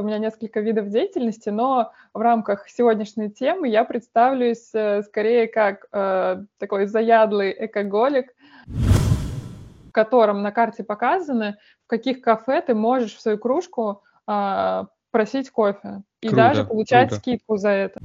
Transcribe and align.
У 0.00 0.02
меня 0.02 0.18
несколько 0.18 0.60
видов 0.60 0.88
деятельности, 0.88 1.50
но 1.50 1.92
в 2.14 2.20
рамках 2.20 2.70
сегодняшней 2.70 3.30
темы 3.30 3.68
я 3.68 3.84
представлюсь 3.84 4.70
э, 4.72 5.02
скорее 5.02 5.46
как 5.46 5.84
э, 5.92 6.42
такой 6.58 6.86
заядлый 6.86 7.54
экоголик, 7.66 8.34
в 8.66 9.92
котором 9.92 10.40
на 10.40 10.52
карте 10.52 10.84
показаны, 10.84 11.58
в 11.84 11.86
каких 11.86 12.22
кафе 12.22 12.62
ты 12.62 12.74
можешь 12.74 13.14
в 13.14 13.20
свою 13.20 13.36
кружку 13.36 14.02
э, 14.26 14.84
просить 15.10 15.50
кофе 15.50 16.02
и 16.22 16.28
Круто, 16.28 16.36
даже 16.36 16.64
получать 16.64 17.08
круто. 17.08 17.20
скидку 17.20 17.56
за 17.58 17.68
это. 17.68 18.00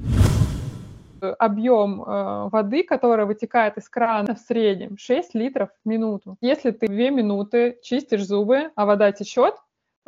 Объем 1.38 2.02
э, 2.02 2.48
воды, 2.50 2.82
которая 2.82 3.24
вытекает 3.24 3.78
из 3.78 3.88
крана 3.88 4.34
в 4.34 4.38
среднем 4.40 4.98
6 4.98 5.34
литров 5.34 5.70
в 5.82 5.88
минуту. 5.88 6.36
Если 6.42 6.72
ты 6.72 6.88
2 6.88 6.94
минуты 7.08 7.78
чистишь 7.82 8.26
зубы, 8.26 8.70
а 8.74 8.84
вода 8.84 9.10
течет, 9.12 9.54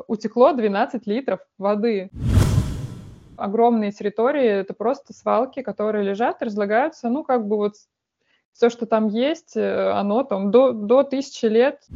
утекло 0.06 0.52
12 0.52 1.06
литров 1.06 1.40
воды. 1.58 2.10
Огромные 3.36 3.92
территории— 3.92 4.44
это 4.46 4.74
просто 4.74 5.12
свалки, 5.12 5.62
которые 5.62 6.04
лежат, 6.04 6.42
разлагаются. 6.42 7.08
Ну, 7.08 7.22
как 7.22 7.46
бы 7.46 7.56
вот 7.56 7.74
все, 8.52 8.70
что 8.70 8.86
там 8.86 9.06
есть, 9.08 9.56
э, 9.56 9.90
оно 9.90 10.24
там 10.24 10.50
до, 10.50 10.72
до 10.72 11.04
тысячи 11.04 11.46
лет. 11.46 11.86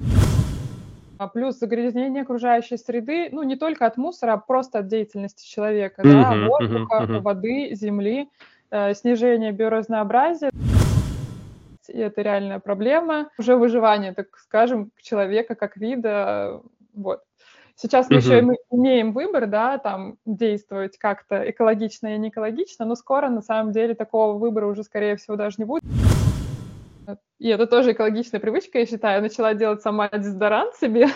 А 1.19 1.29
плюс 1.29 1.59
загрязнение 1.59 2.23
окружающей 2.23 2.77
среды, 2.77 3.29
ну, 3.33 3.43
не 3.43 3.57
только 3.57 3.87
от 3.87 3.96
мусора, 3.96 4.34
а 4.34 4.38
просто 4.38 4.80
от 4.80 4.88
деятельности 4.88 5.48
человека, 5.48 6.02
да, 6.05 6.34
воздуха, 6.48 7.07
воды, 7.21 7.74
земли, 7.74 8.29
э, 8.71 8.95
снижение 8.95 9.52
биоразнообразия. 9.52 10.51
И 11.88 11.98
это 11.98 12.23
реальная 12.23 12.60
проблема. 12.60 13.29
Уже 13.38 13.57
выживание, 13.57 14.12
так 14.12 14.37
скажем, 14.38 14.93
человека 15.01 15.55
как 15.55 15.77
вида. 15.77 16.10
э, 16.10 16.69
Вот. 16.95 17.23
Сейчас 17.82 18.09
мы 18.09 18.18
еще 18.18 18.46
имеем 18.70 19.12
выбор, 19.12 19.48
да, 19.48 19.77
там 19.77 20.16
действовать 20.24 20.98
как-то 20.98 21.50
экологично 21.50 22.14
и 22.14 22.18
не 22.18 22.28
экологично, 22.28 22.84
но 22.84 22.95
скоро 22.95 23.28
на 23.28 23.42
самом 23.42 23.73
деле 23.73 23.96
такого 23.96 24.38
выбора 24.38 24.66
уже, 24.66 24.84
скорее 24.84 25.16
всего, 25.16 25.34
даже 25.34 25.57
не 25.59 25.65
будет. 25.65 25.82
И 27.40 27.48
это 27.48 27.66
тоже 27.66 27.90
экологичная 27.90 28.38
привычка, 28.38 28.79
я 28.79 28.87
считаю. 28.87 29.20
Начала 29.20 29.54
делать 29.54 29.82
сама 29.82 30.09
дезодорант 30.09 30.76
себе. 30.76 31.09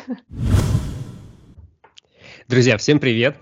Друзья, 2.49 2.77
всем 2.79 2.99
привет! 2.99 3.37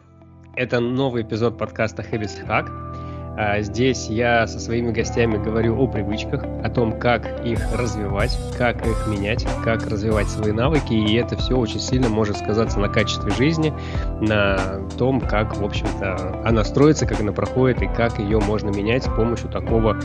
Это 0.55 0.81
новый 0.81 1.23
эпизод 1.23 1.57
подкаста 1.57 2.03
Habits 2.03 2.47
Hack. 2.47 2.94
А, 3.37 3.61
Здесь 3.61 4.07
я 4.09 4.47
со 4.47 4.61
своими 4.61 4.93
гостями 4.93 5.43
говорю 5.43 5.77
о 5.81 5.89
привычках, 5.89 6.45
о 6.63 6.71
том, 6.71 6.99
как 6.99 7.45
их 7.45 7.61
развивать, 7.77 8.39
как 8.57 8.87
их 8.87 9.07
менять, 9.09 9.47
как 9.65 9.87
развивать 9.89 10.29
свои 10.29 10.53
навыки, 10.53 10.93
и 10.93 11.17
это 11.17 11.37
все 11.37 11.57
очень 11.57 11.81
сильно 11.81 12.09
может 12.09 12.37
сказаться 12.37 12.79
на 12.79 12.89
качестве 12.89 13.33
жизни, 13.33 13.73
на 14.21 14.81
том, 14.99 15.21
как, 15.21 15.57
в 15.57 15.65
общем-то, 15.65 16.43
она 16.45 16.63
строится, 16.63 17.07
как 17.07 17.21
она 17.21 17.33
проходит 17.33 17.83
и 17.83 17.89
как 17.89 18.19
ее 18.19 18.39
можно 18.39 18.71
менять 18.71 19.05
с 19.05 19.09
помощью 19.09 19.49
такого 19.49 19.97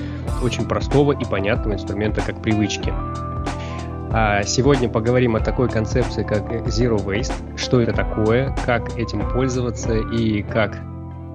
очень 0.44 0.67
простого 0.67 1.11
и 1.11 1.25
понятного 1.25 1.75
инструмента, 1.75 2.22
как 2.22 2.41
привычки. 2.41 2.91
А 4.11 4.41
Сегодня 4.41 4.89
поговорим 4.89 5.35
о 5.35 5.39
такой 5.39 5.69
концепции, 5.69 6.23
как 6.23 6.52
Zero 6.66 6.97
Waste, 6.97 7.57
что 7.57 7.80
это 7.80 7.94
такое, 7.94 8.55
как 8.66 8.97
этим 8.97 9.30
пользоваться 9.30 9.94
и 9.94 10.41
как 10.41 10.80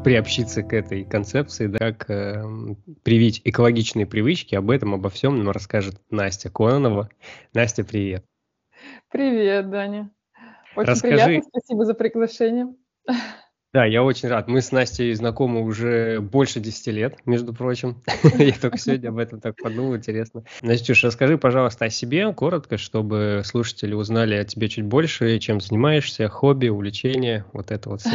приобщиться 0.05 0.63
к 0.63 0.73
этой 0.75 1.05
концепции, 1.05 1.67
да, 1.67 1.93
как 1.93 2.11
э, 2.11 2.45
привить 3.03 3.41
экологичные 3.45 4.07
привычки. 4.07 4.55
Об 4.55 4.71
этом, 4.71 4.95
обо 4.95 5.09
всем 5.09 5.39
нам 5.39 5.51
расскажет 5.51 5.97
Настя 6.11 6.51
Кононова. 6.51 7.09
Настя, 7.55 7.85
привет. 7.85 8.25
Привет, 9.11 9.71
Даня. 9.71 10.11
Очень 10.77 10.91
Расскажи. 10.91 11.25
приятно, 11.25 11.49
спасибо 11.49 11.85
за 11.87 11.95
приглашение. 11.95 12.67
Да, 13.73 13.85
я 13.85 14.05
очень 14.05 14.29
рад. 14.29 14.47
Мы 14.47 14.61
с 14.61 14.71
Настей 14.71 15.13
знакомы 15.15 15.63
уже 15.63 16.21
больше 16.21 16.61
10 16.61 16.87
лет, 16.89 17.19
между 17.27 17.53
прочим. 17.53 18.03
Я 18.39 18.53
только 18.53 18.79
сегодня 18.79 19.09
об 19.09 19.19
этом 19.19 19.41
так 19.41 19.57
подумал, 19.57 19.97
интересно. 19.97 20.45
Настюш, 20.63 21.03
расскажи, 21.03 21.39
пожалуйста, 21.39 21.87
о 21.87 21.91
себе 21.91 22.33
коротко, 22.33 22.79
чтобы 22.79 23.43
слушатели 23.45 23.93
узнали 23.93 24.37
о 24.37 24.45
тебе 24.45 24.69
чуть 24.69 24.85
больше, 24.85 25.41
чем 25.41 25.61
занимаешься, 25.61 26.29
хобби, 26.29 26.69
увлечения, 26.69 27.47
вот 27.53 27.73
это 27.73 27.91
вот 27.91 28.03
все. 28.03 28.15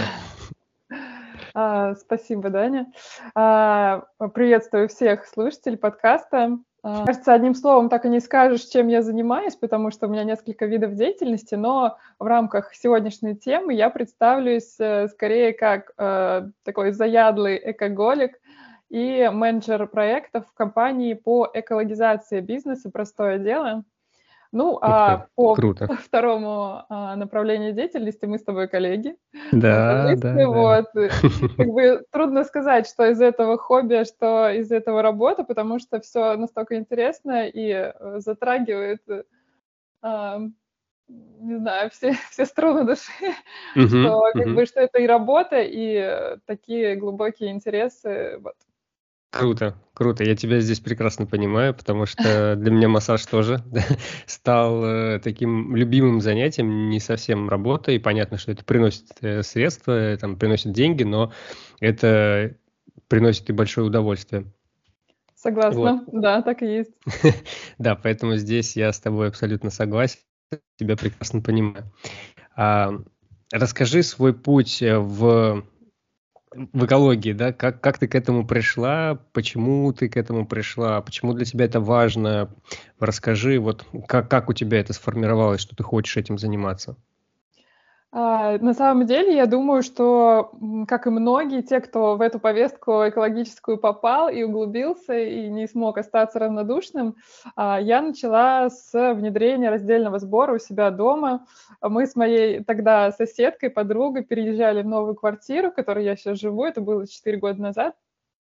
А, 1.53 1.95
Спасибо, 1.95 2.49
Даня. 2.49 2.91
А, 3.35 4.05
Приветствую 4.33 4.87
всех 4.87 5.25
слушателей 5.25 5.77
подкаста. 5.77 6.59
А, 6.81 7.05
Кажется, 7.05 7.33
одним 7.33 7.55
словом 7.55 7.89
так 7.89 8.05
и 8.05 8.09
не 8.09 8.19
скажешь, 8.19 8.63
чем 8.63 8.87
я 8.87 9.01
занимаюсь, 9.01 9.55
потому 9.55 9.91
что 9.91 10.07
у 10.07 10.09
меня 10.09 10.23
несколько 10.23 10.65
видов 10.65 10.95
деятельности, 10.95 11.55
но 11.55 11.97
в 12.19 12.25
рамках 12.25 12.73
сегодняшней 12.73 13.35
темы 13.35 13.73
я 13.73 13.89
представлюсь 13.89 14.75
э, 14.79 15.07
скорее 15.09 15.53
как 15.53 15.91
э, 15.97 16.49
такой 16.63 16.91
заядлый 16.91 17.59
экоголик 17.71 18.39
и 18.89 19.29
менеджер 19.31 19.87
проектов 19.87 20.45
в 20.47 20.53
компании 20.53 21.13
по 21.13 21.49
экологизации 21.53 22.39
бизнеса 22.39 22.89
«Простое 22.89 23.39
дело». 23.39 23.83
Ну, 24.51 24.73
Ух 24.73 24.79
а 24.81 25.27
по 25.35 25.53
Круто. 25.55 25.87
второму 26.03 26.83
а, 26.89 27.15
направлению 27.15 27.73
деятельности 27.73 28.25
мы 28.25 28.39
с 28.39 28.43
тобой 28.43 28.67
коллеги. 28.67 29.15
Да, 29.51 30.15
да, 30.15 30.35
да. 30.35 30.47
Вот. 30.47 30.85
Как 31.57 31.67
бы 31.67 32.03
трудно 32.11 32.43
сказать, 32.43 32.87
что 32.87 33.05
из 33.11 33.21
этого 33.21 33.57
хобби, 33.57 33.93
а 33.95 34.05
что 34.05 34.49
из 34.49 34.71
этого 34.71 35.01
работа, 35.01 35.43
потому 35.43 35.79
что 35.79 35.99
все 35.99 36.35
настолько 36.35 36.77
интересно 36.77 37.47
и 37.47 37.69
э, 37.71 38.19
затрагивает, 38.19 39.01
э, 39.07 39.23
а, 40.01 40.39
не 41.07 41.57
знаю, 41.57 41.89
все, 41.91 42.13
все 42.31 42.45
струны 42.45 42.85
души, 42.85 43.11
Мгм, 43.75 43.87
что 43.87 44.21
как 44.33 44.45
мгм. 44.47 44.55
бы 44.55 44.65
что 44.65 44.79
это 44.79 44.99
и 44.99 45.05
работа, 45.05 45.61
и 45.61 45.93
э, 45.93 46.37
такие 46.45 46.95
глубокие 46.95 47.51
интересы. 47.51 48.37
Вот. 48.39 48.55
Круто, 49.31 49.75
круто. 49.93 50.23
Я 50.23 50.35
тебя 50.35 50.59
здесь 50.59 50.79
прекрасно 50.79 51.27
понимаю, 51.27 51.75
потому 51.75 52.07
что 52.07 52.55
для 52.55 52.71
меня 52.71 52.89
массаж 52.89 53.23
тоже 53.27 53.63
стал 54.25 54.83
э, 54.83 55.19
таким 55.19 55.75
любимым 55.75 56.19
занятием, 56.19 56.89
не 56.89 56.99
совсем 56.99 57.47
работа, 57.47 57.91
и 57.91 57.99
понятно, 57.99 58.37
что 58.37 58.51
это 58.51 58.65
приносит 58.65 59.05
э, 59.21 59.43
средства, 59.43 59.91
э, 59.91 60.17
там, 60.17 60.35
приносит 60.35 60.71
деньги, 60.71 61.03
но 61.03 61.31
это 61.79 62.55
приносит 63.07 63.49
и 63.51 63.53
большое 63.53 63.85
удовольствие. 63.85 64.51
Согласна, 65.35 66.03
да, 66.11 66.41
так 66.41 66.63
и 66.63 66.77
есть. 66.77 66.91
Да, 67.77 67.95
поэтому 67.95 68.35
здесь 68.35 68.75
я 68.75 68.91
с 68.91 68.99
тобой 68.99 69.27
абсолютно 69.27 69.69
согласен, 69.69 70.19
тебя 70.77 70.97
прекрасно 70.97 71.41
понимаю. 71.41 71.85
А, 72.55 72.93
расскажи 73.51 74.01
свой 74.01 74.33
путь 74.33 74.81
в, 74.81 75.63
в 76.51 76.85
экологии, 76.85 77.33
да, 77.33 77.53
как, 77.53 77.81
как 77.81 77.99
ты 77.99 78.07
к 78.07 78.15
этому 78.15 78.45
пришла, 78.45 79.19
почему 79.33 79.93
ты 79.93 80.09
к 80.09 80.17
этому 80.17 80.47
пришла, 80.47 81.01
почему 81.01 81.33
для 81.33 81.45
тебя 81.45 81.65
это 81.65 81.79
важно, 81.79 82.53
расскажи, 82.99 83.59
вот 83.59 83.85
как, 84.07 84.29
как 84.29 84.49
у 84.49 84.53
тебя 84.53 84.79
это 84.79 84.93
сформировалось, 84.93 85.61
что 85.61 85.75
ты 85.75 85.83
хочешь 85.83 86.17
этим 86.17 86.37
заниматься. 86.37 86.97
А, 88.11 88.57
На 88.57 88.73
самом 88.73 89.05
деле, 89.05 89.35
я 89.35 89.45
думаю, 89.45 89.83
что, 89.83 90.51
как 90.87 91.05
и 91.05 91.11
многие, 91.11 91.61
те, 91.61 91.79
кто 91.79 92.15
в 92.17 92.21
эту 92.21 92.39
повестку 92.39 93.07
экологическую 93.07 93.77
попал 93.77 94.29
и 94.29 94.41
углубился, 94.41 95.13
и 95.17 95.47
не 95.49 95.67
смог 95.67 95.97
остаться 95.99 96.39
равнодушным, 96.39 97.15
а, 97.55 97.79
я 97.79 98.01
начала 98.01 98.69
с 98.71 98.91
внедрения 99.13 99.69
раздельного 99.69 100.17
сбора 100.17 100.55
у 100.55 100.57
себя 100.59 100.89
дома. 100.89 101.45
Мы 101.81 102.07
с 102.07 102.15
моей 102.15 102.63
тогда 102.63 103.11
соседкой, 103.11 103.69
подругой 103.69 104.23
переезжали 104.23 104.81
в 104.81 104.87
новую 104.87 105.13
квартиру, 105.15 105.69
в 105.69 105.75
которой 105.75 106.03
я 106.03 106.15
сейчас 106.15 106.39
живу. 106.39 106.65
Это 106.65 106.81
было 106.81 107.05
4 107.07 107.37
года 107.37 107.61
назад, 107.61 107.95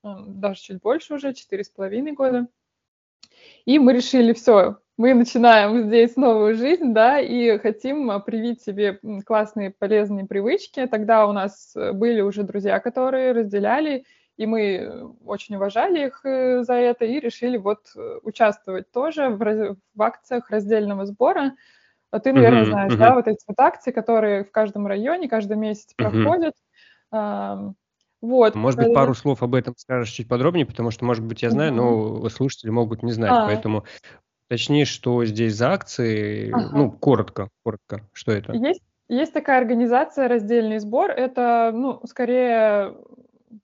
даже 0.03 0.59
чуть 0.61 0.81
больше 0.81 1.13
уже, 1.15 1.33
четыре 1.33 1.63
с 1.63 1.69
половиной 1.69 2.11
года. 2.13 2.47
И 3.65 3.79
мы 3.79 3.93
решили, 3.93 4.33
все, 4.33 4.77
мы 4.97 5.13
начинаем 5.13 5.87
здесь 5.87 6.15
новую 6.17 6.55
жизнь, 6.55 6.93
да, 6.93 7.19
и 7.19 7.57
хотим 7.57 8.11
а, 8.11 8.19
привить 8.19 8.61
себе 8.61 8.99
классные 9.25 9.71
полезные 9.71 10.25
привычки. 10.25 10.85
Тогда 10.87 11.25
у 11.27 11.31
нас 11.31 11.73
э, 11.75 11.93
были 11.93 12.21
уже 12.21 12.43
друзья, 12.43 12.79
которые 12.79 13.31
разделяли, 13.31 14.05
и 14.37 14.45
мы 14.45 14.61
э, 14.75 15.03
очень 15.25 15.55
уважали 15.55 16.07
их 16.07 16.21
э, 16.25 16.63
за 16.63 16.73
это 16.73 17.05
и 17.05 17.19
решили 17.19 17.57
вот 17.57 17.79
участвовать 18.23 18.91
тоже 18.91 19.29
в, 19.29 19.41
раз- 19.41 19.77
в 19.95 20.01
акциях 20.01 20.49
раздельного 20.49 21.05
сбора. 21.05 21.55
А 22.11 22.19
Ты, 22.19 22.33
наверное, 22.33 22.61
Мгм, 22.61 22.69
знаешь, 22.71 22.93
мгм. 22.93 23.01
да, 23.01 23.15
вот 23.15 23.27
эти 23.27 23.43
вот 23.47 23.59
акции, 23.59 23.91
которые 23.91 24.43
в 24.43 24.51
каждом 24.51 24.87
районе 24.87 25.29
каждый 25.29 25.57
месяц 25.57 25.93
Мгм. 25.97 26.11
проходят. 26.11 26.53
Вот. 28.23 28.55
Может 28.55 28.79
быть, 28.79 28.87
э, 28.87 28.93
пару 28.93 29.13
слов 29.13 29.43
об 29.43 29.53
этом 29.53 29.73
скажешь 29.75 30.09
чуть 30.09 30.29
подробнее, 30.29 30.65
потому 30.65 30.91
что, 30.91 31.03
может 31.03 31.25
быть, 31.25 31.41
я 31.41 31.49
знаю, 31.49 31.73
но 31.73 32.29
слушатели 32.29 32.69
могут 32.69 33.03
не 33.03 33.11
знать, 33.11 33.31
А, 33.33 33.45
поэтому 33.47 33.83
уточни, 34.47 34.85
что 34.85 35.25
здесь 35.25 35.55
за 35.55 35.73
акции, 35.73 36.49
ага. 36.49 36.69
ну, 36.71 36.91
коротко, 36.91 37.49
коротко, 37.65 38.07
что 38.13 38.31
это? 38.31 38.53
Есть, 38.53 38.81
есть 39.09 39.33
такая 39.33 39.57
организация 39.59 40.29
«Раздельный 40.29 40.79
сбор». 40.79 41.11
Это, 41.11 41.71
ну, 41.73 41.99
скорее, 42.05 42.95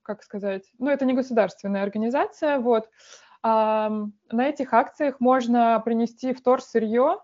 как 0.02 0.22
сказать, 0.22 0.64
ну, 0.78 0.90
это 0.90 1.06
не 1.06 1.14
государственная 1.14 1.82
организация, 1.82 2.58
вот. 2.58 2.90
Ам, 3.42 4.12
на 4.30 4.46
этих 4.46 4.74
акциях 4.74 5.20
можно 5.20 5.80
принести 5.82 6.34
вторсырье, 6.34 7.16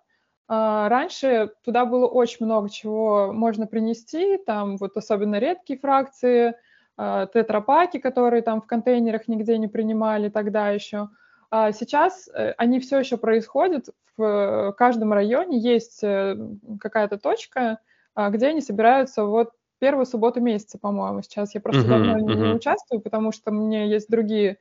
А, 0.48 0.88
раньше 0.88 1.50
туда 1.64 1.84
было 1.84 2.06
очень 2.06 2.46
много 2.46 2.70
чего 2.70 3.32
можно 3.32 3.66
принести, 3.66 4.38
там 4.38 4.76
вот 4.76 4.96
особенно 4.96 5.38
редкие 5.40 5.78
фракции, 5.78 6.50
а, 6.50 6.54
тетрапаки, 6.96 7.98
которые 7.98 8.42
там 8.42 8.60
в 8.62 8.66
контейнерах 8.66 9.28
нигде 9.28 9.58
не 9.58 9.68
принимали 9.68 10.28
тогда 10.28 10.70
еще. 10.70 11.08
А 11.50 11.72
сейчас 11.72 12.28
э, 12.28 12.54
они 12.56 12.80
все 12.80 12.98
еще 12.98 13.16
происходят, 13.18 13.88
в 14.16 14.74
каждом 14.78 15.12
районе 15.12 15.58
есть 15.58 16.02
э, 16.02 16.36
какая-то 16.80 17.18
точка, 17.18 17.80
где 18.16 18.46
они 18.46 18.62
собираются 18.62 19.24
вот 19.24 19.50
первую 19.78 20.06
субботу 20.06 20.40
месяца, 20.40 20.78
по-моему, 20.78 21.20
сейчас. 21.20 21.54
Я 21.54 21.60
просто 21.60 21.82
uh-huh, 21.82 21.88
давно 21.88 22.18
uh-huh. 22.18 22.34
не 22.34 22.54
участвую, 22.54 23.02
потому 23.02 23.30
что 23.30 23.50
у 23.50 23.54
меня 23.54 23.84
есть 23.84 24.08
другие 24.08 24.56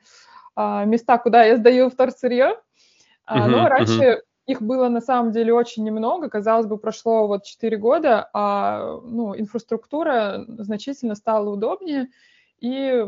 места, 0.58 1.18
куда 1.18 1.46
я 1.46 1.56
сдаю 1.56 1.90
вторсырье. 1.90 2.58
Uh-huh, 3.26 3.48
Но 3.48 3.70
раньше 3.70 4.24
их 4.46 4.62
было 4.62 4.90
на 4.90 5.02
самом 5.02 5.32
деле 5.32 5.54
очень 5.54 5.84
немного. 5.84 6.30
Казалось 6.30 6.68
бы, 6.68 6.78
прошло 6.78 7.28
вот 7.28 7.44
4 7.44 7.78
года, 7.78 8.30
а 8.34 9.00
ну, 9.04 9.38
инфраструктура 9.38 10.46
значительно 10.48 11.16
стала 11.16 11.50
удобнее. 11.50 12.10
И 12.60 13.06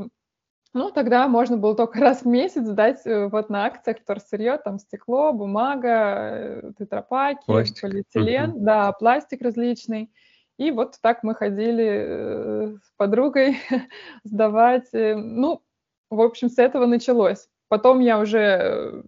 ну, 0.74 0.92
тогда 0.92 1.28
можно 1.28 1.58
было 1.58 1.76
только 1.76 2.00
раз 2.02 2.24
в 2.24 2.28
месяц 2.28 2.66
сдать 2.66 3.06
э, 3.06 3.28
вот 3.28 3.50
на 3.50 3.66
акциях 3.66 4.00
вторсырье, 4.00 4.58
там 4.58 4.80
стекло, 4.80 5.32
бумага, 5.32 5.90
э, 5.90 6.72
тетрапаки, 6.78 7.46
пластик. 7.46 7.82
полиэтилен, 7.82 8.52
mm-hmm. 8.52 8.60
да, 8.60 8.92
пластик 8.94 9.42
различный. 9.42 10.12
И 10.58 10.72
вот 10.72 10.96
так 11.02 11.22
мы 11.22 11.36
ходили 11.36 11.86
э, 11.86 12.76
с 12.84 12.92
подругой 12.98 13.58
сдавать. 14.24 14.90
Ну, 14.92 15.62
в 16.10 16.22
общем, 16.22 16.50
с 16.50 16.58
этого 16.58 16.88
началось. 16.88 17.48
Потом 17.68 18.00
я 18.00 18.18
уже 18.18 19.04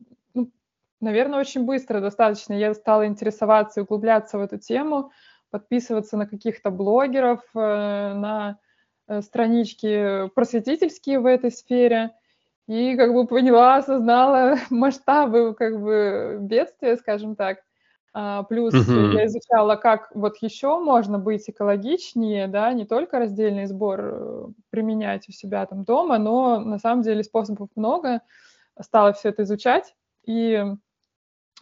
Наверное, 1.02 1.40
очень 1.40 1.66
быстро 1.66 2.02
достаточно 2.02 2.54
я 2.54 2.74
стала 2.74 3.06
интересоваться 3.06 3.80
и 3.80 3.84
углубляться 3.84 4.38
в 4.38 4.42
эту 4.42 4.58
тему, 4.58 5.12
подписываться 5.50 6.18
на 6.18 6.28
каких-то 6.28 6.72
блогеров, 6.72 7.42
э, 7.56 7.60
на 7.60 8.60
э, 9.08 9.22
странички 9.22 10.28
просветительские 10.36 11.20
в 11.20 11.26
этой 11.26 11.52
сфере. 11.52 12.12
И 12.68 12.96
как 12.98 13.14
бы 13.14 13.26
поняла, 13.26 13.78
осознала 13.78 14.58
масштабы 14.70 15.56
как 15.56 15.80
бы 15.82 16.38
бедствия, 16.42 16.98
скажем 16.98 17.36
так. 17.36 17.60
А, 18.12 18.44
плюс 18.44 18.74
uh-huh. 18.74 19.14
я 19.14 19.28
изучала, 19.28 19.76
как 19.76 20.12
вот 20.16 20.38
еще 20.42 20.80
можно 20.80 21.20
быть 21.20 21.50
экологичнее, 21.50 22.48
да, 22.48 22.74
не 22.74 22.86
только 22.86 23.20
раздельный 23.20 23.68
сбор 23.68 24.00
э, 24.02 24.48
применять 24.72 25.30
у 25.30 25.32
себя 25.32 25.66
там 25.66 25.84
дома, 25.84 26.18
но 26.18 26.60
на 26.60 26.80
самом 26.80 27.04
деле 27.04 27.24
способов 27.24 27.70
много. 27.76 28.22
Стала 28.82 29.14
все 29.14 29.30
это 29.30 29.44
изучать. 29.44 29.96
И 30.26 30.64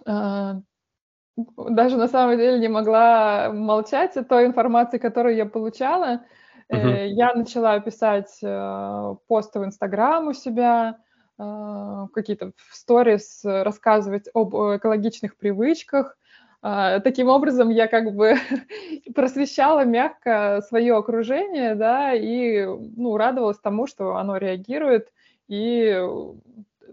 даже 0.06 1.98
на 1.98 2.08
самом 2.08 2.38
деле 2.38 2.60
не 2.60 2.68
могла 2.68 3.52
молчать 3.52 4.18
о 4.18 4.24
той 4.24 4.46
информации, 4.46 4.98
которую 4.98 5.36
я 5.36 5.46
получала. 5.46 6.24
Uh-huh. 6.72 7.08
Я 7.08 7.34
начала 7.34 7.80
писать 7.80 8.40
э, 8.44 9.16
посты 9.28 9.60
в 9.60 9.66
Инстаграм 9.66 10.28
у 10.28 10.34
себя, 10.34 10.98
а, 11.38 12.08
какие-то 12.14 12.52
сторис 12.72 13.42
рассказывать 13.44 14.28
об 14.34 14.56
экологичных 14.56 15.38
привычках. 15.38 16.18
Таким 16.62 17.28
образом, 17.28 17.70
я 17.70 17.88
как 17.88 18.16
бы 18.16 18.36
просвещала 19.16 19.86
мягко 19.86 20.62
свое 20.68 20.98
окружение, 20.98 21.76
да, 21.76 22.14
и 22.14 22.66
ну, 22.66 23.16
радовалась 23.16 23.60
тому, 23.60 23.86
что 23.86 24.16
оно 24.16 24.38
реагирует 24.38 25.14
и 25.48 26.04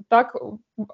так 0.09 0.35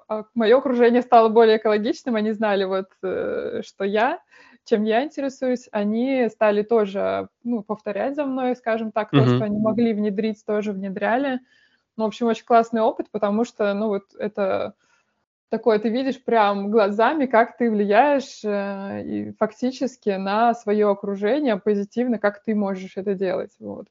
а, 0.07 0.25
мое 0.33 0.57
окружение 0.57 1.01
стало 1.01 1.29
более 1.29 1.57
экологичным, 1.57 2.15
они 2.15 2.31
знали 2.31 2.63
вот, 2.63 2.87
э, 3.03 3.61
что 3.65 3.83
я, 3.83 4.19
чем 4.65 4.83
я 4.83 5.03
интересуюсь, 5.03 5.67
они 5.71 6.29
стали 6.29 6.63
тоже, 6.63 7.29
ну, 7.43 7.63
повторять 7.63 8.15
за 8.15 8.25
мной, 8.25 8.55
скажем 8.55 8.91
так, 8.91 9.13
mm-hmm. 9.13 9.23
то, 9.23 9.35
что 9.35 9.45
они 9.45 9.57
могли 9.57 9.93
внедрить, 9.93 10.45
тоже 10.45 10.71
внедряли. 10.71 11.39
Ну, 11.97 12.05
в 12.05 12.07
общем, 12.07 12.27
очень 12.27 12.45
классный 12.45 12.81
опыт, 12.81 13.07
потому 13.11 13.43
что, 13.43 13.73
ну, 13.73 13.87
вот 13.87 14.13
это 14.17 14.75
такое, 15.49 15.79
ты 15.79 15.89
видишь 15.89 16.23
прям 16.23 16.71
глазами, 16.71 17.25
как 17.25 17.57
ты 17.57 17.69
влияешь 17.69 18.41
э, 18.43 19.03
и 19.03 19.31
фактически 19.37 20.11
на 20.11 20.53
свое 20.53 20.89
окружение 20.89 21.57
позитивно, 21.57 22.19
как 22.19 22.41
ты 22.41 22.55
можешь 22.55 22.95
это 22.95 23.13
делать, 23.15 23.51
вот. 23.59 23.87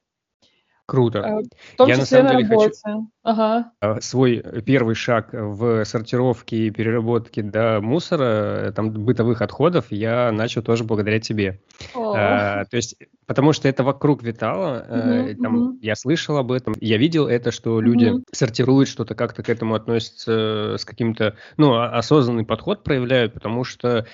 Круто. 0.91 1.19
Э, 1.19 1.41
в 1.73 1.77
том 1.77 1.87
Я 1.87 1.95
на 1.95 2.05
самом 2.05 2.25
на 2.25 2.31
деле 2.31 2.49
работе. 2.49 2.69
хочу 2.83 3.07
ага. 3.23 3.71
А, 3.79 4.01
свой 4.01 4.43
первый 4.65 4.93
шаг 4.93 5.29
в 5.31 5.85
сортировке 5.85 6.67
и 6.67 6.69
переработке 6.69 7.41
до 7.43 7.79
мусора, 7.79 8.23
э, 8.25 8.71
там 8.75 8.91
бытовых 8.91 9.41
отходов, 9.41 9.85
я 9.89 10.33
начал 10.33 10.61
тоже 10.61 10.83
благодаря 10.83 11.21
тебе. 11.21 11.61
А, 11.95 12.65
то 12.65 12.75
есть, 12.75 12.97
потому 13.25 13.53
что 13.53 13.69
это 13.69 13.85
вокруг 13.85 14.21
витало, 14.21 14.85
угу, 14.85 15.41
там, 15.41 15.55
угу. 15.55 15.77
я 15.81 15.95
слышал 15.95 16.35
об 16.35 16.51
этом, 16.51 16.73
я 16.81 16.97
видел 16.97 17.25
это, 17.25 17.51
что 17.51 17.79
люди 17.79 18.07
угу. 18.07 18.25
сортируют 18.33 18.89
что-то, 18.89 19.15
как-то 19.15 19.43
к 19.43 19.49
этому 19.49 19.75
относятся 19.75 20.75
с 20.77 20.83
каким-то, 20.83 21.37
ну, 21.55 21.79
осознанный 21.79 22.43
подход 22.43 22.83
проявляют, 22.83 23.31
потому 23.33 23.63
что 23.63 24.05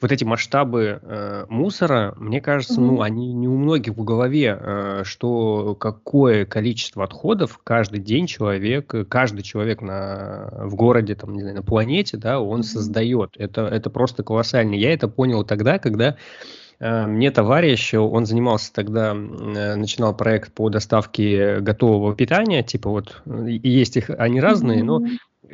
вот 0.00 0.12
эти 0.12 0.24
масштабы 0.24 1.00
э, 1.02 1.46
мусора, 1.48 2.14
мне 2.18 2.40
кажется, 2.40 2.80
mm-hmm. 2.80 2.84
ну, 2.84 3.00
они 3.00 3.32
не 3.32 3.48
у 3.48 3.56
многих 3.56 3.94
в 3.94 4.04
голове, 4.04 4.58
э, 4.58 5.02
что 5.04 5.74
какое 5.74 6.44
количество 6.44 7.04
отходов 7.04 7.58
каждый 7.64 8.00
день 8.00 8.26
человек, 8.26 8.94
каждый 9.08 9.42
человек 9.42 9.80
на, 9.80 10.50
в 10.64 10.74
городе, 10.74 11.14
там, 11.14 11.32
не 11.32 11.40
знаю, 11.40 11.56
на 11.56 11.62
планете, 11.62 12.18
да, 12.18 12.40
он 12.40 12.60
mm-hmm. 12.60 12.64
создает. 12.64 13.30
Это, 13.38 13.62
это 13.62 13.88
просто 13.88 14.22
колоссально. 14.22 14.74
Я 14.74 14.92
это 14.92 15.08
понял 15.08 15.44
тогда, 15.44 15.78
когда 15.78 16.16
э, 16.78 17.06
мне 17.06 17.30
товарищ, 17.30 17.94
он 17.94 18.26
занимался 18.26 18.74
тогда, 18.74 19.12
э, 19.12 19.74
начинал 19.76 20.14
проект 20.14 20.52
по 20.52 20.68
доставке 20.68 21.60
готового 21.60 22.14
питания, 22.14 22.62
типа 22.62 22.90
вот, 22.90 23.22
есть 23.24 23.96
их, 23.96 24.10
они 24.10 24.42
разные, 24.42 24.84
но 24.84 25.02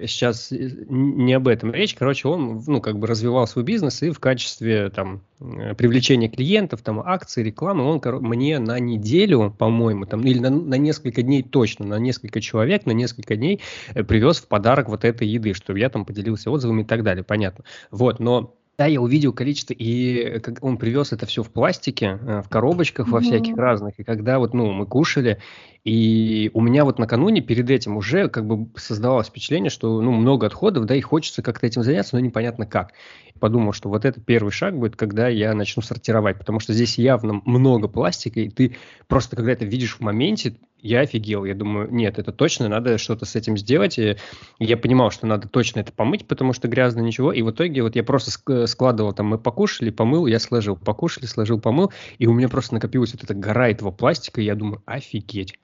сейчас 0.06 0.52
э, 0.52 0.70
не 0.88 1.34
об 1.34 1.48
этом 1.48 1.72
речь. 1.72 1.94
Короче, 1.94 2.28
он, 2.28 2.62
ну, 2.66 2.80
как 2.80 2.98
бы 2.98 3.06
развивал 3.06 3.46
свой 3.46 3.64
бизнес 3.64 4.02
и 4.02 4.10
в 4.10 4.20
качестве, 4.20 4.90
там, 4.90 5.22
э, 5.40 5.74
привлечения 5.74 6.28
клиентов, 6.28 6.82
там, 6.82 7.00
акций, 7.00 7.42
рекламы, 7.42 7.84
он 7.84 8.00
мне 8.22 8.58
на 8.58 8.78
неделю, 8.78 9.54
по-моему, 9.56 10.06
там, 10.06 10.22
или 10.22 10.38
на, 10.38 10.50
на 10.50 10.74
несколько 10.74 11.22
дней 11.22 11.42
точно, 11.42 11.86
на 11.86 11.98
несколько 11.98 12.40
человек, 12.40 12.86
на 12.86 12.92
несколько 12.92 13.36
дней 13.36 13.60
э, 13.94 14.02
привез 14.02 14.38
в 14.38 14.48
подарок 14.48 14.88
вот 14.88 15.04
этой 15.04 15.28
еды, 15.28 15.54
чтобы 15.54 15.78
я 15.78 15.88
там 15.88 16.04
поделился 16.04 16.50
отзывами 16.50 16.82
и 16.82 16.86
так 16.86 17.02
далее, 17.02 17.24
понятно. 17.24 17.64
Вот, 17.90 18.20
но 18.20 18.54
да, 18.82 18.87
я 18.87 19.00
увидел 19.00 19.32
количество, 19.32 19.75
и 19.75 20.40
как 20.40 20.58
он 20.61 20.76
привез 20.76 21.12
это 21.12 21.25
все 21.25 21.44
в 21.44 21.50
пластике, 21.52 22.17
в 22.17 22.49
коробочках 22.49 23.06
во 23.06 23.20
всяких 23.20 23.56
разных, 23.56 24.00
и 24.00 24.02
когда 24.02 24.40
вот, 24.40 24.55
ну, 24.55 24.73
мы 24.73 24.87
кушали, 24.87 25.38
и 25.84 26.50
у 26.52 26.61
меня 26.61 26.84
вот 26.84 26.99
накануне 26.99 27.43
перед 27.43 27.70
этим 27.70 27.96
уже 27.96 28.29
как 28.29 28.44
бы 28.44 28.69
создавалось 28.77 29.29
впечатление, 29.29 29.70
что 29.70 30.03
ну, 30.03 30.10
много 30.10 30.48
отходов, 30.48 30.86
да, 30.86 30.96
и 30.96 31.01
хочется 31.01 31.43
как-то 31.43 31.65
этим 31.65 31.84
заняться, 31.84 32.17
но 32.17 32.20
непонятно 32.20 32.67
как. 32.67 32.91
Подумал, 33.39 33.72
что 33.72 33.89
вот 33.89 34.05
это 34.05 34.20
первый 34.20 34.51
шаг 34.51 34.77
будет, 34.77 34.96
когда 34.96 35.29
я 35.29 35.55
начну 35.55 35.81
сортировать, 35.81 36.39
потому 36.39 36.58
что 36.58 36.72
здесь 36.72 36.98
явно 36.98 37.41
много 37.44 37.86
пластика, 37.86 38.41
и 38.41 38.48
ты 38.48 38.74
просто 39.06 39.36
когда 39.36 39.53
это 39.53 39.65
видишь 39.65 39.94
в 39.94 40.01
моменте, 40.01 40.56
я 40.82 41.01
офигел. 41.01 41.44
Я 41.44 41.55
думаю, 41.55 41.89
нет, 41.91 42.19
это 42.19 42.32
точно, 42.32 42.69
надо 42.69 42.98
что-то 42.98 43.24
с 43.24 43.36
этим 43.36 43.56
сделать. 43.56 43.98
И 43.98 44.17
я 44.58 44.77
понимал, 44.77 45.10
что 45.10 45.27
надо 45.27 45.48
точно 45.48 45.81
это 45.81 45.93
помыть, 45.93 46.27
потому 46.27 46.53
что 46.53 46.69
грязно 46.69 47.01
ничего. 47.01 47.32
И 47.32 47.43
в 47.43 47.51
итоге 47.51 47.82
вот 47.82 47.96
я 47.96 48.03
просто 48.03 48.67
складывал, 48.67 49.12
там 49.12 49.27
мы 49.27 49.39
покушали, 49.39 49.91
помыл, 49.91 50.27
я 50.27 50.39
сложил, 50.39 50.77
покушали, 50.77 51.27
сложил, 51.27 51.60
помыл. 51.60 51.93
И 52.19 52.27
у 52.27 52.32
меня 52.32 52.48
просто 52.48 52.74
накопилась 52.74 53.12
вот 53.12 53.22
эта 53.24 53.34
гора 53.34 53.70
этого 53.70 53.91
пластика, 53.93 54.41
и 54.41 54.44
я 54.44 54.55
думаю, 54.55 54.82
офигеть. 54.84 55.58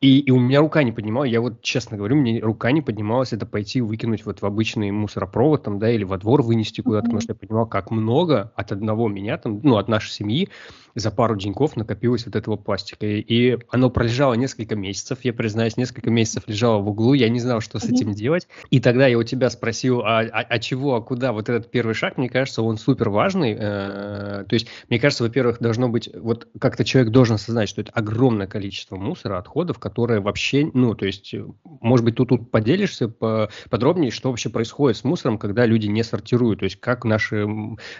И, 0.00 0.18
и 0.18 0.30
у 0.30 0.38
меня 0.38 0.60
рука 0.60 0.82
не 0.82 0.92
поднималась, 0.92 1.30
я 1.30 1.40
вот 1.40 1.62
честно 1.62 1.96
говорю, 1.96 2.16
мне 2.16 2.38
рука 2.38 2.72
не 2.72 2.82
поднималась 2.82 3.32
это 3.32 3.46
пойти 3.46 3.80
выкинуть 3.80 4.26
вот 4.26 4.42
в 4.42 4.44
обычный 4.44 4.90
мусоропровод 4.90 5.62
там, 5.62 5.78
да, 5.78 5.90
или 5.90 6.04
во 6.04 6.18
двор 6.18 6.42
вынести 6.42 6.82
куда-то, 6.82 7.06
mm-hmm. 7.06 7.08
потому 7.08 7.20
что 7.22 7.32
я 7.32 7.36
понимал, 7.36 7.66
как 7.66 7.90
много 7.90 8.52
от 8.54 8.70
одного 8.70 9.08
меня 9.08 9.38
там, 9.38 9.60
ну, 9.62 9.78
от 9.78 9.88
нашей 9.88 10.10
семьи 10.10 10.50
за 10.94 11.10
пару 11.10 11.36
деньков 11.36 11.76
накопилось 11.76 12.26
вот 12.26 12.36
этого 12.36 12.56
пластика. 12.56 13.06
И, 13.06 13.20
и 13.20 13.58
оно 13.70 13.90
пролежало 13.90 14.34
несколько 14.34 14.76
месяцев, 14.76 15.18
я 15.22 15.32
признаюсь, 15.32 15.76
несколько 15.76 16.10
месяцев 16.10 16.44
лежало 16.46 16.80
в 16.80 16.88
углу, 16.88 17.14
я 17.14 17.28
не 17.28 17.40
знал, 17.40 17.60
что 17.60 17.78
с 17.78 17.84
этим 17.84 18.12
делать. 18.14 18.48
И 18.70 18.80
тогда 18.80 19.06
я 19.06 19.18
у 19.18 19.22
тебя 19.22 19.50
спросил, 19.50 20.00
а, 20.00 20.20
а, 20.20 20.40
а 20.48 20.58
чего, 20.58 20.94
а 20.94 21.02
куда 21.02 21.32
вот 21.32 21.48
этот 21.48 21.70
первый 21.70 21.94
шаг, 21.94 22.16
мне 22.16 22.28
кажется, 22.28 22.62
он 22.62 22.76
супер 22.76 23.10
важный. 23.10 23.56
Э, 23.58 24.44
то 24.48 24.54
есть, 24.54 24.68
мне 24.88 24.98
кажется, 24.98 25.24
во-первых, 25.24 25.58
должно 25.60 25.88
быть, 25.88 26.10
вот 26.14 26.48
как-то 26.58 26.84
человек 26.84 27.12
должен 27.12 27.36
осознать, 27.36 27.68
что 27.68 27.80
это 27.80 27.92
огромное 27.92 28.46
количество 28.46 28.96
мусора, 28.96 29.38
отходов, 29.38 29.78
которые 29.78 30.20
вообще, 30.20 30.70
ну, 30.72 30.94
то 30.94 31.06
есть, 31.06 31.34
может 31.80 32.04
быть, 32.04 32.16
ты 32.16 32.24
тут 32.24 32.50
поделишься 32.50 33.08
по, 33.08 33.50
подробнее, 33.70 34.10
что 34.10 34.30
вообще 34.30 34.48
происходит 34.48 34.98
с 34.98 35.04
мусором, 35.04 35.38
когда 35.38 35.66
люди 35.66 35.86
не 35.86 36.02
сортируют, 36.02 36.60
то 36.60 36.64
есть, 36.64 36.76
как 36.80 37.04
наши 37.04 37.46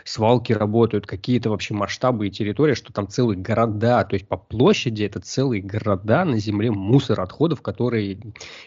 свалки 0.05 0.53
работают, 0.53 1.07
какие 1.07 1.41
то 1.41 1.51
вообще 1.51 1.75
масштабы 1.75 2.29
и 2.29 2.31
территории, 2.31 2.75
что 2.85 2.93
там 2.93 3.09
целые 3.09 3.39
города, 3.39 4.05
то 4.05 4.15
есть 4.15 4.29
по 4.29 4.37
площади 4.37 5.05
это 5.05 5.21
целые 5.21 5.63
города 5.63 6.25
на 6.25 6.39
земле 6.39 6.71
мусор 6.71 7.21
отходов, 7.21 7.63
которые 7.63 8.19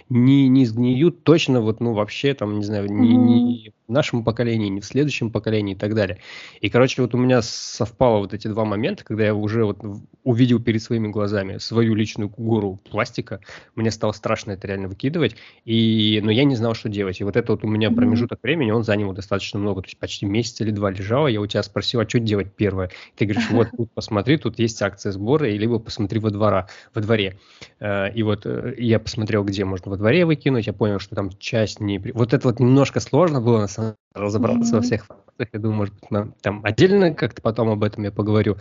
не, 0.09 0.47
не 0.47 0.65
сгниют 0.65 1.23
точно 1.23 1.61
вот, 1.61 1.79
ну, 1.79 1.93
вообще 1.93 2.33
там, 2.33 2.57
не 2.57 2.65
знаю, 2.65 2.91
не, 2.91 3.15
не 3.15 3.73
в 3.87 3.91
нашем 3.91 4.23
поколении, 4.23 4.67
ни 4.67 4.79
в 4.81 4.85
следующем 4.85 5.31
поколении 5.31 5.73
и 5.73 5.77
так 5.77 5.95
далее. 5.95 6.19
И, 6.59 6.69
короче, 6.69 7.01
вот 7.01 7.15
у 7.15 7.17
меня 7.17 7.41
совпало 7.41 8.19
вот 8.19 8.33
эти 8.33 8.47
два 8.47 8.65
момента, 8.65 9.05
когда 9.05 9.25
я 9.25 9.33
уже 9.33 9.63
вот 9.65 9.79
увидел 10.23 10.59
перед 10.59 10.81
своими 10.81 11.07
глазами 11.07 11.57
свою 11.57 11.95
личную 11.95 12.29
гору 12.29 12.79
пластика, 12.89 13.39
мне 13.75 13.91
стало 13.91 14.11
страшно 14.11 14.51
это 14.51 14.67
реально 14.67 14.89
выкидывать, 14.89 15.37
и, 15.63 16.19
но 16.21 16.31
я 16.31 16.43
не 16.43 16.55
знал, 16.55 16.73
что 16.73 16.89
делать. 16.89 17.21
И 17.21 17.23
вот 17.23 17.37
это 17.37 17.53
вот 17.53 17.63
у 17.63 17.67
меня 17.67 17.89
промежуток 17.89 18.39
времени, 18.43 18.71
он 18.71 18.83
занял 18.83 19.13
достаточно 19.13 19.57
много, 19.57 19.81
то 19.81 19.87
есть 19.87 19.97
почти 19.97 20.25
месяц 20.25 20.59
или 20.59 20.71
два 20.71 20.91
лежало, 20.91 21.27
я 21.27 21.39
у 21.39 21.47
тебя 21.47 21.63
спросил, 21.63 22.01
а 22.01 22.09
что 22.09 22.19
делать 22.19 22.53
первое? 22.53 22.91
Ты 23.15 23.25
говоришь, 23.25 23.49
вот 23.51 23.69
тут 23.75 23.91
посмотри, 23.93 24.37
тут 24.37 24.59
есть 24.59 24.81
акция 24.81 25.13
сбора, 25.13 25.49
и 25.49 25.57
либо 25.57 25.79
посмотри 25.79 26.19
во, 26.19 26.29
двора, 26.29 26.67
во 26.93 27.01
дворе. 27.01 27.39
Э, 27.79 28.11
и 28.11 28.21
вот 28.21 28.45
э, 28.45 28.75
я 28.77 28.99
посмотрел, 28.99 29.45
где 29.45 29.63
можно 29.63 29.91
во 29.91 29.97
дворе 29.97 30.25
выкинуть, 30.25 30.67
я 30.67 30.73
понял, 30.73 30.99
что 30.99 31.15
там 31.15 31.29
часть 31.39 31.79
не... 31.79 31.99
Вот 31.99 32.33
это 32.33 32.49
вот 32.49 32.59
немножко 32.59 32.99
сложно 32.99 33.39
было, 33.39 33.59
на 33.59 33.67
деле, 33.85 33.97
разобраться 34.13 34.73
mm-hmm. 34.73 34.77
во 34.77 34.81
всех 34.81 35.05
фактах. 35.05 35.47
Я 35.53 35.59
думаю, 35.59 35.77
может 35.77 35.93
быть, 35.95 36.11
нам, 36.11 36.33
там 36.41 36.61
отдельно 36.63 37.13
как-то 37.13 37.41
потом 37.41 37.69
об 37.69 37.83
этом 37.83 38.03
я 38.03 38.11
поговорю. 38.11 38.53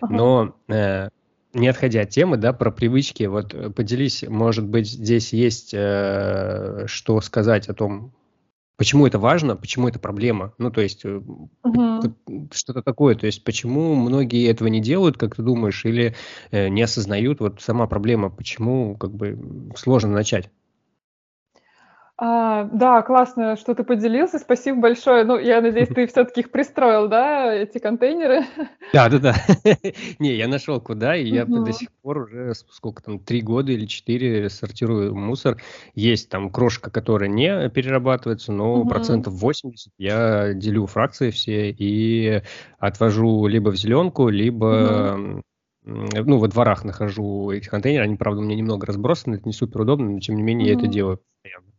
Uh-huh. 0.00 0.08
Но 0.08 0.54
э, 0.68 1.08
не 1.54 1.68
отходя 1.68 2.02
от 2.02 2.10
темы, 2.10 2.36
да, 2.36 2.52
про 2.52 2.70
привычки, 2.70 3.24
вот 3.24 3.54
э, 3.54 3.70
поделись, 3.70 4.24
может 4.26 4.66
быть, 4.66 4.88
здесь 4.88 5.32
есть 5.32 5.72
э, 5.74 6.84
что 6.86 7.20
сказать 7.20 7.68
о 7.68 7.74
том, 7.74 8.12
почему 8.76 9.06
это 9.06 9.18
важно, 9.18 9.56
почему 9.56 9.88
это 9.88 9.98
проблема. 9.98 10.54
Ну, 10.58 10.70
то 10.70 10.80
есть 10.80 11.04
угу. 11.04 12.48
что-то 12.52 12.82
такое. 12.82 13.14
То 13.14 13.26
есть 13.26 13.44
почему 13.44 13.94
многие 13.94 14.50
этого 14.50 14.68
не 14.68 14.80
делают, 14.80 15.18
как 15.18 15.36
ты 15.36 15.42
думаешь, 15.42 15.84
или 15.84 16.14
э, 16.50 16.68
не 16.68 16.82
осознают 16.82 17.40
вот 17.40 17.60
сама 17.60 17.86
проблема, 17.86 18.30
почему 18.30 18.96
как 18.96 19.14
бы 19.14 19.70
сложно 19.76 20.10
начать? 20.12 20.50
А, 22.24 22.68
да, 22.72 23.02
классно, 23.02 23.56
что 23.56 23.74
ты 23.74 23.82
поделился. 23.82 24.38
Спасибо 24.38 24.78
большое. 24.78 25.24
Ну, 25.24 25.38
я 25.38 25.60
надеюсь, 25.60 25.88
ты 25.88 26.06
все-таки 26.06 26.42
их 26.42 26.52
пристроил, 26.52 27.08
да, 27.08 27.52
эти 27.52 27.78
контейнеры? 27.78 28.44
Да, 28.92 29.08
да, 29.08 29.18
да. 29.18 29.34
Не, 30.20 30.36
я 30.36 30.46
нашел 30.46 30.80
куда, 30.80 31.16
и 31.16 31.26
я 31.26 31.46
до 31.46 31.72
сих 31.72 31.90
пор 32.00 32.18
уже 32.18 32.54
сколько 32.70 33.02
там, 33.02 33.18
три 33.18 33.40
года 33.40 33.72
или 33.72 33.86
четыре 33.86 34.48
сортирую 34.50 35.16
мусор. 35.16 35.60
Есть 35.96 36.28
там 36.28 36.50
крошка, 36.50 36.92
которая 36.92 37.28
не 37.28 37.68
перерабатывается, 37.70 38.52
но 38.52 38.84
процентов 38.84 39.32
80 39.32 39.92
я 39.98 40.52
делю 40.54 40.86
фракции 40.86 41.30
все 41.30 41.70
и 41.70 42.40
отвожу 42.78 43.48
либо 43.48 43.70
в 43.70 43.76
зеленку, 43.76 44.28
либо 44.28 45.42
ну, 45.84 46.38
во 46.38 46.46
дворах 46.46 46.84
нахожу 46.84 47.50
эти 47.50 47.68
контейнеры. 47.68 48.04
Они, 48.04 48.14
правда, 48.14 48.42
у 48.42 48.44
меня 48.44 48.54
немного 48.54 48.86
разбросаны, 48.86 49.34
это 49.34 49.42
не 49.46 49.52
супер 49.52 49.80
удобно, 49.80 50.08
но 50.08 50.20
тем 50.20 50.36
не 50.36 50.42
менее 50.44 50.68
я 50.68 50.74
это 50.74 50.86
делаю 50.86 51.18
постоянно. 51.18 51.71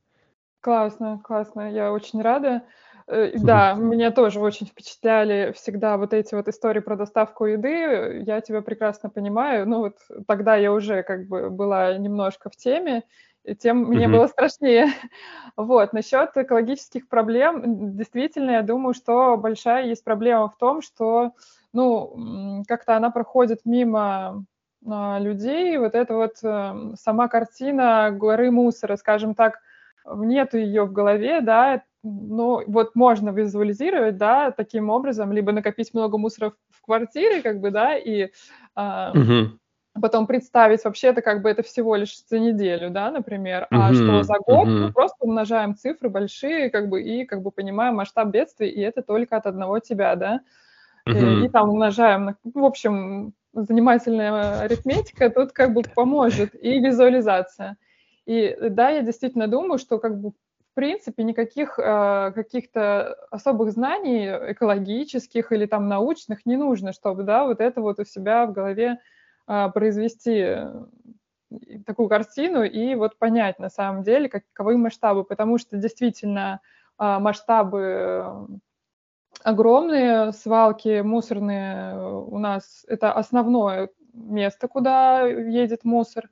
Классно, 0.64 1.20
классно, 1.22 1.70
я 1.70 1.92
очень 1.92 2.22
рада. 2.22 2.64
Э, 3.08 3.38
да, 3.38 3.74
меня 3.74 4.12
тоже 4.12 4.40
очень 4.40 4.66
впечатляли 4.66 5.52
всегда 5.52 5.98
вот 5.98 6.14
эти 6.14 6.36
вот 6.36 6.48
истории 6.48 6.80
про 6.80 6.96
доставку 6.96 7.46
еды. 7.46 8.24
Я 8.26 8.40
тебя 8.40 8.62
прекрасно 8.62 9.10
понимаю. 9.10 9.68
Ну 9.68 9.80
вот 9.80 9.98
тогда 10.26 10.56
я 10.56 10.72
уже 10.72 11.04
как 11.04 11.28
бы 11.28 11.50
была 11.50 11.98
немножко 11.98 12.50
в 12.50 12.56
теме, 12.56 13.04
и 13.44 13.56
тем 13.56 13.80
мне 13.90 14.08
было 14.08 14.28
страшнее. 14.28 14.88
Вот, 15.58 15.92
насчет 15.92 16.30
экологических 16.38 17.10
проблем, 17.10 17.98
действительно, 17.98 18.52
я 18.52 18.62
думаю, 18.62 18.94
что 18.94 19.36
большая 19.36 19.86
есть 19.86 20.06
проблема 20.06 20.48
в 20.48 20.56
том, 20.56 20.82
что, 20.82 21.34
ну, 21.74 22.64
как-то 22.70 22.96
она 22.96 23.12
проходит 23.12 23.60
мимо 23.66 24.46
а, 24.90 25.20
людей, 25.20 25.78
вот 25.78 25.94
эта 25.94 26.16
вот 26.16 26.36
эм, 26.42 26.96
сама 26.96 27.28
картина 27.28 28.12
горы 28.12 28.50
мусора, 28.50 28.96
скажем 28.96 29.36
так, 29.36 29.60
нету 30.06 30.58
ее 30.58 30.84
в 30.84 30.92
голове, 30.92 31.42
да, 31.42 31.84
но 32.04 32.64
вот 32.68 32.96
можно 32.96 33.30
визуализировать, 33.30 34.18
да, 34.18 34.52
таким 34.52 34.90
образом, 34.90 35.32
либо 35.32 35.52
накопить 35.52 35.94
много 35.94 36.18
мусора 36.18 36.54
в 36.70 36.82
квартире, 36.82 37.42
как 37.42 37.60
бы, 37.62 37.72
да, 37.72 37.98
и 37.98 38.30
э, 38.76 39.12
угу. 39.14 39.58
потом 40.00 40.28
представить 40.28 40.84
вообще 40.84 41.08
это 41.08 41.22
как 41.22 41.42
бы 41.42 41.50
это 41.50 41.64
всего 41.64 41.96
лишь 41.96 42.18
за 42.28 42.40
неделю, 42.40 42.90
да, 42.90 43.10
например, 43.10 43.68
угу. 43.72 43.80
а 43.82 43.94
что 43.94 44.24
за 44.24 44.36
год 44.46 44.68
угу. 44.68 44.70
мы 44.70 44.92
просто 44.92 45.18
умножаем 45.22 45.76
цифры 45.76 46.10
большие, 46.10 46.70
как 46.70 46.90
бы, 46.90 47.02
и 47.02 47.26
как 47.26 47.42
бы 47.42 47.52
понимаем 47.52 47.96
масштаб 47.96 48.28
бедствия, 48.28 48.70
и 48.70 48.82
это 48.82 49.02
только 49.02 49.38
от 49.38 49.46
одного 49.46 49.80
тебя, 49.80 50.16
да, 50.16 50.42
угу. 51.06 51.16
и, 51.16 51.46
и 51.46 51.50
там 51.50 51.70
умножаем, 51.70 52.36
в 52.44 52.66
общем, 52.66 53.34
занимательная 53.54 54.60
арифметика 54.62 55.30
тут 55.30 55.54
как 55.54 55.74
бы 55.74 55.84
поможет, 55.84 56.54
и 56.62 56.80
визуализация. 56.80 57.78
И 58.26 58.56
да, 58.70 58.90
я 58.90 59.02
действительно 59.02 59.48
думаю, 59.48 59.78
что 59.78 60.00
как 60.00 60.20
бы 60.20 60.32
в 60.74 60.76
принципе 60.76 61.24
никаких 61.24 61.78
э, 61.78 62.32
каких-то 62.34 63.16
особых 63.30 63.72
знаний 63.72 64.26
экологических 64.26 65.52
или 65.52 65.68
там 65.68 65.88
научных 65.88 66.48
не 66.48 66.56
нужно, 66.56 66.94
чтобы 66.94 67.22
да, 67.24 67.46
вот 67.46 67.62
это 67.62 67.80
вот 67.80 68.00
у 68.00 68.06
себя 68.06 68.48
в 68.48 68.54
голове 68.54 69.00
э, 69.48 69.70
произвести 69.72 70.58
такую 71.86 72.10
картину 72.10 72.64
и 72.64 72.96
вот 72.96 73.20
понять 73.20 73.60
на 73.60 73.70
самом 73.70 74.02
деле, 74.02 74.30
каковы 74.30 74.78
масштабы, 74.78 75.24
потому 75.24 75.60
что 75.60 75.78
действительно 75.78 76.60
э, 76.98 77.20
масштабы 77.20 78.48
огромные, 79.44 80.32
свалки 80.32 81.02
мусорные 81.02 82.00
у 82.00 82.40
нас 82.40 82.84
это 82.88 83.14
основное 83.14 83.90
место, 84.14 84.68
куда 84.68 85.28
едет 85.28 85.84
мусор. 85.84 86.30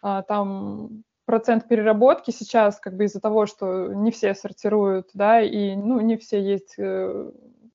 Там 0.00 1.02
процент 1.26 1.68
переработки 1.68 2.30
сейчас, 2.30 2.78
как 2.78 2.96
бы 2.96 3.04
из-за 3.04 3.20
того, 3.20 3.46
что 3.46 3.92
не 3.92 4.10
все 4.12 4.34
сортируют, 4.34 5.10
да, 5.12 5.42
и, 5.42 5.74
ну, 5.74 6.00
не 6.00 6.16
все 6.16 6.40
есть 6.40 6.76
э, 6.78 7.30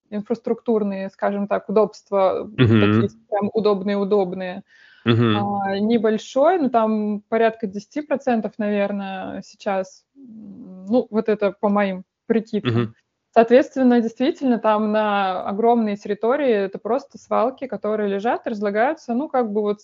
инфраструктурные, 0.10 1.10
скажем 1.10 1.48
так, 1.48 1.70
удобства, 1.70 2.46
uh-huh. 2.46 2.56
такие 2.58 3.10
прям 3.30 3.50
удобные-удобные, 3.54 4.64
uh-huh. 5.06 5.60
а, 5.66 5.80
небольшой, 5.80 6.60
ну, 6.60 6.70
там 6.70 7.22
порядка 7.28 7.68
10%, 7.68 8.52
наверное, 8.58 9.42
сейчас, 9.46 10.06
ну, 10.16 11.08
вот 11.10 11.28
это 11.28 11.52
по 11.52 11.70
моим 11.70 12.06
прикидкам. 12.28 12.82
Uh-huh. 12.82 12.94
Соответственно, 13.34 14.02
действительно, 14.02 14.60
там 14.60 14.92
на 14.92 15.44
огромные 15.44 15.96
территории 15.98 16.52
это 16.52 16.80
просто 16.80 17.18
свалки, 17.18 17.68
которые 17.68 18.10
лежат, 18.10 18.48
разлагаются, 18.48 19.14
ну, 19.14 19.30
как 19.30 19.52
бы 19.52 19.62
вот 19.62 19.80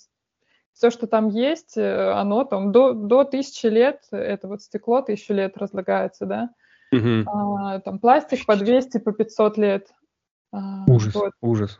все, 0.77 0.91
что 0.91 1.07
там 1.07 1.29
есть, 1.29 1.75
э, 1.75 2.11
оно 2.11 2.43
там 2.43 2.71
до, 2.71 2.93
до 2.93 3.23
тысячи 3.23 3.65
лет, 3.65 4.03
это 4.11 4.47
вот 4.47 4.61
стекло 4.61 5.01
тысячу 5.01 5.33
лет 5.33 5.57
разлагается, 5.57 6.27
да. 6.27 6.49
Угу. 6.93 7.25
А, 7.25 7.79
там 7.79 7.97
пластик 7.97 8.45
по 8.45 8.55
200, 8.55 8.99
по 8.99 9.11
500 9.11 9.57
лет. 9.57 9.87
А, 10.53 10.85
ужас, 10.87 11.15
вот. 11.15 11.31
ужас. 11.41 11.79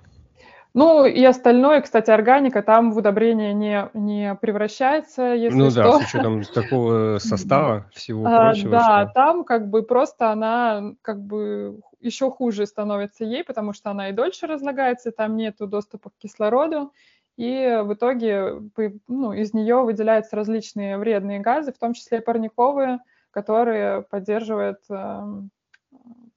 Ну 0.74 1.06
и 1.06 1.24
остальное, 1.24 1.82
кстати, 1.82 2.10
органика 2.10 2.62
там 2.64 2.92
в 2.92 2.98
удобрение 2.98 3.54
не, 3.54 3.90
не 3.94 4.36
превращается, 4.36 5.34
если 5.34 5.58
ну, 5.58 5.70
что. 5.70 5.84
Да, 5.84 6.00
с 6.00 6.04
учетом 6.04 6.44
такого 6.44 7.18
состава 7.20 7.90
всего 7.94 8.26
а, 8.26 8.52
прочего. 8.52 8.72
Да, 8.72 9.04
что... 9.06 9.14
там 9.14 9.44
как 9.44 9.70
бы 9.70 9.84
просто 9.84 10.32
она 10.32 10.94
как 11.04 11.22
бы 11.22 11.80
еще 12.00 12.32
хуже 12.32 12.66
становится 12.66 13.26
ей, 13.26 13.44
потому 13.44 13.74
что 13.74 13.92
она 13.92 14.10
и 14.10 14.14
дольше 14.14 14.48
разлагается, 14.48 15.12
там 15.12 15.36
нету 15.36 15.68
доступа 15.68 16.10
к 16.10 16.18
кислороду, 16.18 16.92
и 17.38 17.82
в 17.84 17.94
итоге 17.94 18.62
ну, 19.08 19.32
из 19.32 19.54
нее 19.54 19.84
выделяются 19.84 20.36
различные 20.36 20.98
вредные 20.98 21.40
газы, 21.40 21.72
в 21.72 21.78
том 21.78 21.94
числе 21.94 22.20
парниковые, 22.20 23.00
которые 23.32 24.02
поддерживают 24.02 24.80
э, 24.90 25.22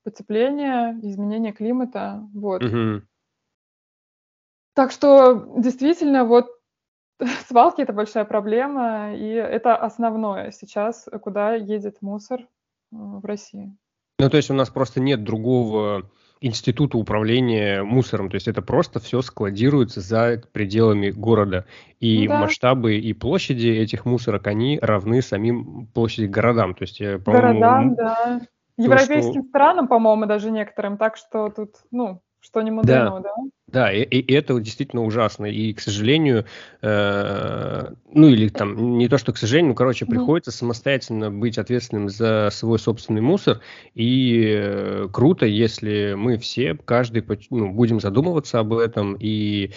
потепление, 0.04 0.98
изменение 1.02 1.52
климата. 1.52 2.22
Вот. 2.34 2.62
Угу. 2.62 3.02
Так 4.74 4.92
что 4.92 5.54
действительно, 5.56 6.24
вот 6.24 6.50
свалки 7.48 7.80
это 7.80 7.94
большая 7.94 8.26
проблема, 8.26 9.14
и 9.14 9.28
это 9.28 9.76
основное 9.76 10.50
сейчас, 10.50 11.08
куда 11.22 11.54
едет 11.54 12.02
мусор 12.02 12.40
э, 12.42 12.46
в 12.90 13.24
России. 13.24 13.74
Ну, 14.18 14.28
то 14.28 14.36
есть 14.36 14.50
у 14.50 14.54
нас 14.54 14.68
просто 14.68 15.00
нет 15.00 15.24
другого 15.24 16.10
института 16.40 16.96
управления 16.96 17.82
мусором. 17.82 18.30
То 18.30 18.36
есть 18.36 18.48
это 18.48 18.62
просто 18.62 18.98
все 18.98 19.20
складируется 19.22 20.00
за 20.00 20.42
пределами 20.52 21.10
города. 21.10 21.66
И 22.00 22.22
ну, 22.22 22.28
да. 22.28 22.40
масштабы 22.40 22.96
и 22.96 23.12
площади 23.12 23.68
этих 23.68 24.06
мусорок, 24.06 24.46
они 24.46 24.78
равны 24.80 25.22
самим 25.22 25.86
площади 25.92 26.26
городам. 26.26 26.74
То 26.74 26.82
есть, 26.82 27.00
Городам, 27.00 27.94
да. 27.94 28.40
Европейским 28.76 29.42
что... 29.42 29.48
странам, 29.50 29.88
по-моему, 29.88 30.26
даже 30.26 30.50
некоторым. 30.50 30.96
Так 30.96 31.16
что 31.16 31.50
тут, 31.50 31.76
ну, 31.90 32.22
что 32.40 32.62
не 32.62 32.70
мудрено, 32.70 33.20
да? 33.20 33.28
да? 33.28 33.34
Да, 33.72 33.92
и, 33.92 34.02
и 34.02 34.32
это 34.32 34.58
действительно 34.58 35.04
ужасно. 35.04 35.46
И, 35.46 35.72
к 35.72 35.80
сожалению, 35.80 36.44
э, 36.82 37.92
ну 38.12 38.28
или 38.28 38.48
там 38.48 38.98
не 38.98 39.08
то, 39.08 39.16
что 39.16 39.32
к 39.32 39.38
сожалению, 39.38 39.70
ну, 39.70 39.74
короче, 39.76 40.06
приходится 40.06 40.50
самостоятельно 40.50 41.30
быть 41.30 41.56
ответственным 41.56 42.08
за 42.08 42.48
свой 42.50 42.78
собственный 42.80 43.20
мусор. 43.20 43.60
И 43.94 44.52
э, 44.56 45.08
круто, 45.12 45.46
если 45.46 46.14
мы 46.16 46.38
все, 46.38 46.76
каждый, 46.84 47.24
ну, 47.50 47.72
будем 47.72 48.00
задумываться 48.00 48.58
об 48.58 48.72
этом. 48.72 49.16
И 49.20 49.70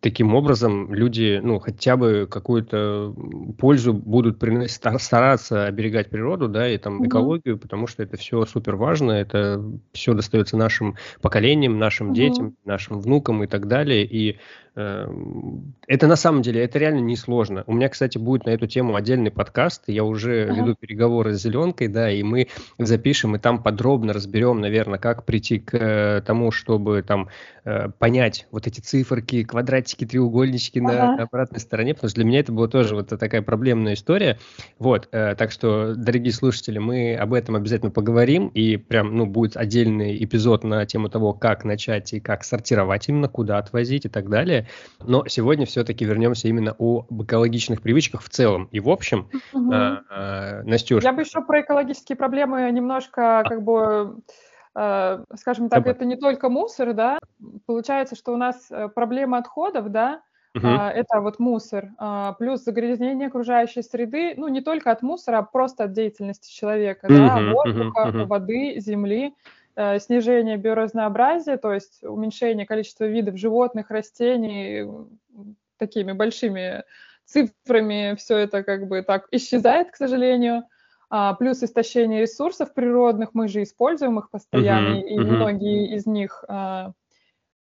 таким 0.00 0.34
образом 0.34 0.92
люди, 0.92 1.40
ну, 1.42 1.60
хотя 1.60 1.96
бы 1.96 2.26
какую-то 2.28 3.14
пользу 3.58 3.92
будут 3.92 4.40
приносить, 4.40 4.82
стараться 4.98 5.66
оберегать 5.66 6.10
природу, 6.10 6.48
да, 6.48 6.68
и 6.68 6.78
там 6.78 7.06
экологию, 7.06 7.58
потому 7.58 7.86
что 7.86 8.02
это 8.02 8.16
все 8.16 8.44
супер 8.44 8.74
важно. 8.74 9.12
Это 9.12 9.62
все 9.92 10.14
достается 10.14 10.56
нашим 10.56 10.96
поколениям, 11.22 11.78
нашим 11.78 12.12
детям, 12.12 12.56
нашим 12.64 13.00
внукам 13.00 13.19
внукам 13.20 13.44
и 13.44 13.46
так 13.46 13.68
далее. 13.68 14.04
И 14.04 14.38
Эм, 14.76 15.74
это 15.88 16.06
на 16.06 16.16
самом 16.16 16.42
деле, 16.42 16.62
это 16.62 16.78
реально 16.78 17.00
несложно. 17.00 17.64
У 17.66 17.72
меня, 17.72 17.88
кстати, 17.88 18.18
будет 18.18 18.46
на 18.46 18.50
эту 18.50 18.66
тему 18.66 18.94
отдельный 18.94 19.30
подкаст. 19.30 19.84
Я 19.88 20.04
уже 20.04 20.44
ага. 20.44 20.60
веду 20.60 20.74
переговоры 20.74 21.34
с 21.34 21.42
Зеленкой, 21.42 21.88
да, 21.88 22.10
и 22.10 22.22
мы 22.22 22.48
запишем, 22.78 23.34
и 23.34 23.38
там 23.38 23.62
подробно 23.62 24.12
разберем, 24.12 24.60
наверное, 24.60 24.98
как 24.98 25.24
прийти 25.24 25.58
к 25.58 25.74
э, 25.74 26.22
тому, 26.24 26.52
чтобы 26.52 27.02
там 27.02 27.28
э, 27.64 27.88
понять 27.98 28.46
вот 28.52 28.68
эти 28.68 28.80
циферки, 28.80 29.42
квадратики, 29.42 30.06
треугольнички 30.06 30.78
ага. 30.78 31.16
на, 31.16 31.22
обратной 31.24 31.60
стороне, 31.60 31.94
потому 31.94 32.08
что 32.08 32.16
для 32.20 32.24
меня 32.24 32.40
это 32.40 32.52
была 32.52 32.68
тоже 32.68 32.94
вот 32.94 33.08
такая 33.08 33.42
проблемная 33.42 33.94
история. 33.94 34.38
Вот, 34.78 35.08
э, 35.10 35.34
так 35.34 35.50
что, 35.50 35.94
дорогие 35.96 36.32
слушатели, 36.32 36.78
мы 36.78 37.16
об 37.16 37.34
этом 37.34 37.56
обязательно 37.56 37.90
поговорим, 37.90 38.48
и 38.48 38.76
прям, 38.76 39.16
ну, 39.16 39.26
будет 39.26 39.56
отдельный 39.56 40.22
эпизод 40.24 40.62
на 40.62 40.86
тему 40.86 41.08
того, 41.08 41.32
как 41.32 41.64
начать 41.64 42.12
и 42.12 42.20
как 42.20 42.44
сортировать 42.44 43.09
именно, 43.10 43.28
куда 43.28 43.58
отвозить 43.58 44.06
и 44.06 44.08
так 44.08 44.28
далее. 44.28 44.66
Но 45.04 45.26
сегодня 45.26 45.66
все-таки 45.66 46.04
вернемся 46.04 46.48
именно 46.48 46.74
о 46.78 47.06
экологичных 47.10 47.82
привычках 47.82 48.22
в 48.22 48.28
целом 48.30 48.68
и 48.72 48.80
в 48.80 48.88
общем. 48.88 49.28
Угу. 49.52 49.72
А, 49.72 50.02
а, 50.08 50.62
Настюш. 50.64 51.04
Я 51.04 51.12
бы 51.12 51.22
еще 51.22 51.42
про 51.42 51.60
экологические 51.60 52.16
проблемы 52.16 52.70
немножко 52.70 53.44
как 53.46 53.62
бы 53.62 54.16
скажем 54.72 55.68
так, 55.68 55.84
это 55.88 56.04
не 56.04 56.16
только 56.16 56.48
мусор, 56.48 56.94
да, 56.94 57.18
получается, 57.66 58.14
что 58.14 58.32
у 58.32 58.36
нас 58.36 58.70
э, 58.70 58.88
проблема 58.88 59.38
отходов, 59.38 59.90
да, 59.90 60.22
uh 60.56 60.88
это 60.90 61.20
вот 61.20 61.38
мусор, 61.38 61.90
а, 61.98 62.32
плюс 62.34 62.62
загрязнение 62.62 63.28
окружающей 63.28 63.82
среды, 63.82 64.34
ну, 64.36 64.48
не 64.48 64.60
только 64.60 64.90
от 64.90 65.02
мусора, 65.02 65.38
а 65.38 65.42
просто 65.42 65.84
от 65.84 65.92
деятельности 65.92 66.52
человека, 66.52 67.06
uh 67.06 67.16
да, 67.16 67.52
воздуха, 67.52 68.08
uh 68.08 68.24
воды, 68.24 68.80
земли, 68.80 69.34
снижение 69.98 70.56
биоразнообразия, 70.56 71.56
то 71.56 71.72
есть 71.72 72.02
уменьшение 72.02 72.66
количества 72.66 73.04
видов 73.04 73.36
животных, 73.36 73.90
растений 73.90 74.86
такими 75.78 76.12
большими 76.12 76.84
цифрами, 77.24 78.14
все 78.16 78.36
это 78.36 78.62
как 78.62 78.88
бы 78.88 79.02
так 79.02 79.26
исчезает, 79.30 79.90
к 79.90 79.96
сожалению. 79.96 80.64
А, 81.12 81.34
плюс 81.34 81.62
истощение 81.62 82.20
ресурсов 82.20 82.72
природных, 82.72 83.30
мы 83.32 83.48
же 83.48 83.64
используем 83.64 84.20
их 84.20 84.30
постоянно, 84.30 84.94
uh-huh, 84.94 85.08
и 85.08 85.18
uh-huh. 85.18 85.24
многие 85.24 85.96
из 85.96 86.06
них, 86.06 86.44
а, 86.46 86.92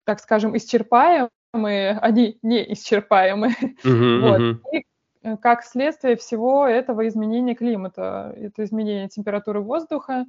так 0.05 0.21
скажем, 0.21 0.55
исчерпаемые, 0.55 1.29
они 2.01 2.37
не 2.41 2.73
исчерпаемы. 2.73 3.49
Uh-huh, 3.83 4.19
вот. 4.21 4.39
uh-huh. 4.39 4.55
И 4.71 4.85
э, 5.23 5.37
как 5.37 5.63
следствие 5.63 6.15
всего 6.15 6.65
этого 6.65 7.05
изменения 7.07 7.53
климата, 7.53 8.33
это 8.37 8.63
изменение 8.63 9.09
температуры 9.09 9.59
воздуха, 9.59 10.25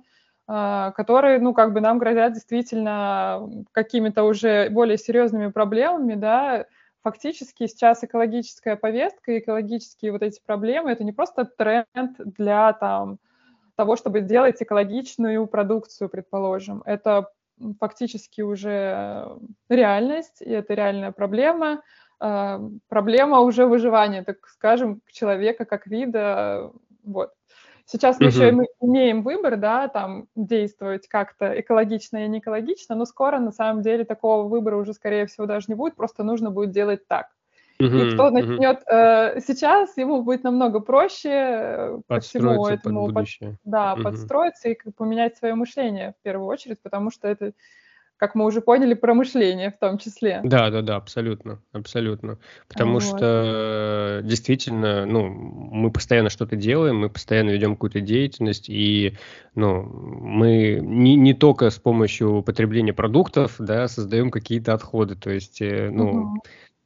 которые, 0.46 1.38
ну, 1.38 1.54
как 1.54 1.72
бы 1.72 1.80
нам 1.80 1.98
грозят 1.98 2.34
действительно 2.34 3.48
какими-то 3.72 4.24
уже 4.24 4.68
более 4.70 4.98
серьезными 4.98 5.50
проблемами, 5.50 6.14
да, 6.14 6.66
фактически 7.02 7.66
сейчас 7.66 8.02
экологическая 8.04 8.76
повестка, 8.76 9.38
экологические 9.38 10.12
вот 10.12 10.22
эти 10.22 10.40
проблемы, 10.44 10.90
это 10.90 11.04
не 11.04 11.12
просто 11.12 11.44
тренд 11.44 12.16
для 12.18 12.72
там 12.72 13.18
того, 13.76 13.96
чтобы 13.96 14.20
сделать 14.20 14.62
экологичную 14.62 15.46
продукцию, 15.46 16.08
предположим. 16.08 16.82
Это 16.86 17.30
фактически 17.80 18.40
уже 18.40 19.28
реальность, 19.68 20.40
и 20.40 20.50
это 20.50 20.74
реальная 20.74 21.12
проблема. 21.12 21.82
А, 22.20 22.60
проблема 22.88 23.40
уже 23.40 23.66
выживания, 23.66 24.22
так 24.22 24.46
скажем, 24.48 25.00
человека 25.10 25.64
как 25.64 25.86
вида. 25.86 26.70
Вот. 27.04 27.32
Сейчас 27.86 28.18
мы 28.18 28.28
угу. 28.28 28.34
еще 28.34 28.50
имеем 28.80 29.22
выбор, 29.22 29.56
да, 29.56 29.88
там 29.88 30.26
действовать 30.34 31.06
как-то 31.06 31.60
экологично 31.60 32.24
и 32.24 32.28
не 32.28 32.38
экологично, 32.38 32.94
но 32.94 33.04
скоро 33.04 33.38
на 33.38 33.52
самом 33.52 33.82
деле 33.82 34.04
такого 34.04 34.48
выбора 34.48 34.76
уже, 34.76 34.94
скорее 34.94 35.26
всего, 35.26 35.46
даже 35.46 35.66
не 35.68 35.74
будет, 35.74 35.94
просто 35.94 36.24
нужно 36.24 36.50
будет 36.50 36.70
делать 36.70 37.06
так. 37.06 37.28
Угу, 37.80 37.96
и 37.96 38.10
кто 38.12 38.30
начнет 38.30 38.78
угу. 38.78 38.94
э, 38.94 39.40
сейчас, 39.46 39.96
ему 39.96 40.22
будет 40.22 40.44
намного 40.44 40.80
проще 40.80 41.30
э, 41.30 42.00
по 42.06 42.20
всему 42.20 42.68
этому 42.68 43.12
под, 43.12 43.26
да, 43.64 43.94
угу. 43.94 44.04
подстроиться 44.04 44.68
и 44.68 44.78
поменять 44.96 45.36
свое 45.36 45.54
мышление 45.54 46.14
в 46.18 46.22
первую 46.22 46.46
очередь, 46.46 46.80
потому 46.80 47.11
что 47.11 47.28
это 47.28 47.52
как 48.24 48.34
мы 48.34 48.46
уже 48.46 48.62
поняли, 48.62 48.94
промышление 48.94 49.70
в 49.70 49.76
том 49.76 49.98
числе. 49.98 50.40
Да, 50.42 50.70
да, 50.70 50.80
да, 50.80 50.96
абсолютно, 50.96 51.60
абсолютно. 51.72 52.38
Потому 52.68 52.94
вот. 52.94 53.02
что 53.02 54.22
действительно, 54.24 55.04
ну, 55.04 55.28
мы 55.28 55.90
постоянно 55.90 56.30
что-то 56.30 56.56
делаем, 56.56 57.00
мы 57.00 57.10
постоянно 57.10 57.50
ведем 57.50 57.74
какую-то 57.74 58.00
деятельность, 58.00 58.70
и, 58.70 59.18
ну, 59.54 59.82
мы 59.82 60.80
не, 60.80 61.16
не 61.16 61.34
только 61.34 61.68
с 61.68 61.78
помощью 61.78 62.42
потребления 62.42 62.94
продуктов, 62.94 63.56
да, 63.58 63.88
создаем 63.88 64.30
какие-то 64.30 64.72
отходы, 64.72 65.16
то 65.16 65.28
есть, 65.28 65.60
э, 65.60 65.90
ну, 65.90 66.08
угу 66.08 66.42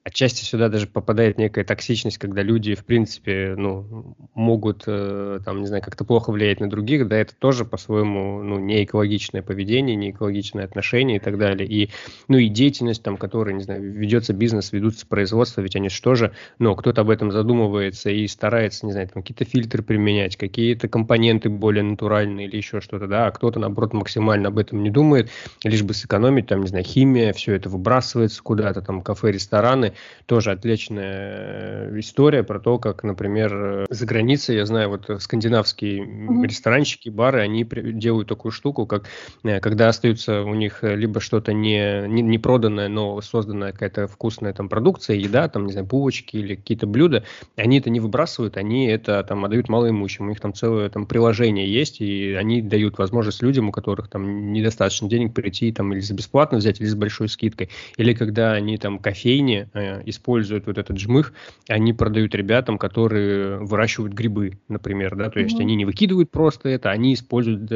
отчасти 0.09 0.43
сюда 0.43 0.69
даже 0.69 0.87
попадает 0.87 1.39
некая 1.39 1.65
токсичность, 1.65 2.19
когда 2.19 2.43
люди, 2.43 2.75
в 2.75 2.85
принципе, 2.85 3.55
ну, 3.57 4.17
могут, 4.35 4.85
э, 4.87 5.41
там, 5.45 5.61
не 5.61 5.67
знаю, 5.67 5.83
как-то 5.83 6.05
плохо 6.05 6.33
влиять 6.33 6.61
на 6.61 6.69
других, 6.69 7.07
да, 7.09 7.17
это 7.17 7.35
тоже 7.35 7.65
по-своему, 7.65 8.43
ну, 8.43 8.59
не 8.59 8.85
экологичное 8.85 9.43
поведение, 9.43 9.97
не 9.97 10.11
экологичное 10.11 10.65
отношение 10.65 11.19
и 11.19 11.21
так 11.21 11.39
далее. 11.39 11.69
И, 11.69 11.91
ну, 12.27 12.39
и 12.39 12.49
деятельность, 12.49 13.03
там, 13.03 13.17
которая, 13.17 13.55
не 13.55 13.63
знаю, 13.63 13.83
ведется 13.93 14.33
бизнес, 14.33 14.73
ведутся 14.73 15.07
производства, 15.07 15.61
ведь 15.61 15.77
они 15.77 15.91
что 15.91 16.15
же, 16.15 16.33
но 16.59 16.75
кто-то 16.75 17.03
об 17.03 17.11
этом 17.11 17.31
задумывается 17.31 18.11
и 18.11 18.27
старается, 18.27 18.87
не 18.87 18.93
знаю, 18.93 19.09
там, 19.09 19.23
какие-то 19.23 19.45
фильтры 19.45 19.83
применять, 19.83 20.37
какие-то 20.37 20.89
компоненты 20.89 21.51
более 21.51 21.85
натуральные 21.85 22.47
или 22.47 22.57
еще 22.57 22.81
что-то, 22.81 23.07
да, 23.07 23.27
а 23.27 23.31
кто-то, 23.31 23.59
наоборот, 23.61 23.93
максимально 23.93 24.49
об 24.49 24.59
этом 24.59 24.83
не 24.83 24.91
думает, 24.91 25.31
лишь 25.65 25.83
бы 25.83 25.93
сэкономить, 25.93 26.47
там, 26.47 26.63
не 26.63 26.69
знаю, 26.69 26.85
химия, 26.85 27.33
все 27.35 27.55
это 27.55 27.69
выбрасывается 27.69 28.43
куда-то, 28.43 28.81
там, 28.81 29.03
кафе, 29.03 29.33
рестораны, 29.33 29.93
тоже 30.29 30.51
отличная 30.51 31.89
э, 31.89 31.99
история 31.99 32.43
про 32.43 32.61
то, 32.61 32.79
как, 32.79 33.03
например, 33.03 33.55
э, 33.55 33.87
за 33.89 34.05
границей, 34.05 34.57
я 34.57 34.67
знаю, 34.67 34.91
вот 34.91 35.11
скандинавские 35.23 36.05
mm-hmm. 36.05 36.47
ресторанчики, 36.47 37.09
бары, 37.09 37.41
они 37.41 37.65
делают 37.65 38.29
такую 38.29 38.53
штуку, 38.53 38.87
как 38.87 39.07
э, 39.43 39.59
когда 39.61 39.89
остаются 39.89 40.43
у 40.43 40.55
них 40.55 40.81
либо 40.83 41.21
что-то 41.21 41.55
не, 41.55 42.07
не, 42.09 42.21
не 42.21 42.39
проданное, 42.39 42.89
но 42.89 43.19
созданная 43.23 43.73
какая-то 43.73 44.07
вкусная 44.07 44.53
там 44.53 44.69
продукция, 44.69 45.17
еда, 45.17 45.49
там, 45.49 45.65
не 45.65 45.73
знаю, 45.73 45.87
булочки 45.87 46.37
или 46.37 46.57
какие-то 46.57 46.87
блюда, 46.87 47.25
они 47.57 47.79
это 47.79 47.89
не 47.89 48.01
выбрасывают, 48.01 48.59
они 48.59 48.87
это 48.87 49.25
там 49.25 49.47
отдают 49.47 49.71
малоимущим, 49.71 50.27
у 50.27 50.29
них 50.29 50.41
там 50.41 50.53
целое 50.53 50.91
там 50.91 51.07
приложение 51.07 51.73
есть, 51.73 52.03
и 52.03 52.35
они 52.35 52.61
дают 52.61 52.99
возможность 52.99 53.43
людям, 53.43 53.71
у 53.71 53.73
которых 53.73 54.09
там 54.09 54.53
недостаточно 54.53 55.09
денег 55.09 55.33
прийти 55.33 55.73
там 55.73 55.95
или 55.95 56.01
за 56.01 56.13
бесплатно 56.13 56.59
взять, 56.59 56.83
или 56.83 56.87
с 56.87 56.95
большой 56.95 57.31
скидкой, 57.31 57.71
или 57.97 58.13
когда 58.13 58.53
они 58.53 58.77
там 58.77 58.99
кофейни 58.99 59.69
используют 60.05 60.67
вот 60.67 60.79
этот 60.79 60.99
жмых, 60.99 61.33
они 61.69 61.93
продают 61.93 62.35
ребятам, 62.35 62.79
которые 62.79 63.59
выращивают 63.59 64.13
грибы, 64.13 64.59
например, 64.69 65.17
да, 65.17 65.31
то 65.31 65.41
есть 65.41 65.59
mm-hmm. 65.59 65.63
они 65.63 65.77
не 65.77 65.85
выкидывают 65.85 66.31
просто 66.31 66.69
это, 66.69 66.91
они 66.91 67.15
используют 67.15 67.71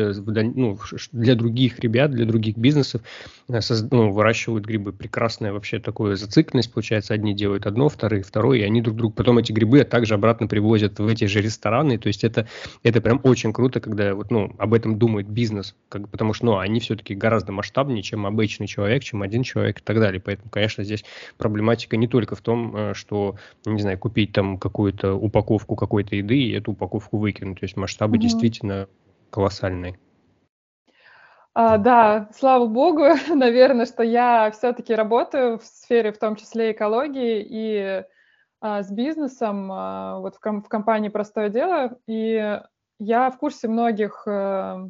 ну, 0.56 0.78
для 1.12 1.34
других 1.34 1.78
ребят, 1.80 2.10
для 2.10 2.26
других 2.26 2.56
бизнесов, 2.56 3.02
э, 3.48 3.60
ну, 3.90 4.10
выращивают 4.10 4.64
грибы. 4.64 4.92
Прекрасная 4.92 5.52
вообще 5.52 5.78
такая 5.78 6.16
зацикленность 6.16 6.72
получается, 6.72 7.14
одни 7.14 7.34
делают 7.34 7.66
одно, 7.66 7.88
вторые 7.88 8.22
второе, 8.22 8.58
и 8.58 8.62
они 8.62 8.80
друг 8.80 8.96
другу 8.96 9.14
потом 9.14 9.38
эти 9.38 9.52
грибы 9.52 9.84
также 9.84 10.14
обратно 10.14 10.46
привозят 10.46 10.98
в 10.98 11.06
эти 11.06 11.24
же 11.24 11.40
рестораны, 11.40 11.98
то 11.98 12.08
есть 12.08 12.24
это, 12.24 12.48
это 12.82 13.00
прям 13.00 13.20
очень 13.22 13.52
круто, 13.52 13.80
когда 13.80 14.14
вот, 14.14 14.30
ну, 14.30 14.54
об 14.58 14.74
этом 14.74 14.98
думает 14.98 15.28
бизнес, 15.28 15.74
как, 15.88 16.08
потому 16.08 16.32
что, 16.32 16.46
ну, 16.46 16.58
они 16.58 16.80
все-таки 16.80 17.14
гораздо 17.14 17.52
масштабнее, 17.52 18.02
чем 18.02 18.26
обычный 18.26 18.66
человек, 18.66 19.04
чем 19.04 19.22
один 19.22 19.42
человек 19.42 19.80
и 19.80 19.82
так 19.82 19.98
далее, 19.98 20.20
поэтому, 20.20 20.50
конечно, 20.50 20.84
здесь 20.84 21.04
проблематика 21.38 21.96
не 21.96 22.01
только 22.06 22.34
в 22.36 22.40
том, 22.40 22.76
э, 22.76 22.94
что, 22.94 23.36
не 23.64 23.80
знаю, 23.80 23.98
купить 23.98 24.32
там 24.32 24.58
какую-то 24.58 25.14
упаковку 25.14 25.76
какой-то 25.76 26.16
еды 26.16 26.36
и 26.36 26.52
эту 26.52 26.72
упаковку 26.72 27.18
выкинуть. 27.18 27.60
То 27.60 27.64
есть 27.64 27.76
масштабы 27.76 28.16
mm-hmm. 28.16 28.20
действительно 28.20 28.88
колоссальные. 29.30 29.98
А, 31.54 31.76
да, 31.78 32.30
слава 32.34 32.66
богу, 32.66 33.04
наверное, 33.34 33.86
что 33.86 34.02
я 34.02 34.50
все-таки 34.52 34.94
работаю 34.94 35.58
в 35.58 35.64
сфере, 35.64 36.12
в 36.12 36.18
том 36.18 36.36
числе 36.36 36.72
экологии 36.72 37.46
и 37.48 38.04
а, 38.60 38.82
с 38.82 38.90
бизнесом, 38.90 39.70
а, 39.70 40.18
вот 40.20 40.36
в, 40.36 40.40
ком- 40.40 40.62
в 40.62 40.68
компании 40.68 41.08
«Простое 41.08 41.48
дело», 41.50 41.98
и 42.06 42.60
я 42.98 43.30
в 43.30 43.38
курсе 43.38 43.66
многих, 43.66 44.22
э, 44.26 44.88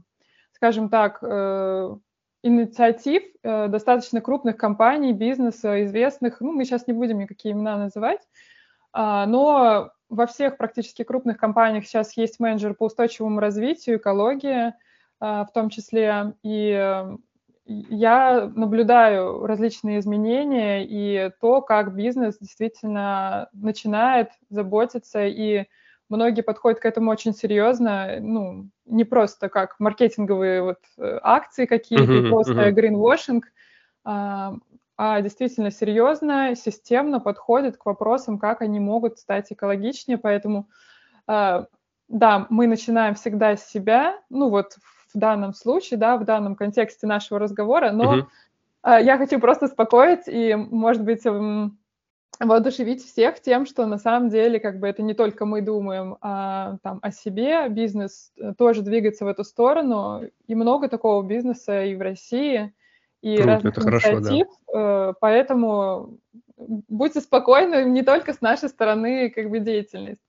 скажем 0.52 0.90
так, 0.90 1.20
э, 1.22 1.96
инициатив 2.42 3.22
э, 3.42 3.68
достаточно 3.68 4.20
крупных 4.20 4.56
компаний, 4.56 5.12
бизнеса, 5.12 5.84
известных, 5.84 6.40
ну, 6.40 6.52
мы 6.52 6.64
сейчас 6.64 6.86
не 6.86 6.92
будем 6.92 7.18
никакие 7.18 7.52
имена 7.54 7.76
называть, 7.76 8.20
а, 8.92 9.26
но 9.26 9.90
во 10.08 10.26
всех 10.26 10.58
практически 10.58 11.02
крупных 11.04 11.38
компаниях 11.38 11.86
сейчас 11.86 12.16
есть 12.16 12.40
менеджер 12.40 12.74
по 12.74 12.86
устойчивому 12.86 13.40
развитию, 13.40 13.96
экологии 13.96 14.74
а, 15.20 15.44
в 15.44 15.52
том 15.52 15.70
числе, 15.70 16.34
и 16.42 17.04
я 17.64 18.50
наблюдаю 18.54 19.46
различные 19.46 20.00
изменения 20.00 20.84
и 20.84 21.30
то, 21.40 21.62
как 21.62 21.94
бизнес 21.94 22.38
действительно 22.38 23.48
начинает 23.52 24.30
заботиться, 24.50 25.24
и 25.24 25.66
многие 26.12 26.42
подходят 26.42 26.80
к 26.80 26.84
этому 26.84 27.10
очень 27.10 27.34
серьезно, 27.34 28.18
ну, 28.20 28.68
не 28.84 29.04
просто 29.04 29.48
как 29.48 29.76
маркетинговые 29.78 30.62
вот 30.62 30.78
э, 30.98 31.18
акции 31.22 31.66
какие-то, 31.66 32.12
uh-huh, 32.12 32.28
просто 32.28 32.52
uh-huh. 32.52 32.74
greenwashing, 32.74 33.40
а, 34.04 34.54
а 34.96 35.20
действительно 35.22 35.70
серьезно, 35.70 36.54
системно 36.54 37.20
подходят 37.20 37.76
к 37.76 37.86
вопросам, 37.86 38.38
как 38.38 38.60
они 38.60 38.78
могут 38.78 39.18
стать 39.18 39.50
экологичнее, 39.50 40.18
поэтому 40.18 40.68
а, 41.26 41.66
да, 42.08 42.46
мы 42.50 42.66
начинаем 42.66 43.14
всегда 43.14 43.56
с 43.56 43.66
себя, 43.68 44.18
ну 44.28 44.50
вот 44.50 44.76
в 45.14 45.18
данном 45.18 45.54
случае, 45.54 45.98
да, 45.98 46.16
в 46.16 46.24
данном 46.24 46.56
контексте 46.56 47.06
нашего 47.06 47.38
разговора, 47.38 47.90
но 47.90 48.28
uh-huh. 48.84 49.02
я 49.02 49.18
хочу 49.18 49.40
просто 49.40 49.66
успокоить 49.66 50.26
и, 50.26 50.54
может 50.54 51.02
быть, 51.02 51.24
воодушевить 52.40 53.04
всех 53.04 53.40
тем, 53.40 53.66
что 53.66 53.86
на 53.86 53.98
самом 53.98 54.28
деле 54.28 54.58
как 54.58 54.78
бы 54.78 54.88
это 54.88 55.02
не 55.02 55.14
только 55.14 55.44
мы 55.44 55.60
думаем 55.62 56.16
а, 56.20 56.76
там, 56.82 56.98
о 57.02 57.10
себе, 57.10 57.68
бизнес 57.68 58.32
э, 58.36 58.54
тоже 58.56 58.82
двигается 58.82 59.24
в 59.24 59.28
эту 59.28 59.44
сторону, 59.44 60.22
и 60.46 60.54
много 60.54 60.88
такого 60.88 61.22
бизнеса 61.22 61.84
и 61.84 61.94
в 61.94 62.00
России, 62.00 62.72
и 63.20 63.36
Круто, 63.36 63.48
разных 63.48 63.78
это 63.78 63.88
инициатив, 63.88 64.46
хорошо, 64.46 64.72
да. 64.72 65.10
Э, 65.10 65.14
поэтому 65.20 66.18
будьте 66.56 67.20
спокойны, 67.20 67.84
не 67.84 68.02
только 68.02 68.32
с 68.32 68.40
нашей 68.40 68.68
стороны 68.68 69.30
как 69.30 69.50
бы 69.50 69.60
деятельность. 69.60 70.22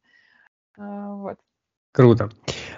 А, 0.77 1.13
вот. 1.15 1.37
Круто. 1.91 2.29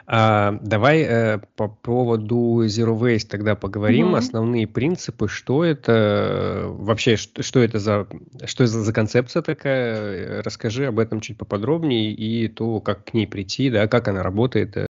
А, 0.07 0.59
давай 0.61 1.01
э, 1.01 1.39
по 1.55 1.67
поводу 1.67 2.63
Zero 2.65 2.97
Waste 2.97 3.27
тогда 3.29 3.55
поговорим. 3.55 4.13
Mm-hmm. 4.13 4.17
Основные 4.17 4.67
принципы, 4.67 5.27
что 5.27 5.63
это 5.63 6.65
вообще, 6.67 7.15
что, 7.15 7.41
что 7.41 7.59
это 7.59 7.79
за 7.79 8.07
что 8.45 8.63
это 8.63 8.73
за 8.73 8.93
концепция 8.93 9.41
такая? 9.41 10.43
Расскажи 10.43 10.85
об 10.85 10.99
этом 10.99 11.21
чуть 11.21 11.37
поподробнее 11.37 12.11
и 12.11 12.47
то, 12.47 12.81
как 12.81 13.05
к 13.05 13.13
ней 13.13 13.25
прийти, 13.25 13.71
да, 13.71 13.87
как 13.87 14.07
она 14.07 14.21
работает. 14.21 14.87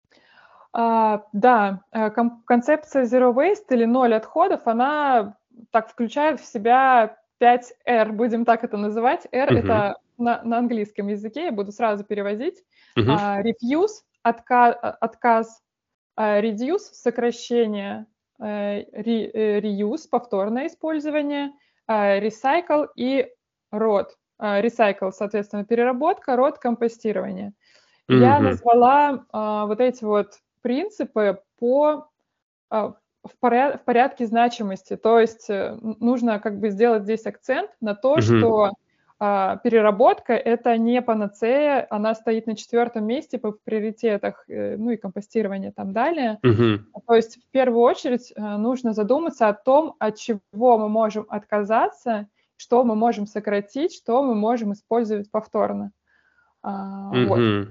А, 0.75 1.23
да, 1.33 1.81
э, 1.93 2.11
концепция 2.45 3.05
Zero 3.05 3.35
Waste 3.35 3.67
или 3.71 3.87
ноль 3.87 4.15
отходов, 4.15 4.61
она 4.67 5.37
так 5.71 5.89
включает 5.91 6.39
в 6.39 6.45
себя 6.45 7.17
5 7.39 7.73
R, 7.87 8.13
будем 8.13 8.45
так 8.45 8.63
это 8.63 8.77
называть. 8.77 9.27
R 9.33 9.51
mm-hmm. 9.51 9.59
это 9.59 9.97
на, 10.19 10.43
на 10.43 10.59
английском 10.59 11.09
языке, 11.09 11.47
я 11.47 11.53
буду 11.53 11.73
сразу 11.73 12.05
переводить. 12.05 12.63
Mm-hmm. 12.99 13.17
А, 13.19 13.43
refuse 13.43 14.03
отказ, 14.29 14.77
отказ 15.01 15.63
reduce, 16.17 16.93
сокращение, 16.93 18.07
reuse, 18.41 20.09
повторное 20.11 20.67
использование, 20.67 21.53
recycle 21.89 22.89
и 22.97 23.29
род. 23.71 24.17
Recycle, 24.41 25.11
соответственно, 25.11 25.65
переработка, 25.65 26.37
род 26.37 26.59
компостирование. 26.59 27.55
Mm-hmm. 28.11 28.21
Я 28.21 28.41
назвала 28.41 29.25
а, 29.33 29.67
вот 29.67 29.81
эти 29.81 30.03
вот 30.05 30.39
принципы 30.63 31.41
по 31.59 32.09
а, 32.71 32.95
в, 33.23 33.37
поряд, 33.39 33.83
в 33.83 33.85
порядке 33.85 34.27
значимости. 34.27 34.97
То 34.97 35.21
есть 35.21 35.51
э, 35.51 35.77
нужно 35.83 36.39
как 36.39 36.59
бы 36.59 36.71
сделать 36.71 37.03
здесь 37.03 37.27
акцент 37.27 37.71
на 37.81 37.95
то, 37.95 38.17
mm-hmm. 38.17 38.39
что 38.39 38.73
переработка– 39.19 40.33
это 40.35 40.77
не 40.79 41.03
панацея, 41.03 41.87
она 41.91 42.15
стоит 42.15 42.47
на 42.47 42.57
четвертом 42.57 43.05
месте 43.05 43.39
по 43.39 43.53
приоритетах, 43.53 44.45
э, 44.49 44.77
ну 44.77 44.91
и 44.91 44.97
компостирование 44.97 45.73
там 45.73 45.93
далее. 45.93 46.39
Угу. 46.45 47.03
То 47.07 47.15
есть 47.15 47.43
в 47.43 47.51
первую 47.51 47.81
очередь 47.81 48.33
э, 48.35 48.41
нужно 48.41 48.93
задуматься 48.93 49.49
о 49.49 49.55
том, 49.55 49.97
от 49.99 50.17
чего 50.17 50.79
мы 50.79 50.89
можем 50.89 51.27
отказаться, 51.29 52.29
что 52.57 52.85
мы 52.85 52.95
можем 52.95 53.27
сократить, 53.27 53.95
что 53.95 54.23
мы 54.23 54.35
можем 54.35 54.73
использовать 54.73 55.31
повторно. 55.31 55.91
Угу. 56.63 57.27
Вот. 57.27 57.69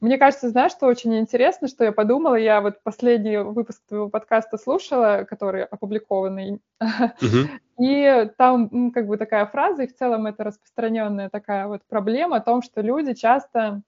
Мне 0.00 0.16
кажется, 0.16 0.48
знаешь, 0.48 0.72
что 0.72 0.86
очень 0.86 1.18
интересно, 1.18 1.68
что 1.68 1.84
я 1.84 1.92
подумала, 1.92 2.34
я 2.34 2.62
вот 2.62 2.82
последний 2.82 3.36
выпуск 3.36 3.82
твоего 3.86 4.08
подкаста 4.08 4.56
слушала, 4.56 5.26
который 5.28 5.62
опубликованный, 5.64 6.60
uh-huh. 6.82 7.48
и 7.78 8.30
там 8.38 8.92
как 8.92 9.06
бы 9.06 9.18
такая 9.18 9.44
фраза, 9.44 9.82
и 9.82 9.86
в 9.86 9.94
целом 9.94 10.26
это 10.26 10.44
распространенная 10.44 11.28
такая 11.28 11.66
вот 11.66 11.82
проблема 11.86 12.36
о 12.36 12.40
том, 12.40 12.62
что 12.62 12.80
люди 12.80 13.12
часто 13.12 13.82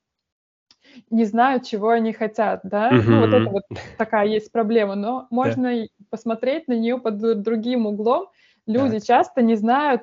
не 1.08 1.24
знают, 1.24 1.64
чего 1.64 1.88
они 1.90 2.12
хотят, 2.12 2.60
да, 2.62 2.90
uh-huh. 2.90 3.02
ну 3.06 3.20
вот 3.20 3.32
это 3.32 3.50
вот 3.50 3.62
такая 3.96 4.26
есть 4.26 4.52
проблема, 4.52 4.96
но 4.96 5.26
можно 5.30 5.84
yeah. 5.84 5.88
посмотреть 6.10 6.68
на 6.68 6.74
нее 6.74 6.98
под 6.98 7.42
другим 7.42 7.86
углом. 7.86 8.28
Люди 8.66 8.96
yeah. 8.96 9.06
часто 9.06 9.40
не 9.40 9.54
знают, 9.54 10.02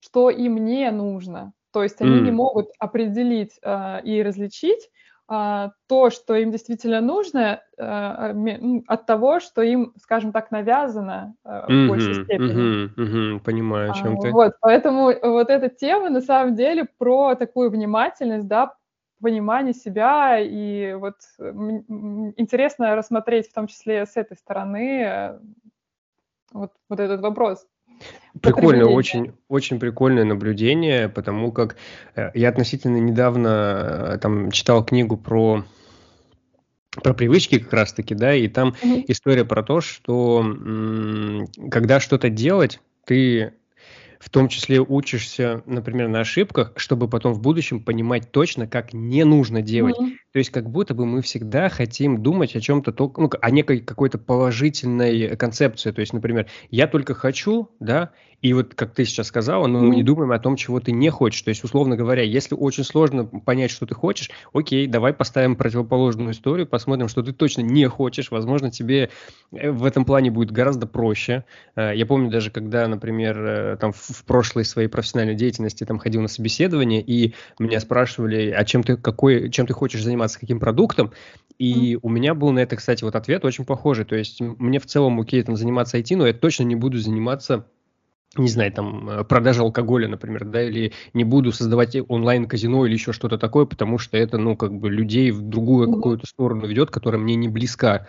что 0.00 0.28
им 0.28 0.62
не 0.66 0.90
нужно, 0.90 1.54
то 1.72 1.82
есть 1.82 2.00
они 2.00 2.18
mm. 2.18 2.20
не 2.20 2.30
могут 2.30 2.70
определить 2.78 3.58
э, 3.62 4.00
и 4.04 4.22
различить, 4.22 4.88
то, 5.28 6.10
что 6.10 6.36
им 6.36 6.52
действительно 6.52 7.00
нужно, 7.00 7.60
а, 7.78 8.32
от 8.86 9.06
того, 9.06 9.40
что 9.40 9.62
им, 9.62 9.92
скажем 10.00 10.32
так, 10.32 10.52
навязано 10.52 11.34
а, 11.42 11.66
в 11.66 11.70
mm-hmm, 11.70 11.88
большей 11.88 12.14
степени. 12.24 12.84
Mm-hmm, 12.84 12.94
mm-hmm, 12.96 13.40
понимаю, 13.40 13.90
о 13.90 13.94
чем 13.94 14.18
а, 14.18 14.20
ты. 14.20 14.30
Вот, 14.30 14.52
поэтому 14.60 15.12
вот 15.20 15.50
эта 15.50 15.68
тема 15.68 16.10
на 16.10 16.20
самом 16.20 16.54
деле 16.54 16.86
про 16.98 17.34
такую 17.34 17.70
внимательность, 17.70 18.46
да, 18.46 18.74
понимание 19.20 19.74
себя, 19.74 20.38
и 20.38 20.94
вот 20.94 21.16
интересно 21.38 22.94
рассмотреть 22.94 23.48
в 23.48 23.54
том 23.54 23.66
числе 23.66 24.06
с 24.06 24.16
этой 24.16 24.36
стороны 24.36 25.02
э, 25.02 25.38
вот, 26.52 26.72
вот 26.88 27.00
этот 27.00 27.20
вопрос. 27.20 27.66
Прикольно, 28.40 28.88
очень, 28.88 29.32
очень 29.48 29.78
прикольное 29.78 30.24
наблюдение, 30.24 31.08
потому 31.08 31.52
как 31.52 31.76
э, 32.14 32.30
я 32.34 32.50
относительно 32.50 32.98
недавно 32.98 34.12
э, 34.14 34.18
там 34.18 34.50
читал 34.50 34.84
книгу 34.84 35.16
про 35.16 35.64
про 37.02 37.12
привычки 37.14 37.58
как 37.58 37.72
раз-таки, 37.72 38.14
да, 38.14 38.34
и 38.34 38.48
там 38.48 38.74
mm-hmm. 38.82 39.04
история 39.08 39.44
про 39.44 39.62
то, 39.62 39.80
что 39.80 40.40
м- 40.40 41.46
когда 41.70 42.00
что-то 42.00 42.30
делать, 42.30 42.80
ты 43.04 43.52
в 44.18 44.30
том 44.30 44.48
числе 44.48 44.80
учишься, 44.80 45.62
например, 45.66 46.08
на 46.08 46.20
ошибках, 46.20 46.72
чтобы 46.76 47.08
потом 47.08 47.32
в 47.34 47.40
будущем 47.40 47.82
понимать 47.82 48.30
точно, 48.32 48.66
как 48.66 48.92
не 48.92 49.24
нужно 49.24 49.62
делать. 49.62 49.96
Mm-hmm. 49.98 50.16
То 50.36 50.40
есть 50.40 50.50
как 50.50 50.68
будто 50.68 50.92
бы 50.92 51.06
мы 51.06 51.22
всегда 51.22 51.70
хотим 51.70 52.22
думать 52.22 52.54
о 52.56 52.60
чем-то, 52.60 52.94
ну, 53.16 53.30
о 53.40 53.50
некой 53.50 53.80
какой-то 53.80 54.18
положительной 54.18 55.34
концепции. 55.34 55.92
То 55.92 56.00
есть, 56.02 56.12
например, 56.12 56.46
я 56.68 56.86
только 56.86 57.14
хочу, 57.14 57.70
да, 57.80 58.10
и 58.42 58.52
вот, 58.52 58.74
как 58.74 58.92
ты 58.92 59.04
сейчас 59.04 59.28
сказала, 59.28 59.66
ну, 59.66 59.78
mm-hmm. 59.78 59.86
мы 59.86 59.96
не 59.96 60.02
думаем 60.02 60.32
о 60.32 60.38
том, 60.38 60.56
чего 60.56 60.78
ты 60.78 60.92
не 60.92 61.10
хочешь. 61.10 61.42
То 61.42 61.48
есть, 61.48 61.64
условно 61.64 61.96
говоря, 61.96 62.22
если 62.22 62.54
очень 62.54 62.84
сложно 62.84 63.24
понять, 63.24 63.70
что 63.70 63.86
ты 63.86 63.94
хочешь, 63.94 64.30
окей, 64.52 64.86
давай 64.86 65.12
поставим 65.12 65.56
противоположную 65.56 66.32
историю, 66.32 66.66
посмотрим, 66.66 67.08
что 67.08 67.22
ты 67.22 67.32
точно 67.32 67.62
не 67.62 67.88
хочешь. 67.88 68.30
Возможно, 68.30 68.70
тебе 68.70 69.10
э, 69.52 69.70
в 69.70 69.84
этом 69.84 70.04
плане 70.04 70.30
будет 70.30 70.50
гораздо 70.50 70.86
проще. 70.86 71.44
Э, 71.74 71.92
я 71.94 72.04
помню 72.04 72.30
даже, 72.30 72.50
когда, 72.50 72.86
например, 72.86 73.38
э, 73.38 73.76
там 73.80 73.92
в 73.92 74.24
прошлой 74.24 74.64
своей 74.64 74.88
профессиональной 74.88 75.34
деятельности 75.34 75.84
там 75.84 75.98
ходил 75.98 76.20
на 76.20 76.28
собеседование, 76.28 77.00
и 77.00 77.34
меня 77.58 77.80
спрашивали, 77.80 78.50
а 78.50 78.64
чем 78.64 78.82
ты, 78.82 78.96
какой, 78.96 79.50
чем 79.50 79.66
ты 79.66 79.72
хочешь 79.72 80.02
заниматься, 80.02 80.38
каким 80.38 80.60
продуктом, 80.60 81.12
и 81.58 81.94
mm-hmm. 81.94 82.00
у 82.02 82.08
меня 82.10 82.34
был 82.34 82.50
на 82.52 82.60
это, 82.60 82.76
кстати, 82.76 83.02
вот 83.02 83.16
ответ 83.16 83.44
очень 83.44 83.64
похожий. 83.64 84.04
То 84.04 84.14
есть 84.14 84.40
мне 84.40 84.78
в 84.78 84.86
целом 84.86 85.18
окей 85.20 85.42
там 85.42 85.56
заниматься 85.56 85.98
IT, 85.98 86.16
но 86.16 86.26
я 86.26 86.34
точно 86.34 86.64
не 86.64 86.76
буду 86.76 86.98
заниматься 86.98 87.66
не 88.36 88.48
знаю, 88.48 88.72
там, 88.72 89.08
э, 89.08 89.24
продажа 89.24 89.62
алкоголя, 89.62 90.08
например, 90.08 90.44
да, 90.44 90.62
или 90.62 90.92
не 91.14 91.24
буду 91.24 91.52
создавать 91.52 91.96
онлайн-казино 92.08 92.86
или 92.86 92.94
еще 92.94 93.12
что-то 93.12 93.38
такое, 93.38 93.66
потому 93.66 93.98
что 93.98 94.16
это, 94.16 94.38
ну, 94.38 94.56
как 94.56 94.72
бы 94.72 94.90
людей 94.90 95.30
в 95.30 95.42
другую 95.42 95.92
какую-то 95.92 96.26
сторону 96.26 96.66
ведет, 96.66 96.90
которая 96.90 97.20
мне 97.20 97.34
не 97.36 97.48
близка. 97.48 98.06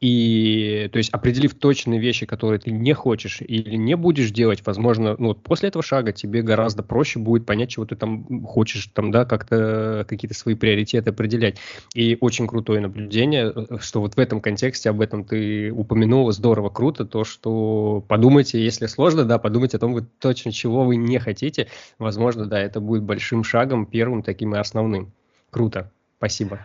И, 0.00 0.88
то 0.92 0.96
есть, 0.96 1.10
определив 1.10 1.54
точные 1.54 2.00
вещи, 2.00 2.24
которые 2.24 2.58
ты 2.58 2.70
не 2.70 2.94
хочешь 2.94 3.42
или 3.42 3.76
не 3.76 3.96
будешь 3.96 4.30
делать, 4.30 4.62
возможно, 4.64 5.14
ну, 5.18 5.28
вот 5.28 5.42
после 5.42 5.68
этого 5.68 5.82
шага 5.82 6.12
тебе 6.12 6.40
гораздо 6.40 6.82
проще 6.82 7.18
будет 7.18 7.44
понять, 7.44 7.68
чего 7.68 7.84
ты 7.84 7.96
там 7.96 8.46
хочешь, 8.46 8.86
там, 8.94 9.10
да, 9.10 9.26
как-то 9.26 10.06
какие-то 10.08 10.34
свои 10.34 10.54
приоритеты 10.54 11.10
определять. 11.10 11.58
И 11.94 12.16
очень 12.18 12.46
крутое 12.46 12.80
наблюдение, 12.80 13.52
что 13.78 14.00
вот 14.00 14.14
в 14.14 14.18
этом 14.18 14.40
контексте 14.40 14.88
об 14.88 15.02
этом 15.02 15.24
ты 15.24 15.70
упомянула, 15.70 16.32
здорово, 16.32 16.70
круто, 16.70 17.04
то, 17.04 17.24
что 17.24 18.02
подумайте, 18.08 18.62
если 18.64 18.86
сложно, 18.86 19.26
да, 19.26 19.38
подумайте 19.38 19.76
о 19.76 19.80
том, 19.80 19.92
вот 19.92 20.04
точно 20.18 20.50
чего 20.50 20.84
вы 20.84 20.96
не 20.96 21.18
хотите, 21.18 21.68
возможно, 21.98 22.46
да, 22.46 22.58
это 22.58 22.80
будет 22.80 23.02
большим 23.02 23.44
шагом, 23.44 23.84
первым 23.84 24.22
таким 24.22 24.54
и 24.54 24.58
основным. 24.58 25.12
Круто, 25.50 25.92
спасибо. 26.16 26.64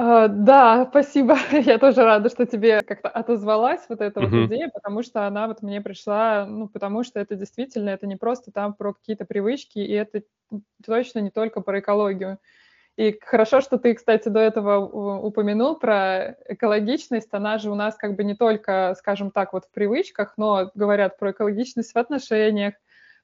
А, 0.00 0.28
да, 0.28 0.86
спасибо. 0.88 1.36
Я 1.50 1.76
тоже 1.78 2.04
рада, 2.04 2.28
что 2.28 2.46
тебе 2.46 2.82
как-то 2.82 3.08
отозвалась 3.08 3.84
вот 3.88 4.00
эта 4.00 4.20
вот 4.20 4.32
идея, 4.46 4.70
потому 4.72 5.02
что 5.02 5.26
она 5.26 5.48
вот 5.48 5.60
мне 5.60 5.80
пришла, 5.80 6.46
ну, 6.46 6.68
потому 6.68 7.02
что 7.02 7.18
это 7.18 7.34
действительно, 7.34 7.90
это 7.90 8.06
не 8.06 8.14
просто 8.14 8.52
там 8.52 8.74
про 8.74 8.92
какие-то 8.92 9.24
привычки, 9.24 9.80
и 9.80 9.92
это 9.92 10.22
точно 10.86 11.18
не 11.18 11.30
только 11.30 11.62
про 11.62 11.80
экологию. 11.80 12.38
И 12.96 13.18
хорошо, 13.20 13.60
что 13.60 13.76
ты, 13.76 13.92
кстати, 13.94 14.28
до 14.28 14.38
этого 14.38 14.78
упомянул 15.18 15.74
про 15.74 16.36
экологичность. 16.48 17.30
Она 17.32 17.58
же 17.58 17.68
у 17.68 17.74
нас 17.74 17.96
как 17.96 18.14
бы 18.14 18.22
не 18.22 18.36
только, 18.36 18.94
скажем 18.96 19.32
так, 19.32 19.52
вот 19.52 19.64
в 19.64 19.70
привычках, 19.72 20.34
но 20.36 20.70
говорят 20.76 21.18
про 21.18 21.32
экологичность 21.32 21.92
в 21.92 21.98
отношениях, 21.98 22.74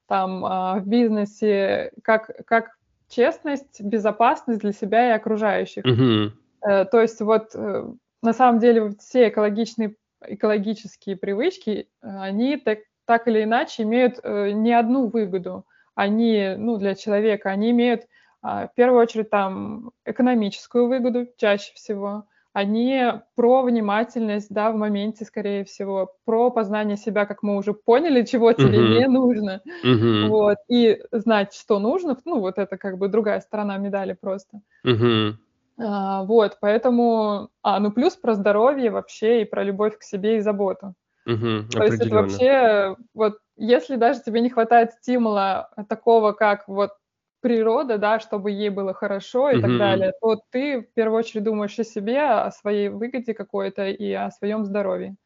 там, 0.09 0.45
а, 0.45 0.81
в 0.81 0.89
бизнесе, 0.89 1.93
как, 2.03 2.33
как 2.47 2.77
честность, 3.09 3.81
безопасность 3.81 4.61
для 4.61 4.73
себя 4.73 5.11
и 5.11 5.17
окружающих. 5.17 5.85
Угу. 5.85 6.44
Э, 6.65 6.85
то 6.85 7.01
есть 7.01 7.21
вот 7.21 7.55
э, 7.55 7.85
на 8.23 8.33
самом 8.33 8.59
деле 8.59 8.95
все 8.99 9.29
экологичные, 9.29 9.97
экологические 10.27 11.17
привычки, 11.17 11.89
э, 12.03 12.19
они 12.19 12.57
так, 12.57 12.81
так 13.07 13.29
или 13.29 13.45
иначе 13.45 13.83
имеют 13.83 14.23
не 14.25 14.73
одну 14.73 15.09
выгоду. 15.09 15.67
Они, 15.95 16.55
ну, 16.57 16.77
для 16.79 16.95
человека, 16.95 17.51
они 17.51 17.71
имеют 17.71 18.09
а, 18.43 18.67
в 18.67 18.75
первую 18.75 19.01
очередь 19.01 19.31
там 19.31 19.93
экономическую 20.05 20.89
выгоду 20.89 21.29
чаще 21.37 21.73
всего, 21.75 22.25
они 22.55 23.03
про 23.35 23.63
внимательность, 23.63 24.47
да, 24.51 24.71
в 24.71 24.77
моменте, 24.77 25.25
скорее 25.25 25.65
всего, 25.65 26.13
про 26.25 26.51
познание 26.51 26.97
себя, 26.97 27.27
как 27.27 27.43
мы 27.43 27.57
уже 27.57 27.75
поняли, 27.75 28.25
чего 28.25 28.53
тебе 28.53 28.79
uh-huh. 28.79 28.99
не 28.99 29.09
нужно, 29.09 29.61
uh-huh. 29.85 30.29
вот, 30.29 30.59
и 30.69 31.03
знать, 31.11 31.53
что 31.53 31.81
нужно, 31.81 32.17
ну, 32.25 32.39
вот 32.41 32.59
это 32.59 32.77
как 32.77 32.97
бы 32.97 33.09
другая 33.09 33.41
сторона 33.41 33.77
медали 33.77 34.17
просто. 34.19 34.61
Uh-huh. 34.87 35.35
А, 35.79 36.23
вот, 36.25 36.59
поэтому, 36.61 37.51
а, 37.63 37.81
ну 37.81 37.91
плюс 37.91 38.15
про 38.17 38.35
здоровье 38.35 38.91
вообще 38.91 39.43
и 39.43 39.45
про 39.45 39.65
любовь 39.65 39.99
к 39.99 40.03
себе 40.03 40.37
и 40.37 40.41
заботу. 40.41 40.95
Угу, 41.27 41.69
То 41.73 41.85
есть 41.85 42.01
это 42.01 42.15
вообще, 42.15 42.97
вот, 43.15 43.39
если 43.57 43.97
даже 43.97 44.21
тебе 44.23 44.41
не 44.41 44.51
хватает 44.51 44.93
стимула 44.93 45.71
такого, 45.89 46.33
как 46.33 46.69
вот 46.69 46.93
природа, 47.41 47.99
да, 47.99 48.21
чтобы 48.21 48.51
ей 48.53 48.71
было 48.71 48.95
хорошо 48.95 49.51
и 49.51 49.55
угу. 49.55 49.63
так 49.63 49.79
далее, 49.79 50.13
то 50.21 50.41
ты 50.51 50.81
в 50.83 50.95
первую 50.95 51.19
очередь 51.19 51.45
думаешь 51.45 51.79
о 51.79 51.85
себе, 51.85 52.21
о 52.23 52.51
своей 52.51 52.89
выгоде 52.89 53.35
какой-то 53.35 53.87
и 53.87 54.13
о 54.13 54.31
своем 54.31 54.65
здоровье. 54.65 55.17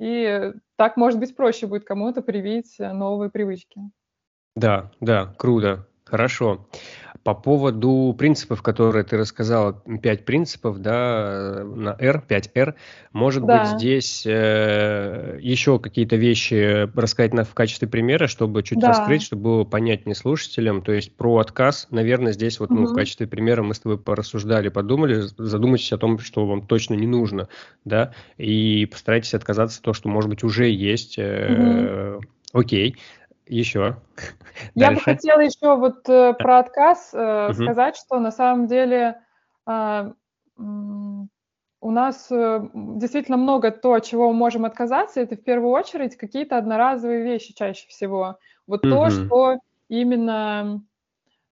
И 0.00 0.52
так, 0.76 0.96
может 0.96 1.18
быть, 1.18 1.34
проще 1.34 1.66
будет 1.66 1.84
кому-то 1.84 2.22
привить 2.22 2.76
новые 2.78 3.30
привычки. 3.30 3.80
Да, 4.54 4.90
да, 5.00 5.34
круто. 5.36 5.86
Хорошо. 6.04 6.68
По 7.28 7.34
поводу 7.34 8.16
принципов, 8.18 8.62
которые 8.62 9.04
ты 9.04 9.18
рассказала, 9.18 9.82
пять 10.02 10.24
принципов, 10.24 10.78
да, 10.78 11.62
на 11.62 11.94
R, 12.00 12.24
5R, 12.26 12.74
может 13.12 13.44
да. 13.44 13.64
быть, 13.64 13.78
здесь 13.78 14.24
э, 14.24 15.38
еще 15.38 15.78
какие-то 15.78 16.16
вещи 16.16 16.88
рассказать 16.98 17.34
на, 17.34 17.44
в 17.44 17.52
качестве 17.52 17.86
примера, 17.86 18.28
чтобы 18.28 18.62
чуть 18.62 18.78
да. 18.78 18.88
раскрыть, 18.88 19.20
чтобы 19.20 19.42
было 19.42 19.64
понятнее 19.64 20.14
слушателям. 20.14 20.80
То 20.80 20.92
есть 20.92 21.14
про 21.14 21.36
отказ, 21.36 21.88
наверное, 21.90 22.32
здесь 22.32 22.60
вот 22.60 22.70
угу. 22.70 22.80
ну, 22.80 22.86
в 22.86 22.94
качестве 22.94 23.26
примера 23.26 23.62
мы 23.62 23.74
с 23.74 23.80
тобой 23.80 23.98
порассуждали, 23.98 24.70
подумали, 24.70 25.24
задумайтесь 25.36 25.92
о 25.92 25.98
том, 25.98 26.18
что 26.20 26.46
вам 26.46 26.66
точно 26.66 26.94
не 26.94 27.06
нужно, 27.06 27.50
да, 27.84 28.14
и 28.38 28.86
постарайтесь 28.86 29.34
отказаться 29.34 29.80
от 29.80 29.84
того, 29.84 29.92
что, 29.92 30.08
может 30.08 30.30
быть, 30.30 30.44
уже 30.44 30.70
есть. 30.70 31.16
Э, 31.18 32.14
угу. 32.16 32.24
Окей. 32.54 32.96
Еще. 33.48 33.96
Я 34.74 34.92
бы 34.92 35.00
хотела 35.00 35.40
еще 35.40 35.76
вот 35.76 36.08
э, 36.08 36.34
про 36.34 36.58
отказ 36.58 37.10
э, 37.12 37.46
угу. 37.46 37.54
сказать, 37.54 37.96
что 37.96 38.20
на 38.20 38.30
самом 38.30 38.66
деле 38.66 39.20
э, 39.66 40.12
у 41.80 41.90
нас 41.90 42.30
э, 42.30 42.68
действительно 42.74 43.36
много 43.36 43.70
то, 43.70 43.94
от 43.94 44.04
чего 44.04 44.28
мы 44.32 44.34
можем 44.34 44.64
отказаться. 44.64 45.20
Это 45.20 45.36
в 45.36 45.42
первую 45.42 45.70
очередь 45.70 46.16
какие-то 46.16 46.58
одноразовые 46.58 47.22
вещи 47.22 47.54
чаще 47.54 47.88
всего. 47.88 48.38
Вот 48.66 48.84
угу. 48.84 48.94
то, 48.94 49.10
что 49.10 49.58
именно, 49.88 50.82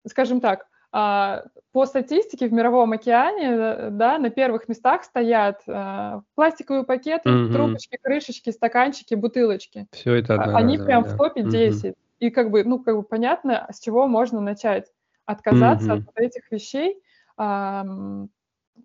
скажем 0.07 0.41
так, 0.41 0.65
по 0.93 1.87
статистике 1.87 2.47
в 2.47 2.53
мировом 2.53 2.91
океане, 2.91 3.47
э, 3.47 3.89
да, 3.89 4.19
на 4.19 4.29
первых 4.29 4.67
местах 4.69 5.03
стоят 5.03 5.63
а, 5.67 6.21
пластиковые 6.35 6.83
пакеты, 6.83 7.31
угу. 7.31 7.51
трубочки, 7.51 7.97
крышечки, 7.99 8.51
стаканчики, 8.51 9.15
бутылочки. 9.15 9.87
Все 9.91 10.13
это 10.13 10.35
одно 10.35 10.55
Они 10.55 10.77
прям 10.77 11.03
да. 11.03 11.09
в 11.09 11.17
топе 11.17 11.41
10. 11.41 11.85
Угу. 11.85 11.95
И 12.19 12.29
как 12.29 12.51
бы, 12.51 12.63
ну, 12.63 12.77
как 12.77 12.95
бы 12.95 13.01
понятно, 13.01 13.67
с 13.71 13.79
чего 13.79 14.07
можно 14.07 14.39
начать. 14.39 14.85
Отказаться 15.25 15.95
угу. 15.95 16.03
от 16.13 16.19
этих 16.19 16.51
вещей, 16.51 17.01
а, 17.37 17.83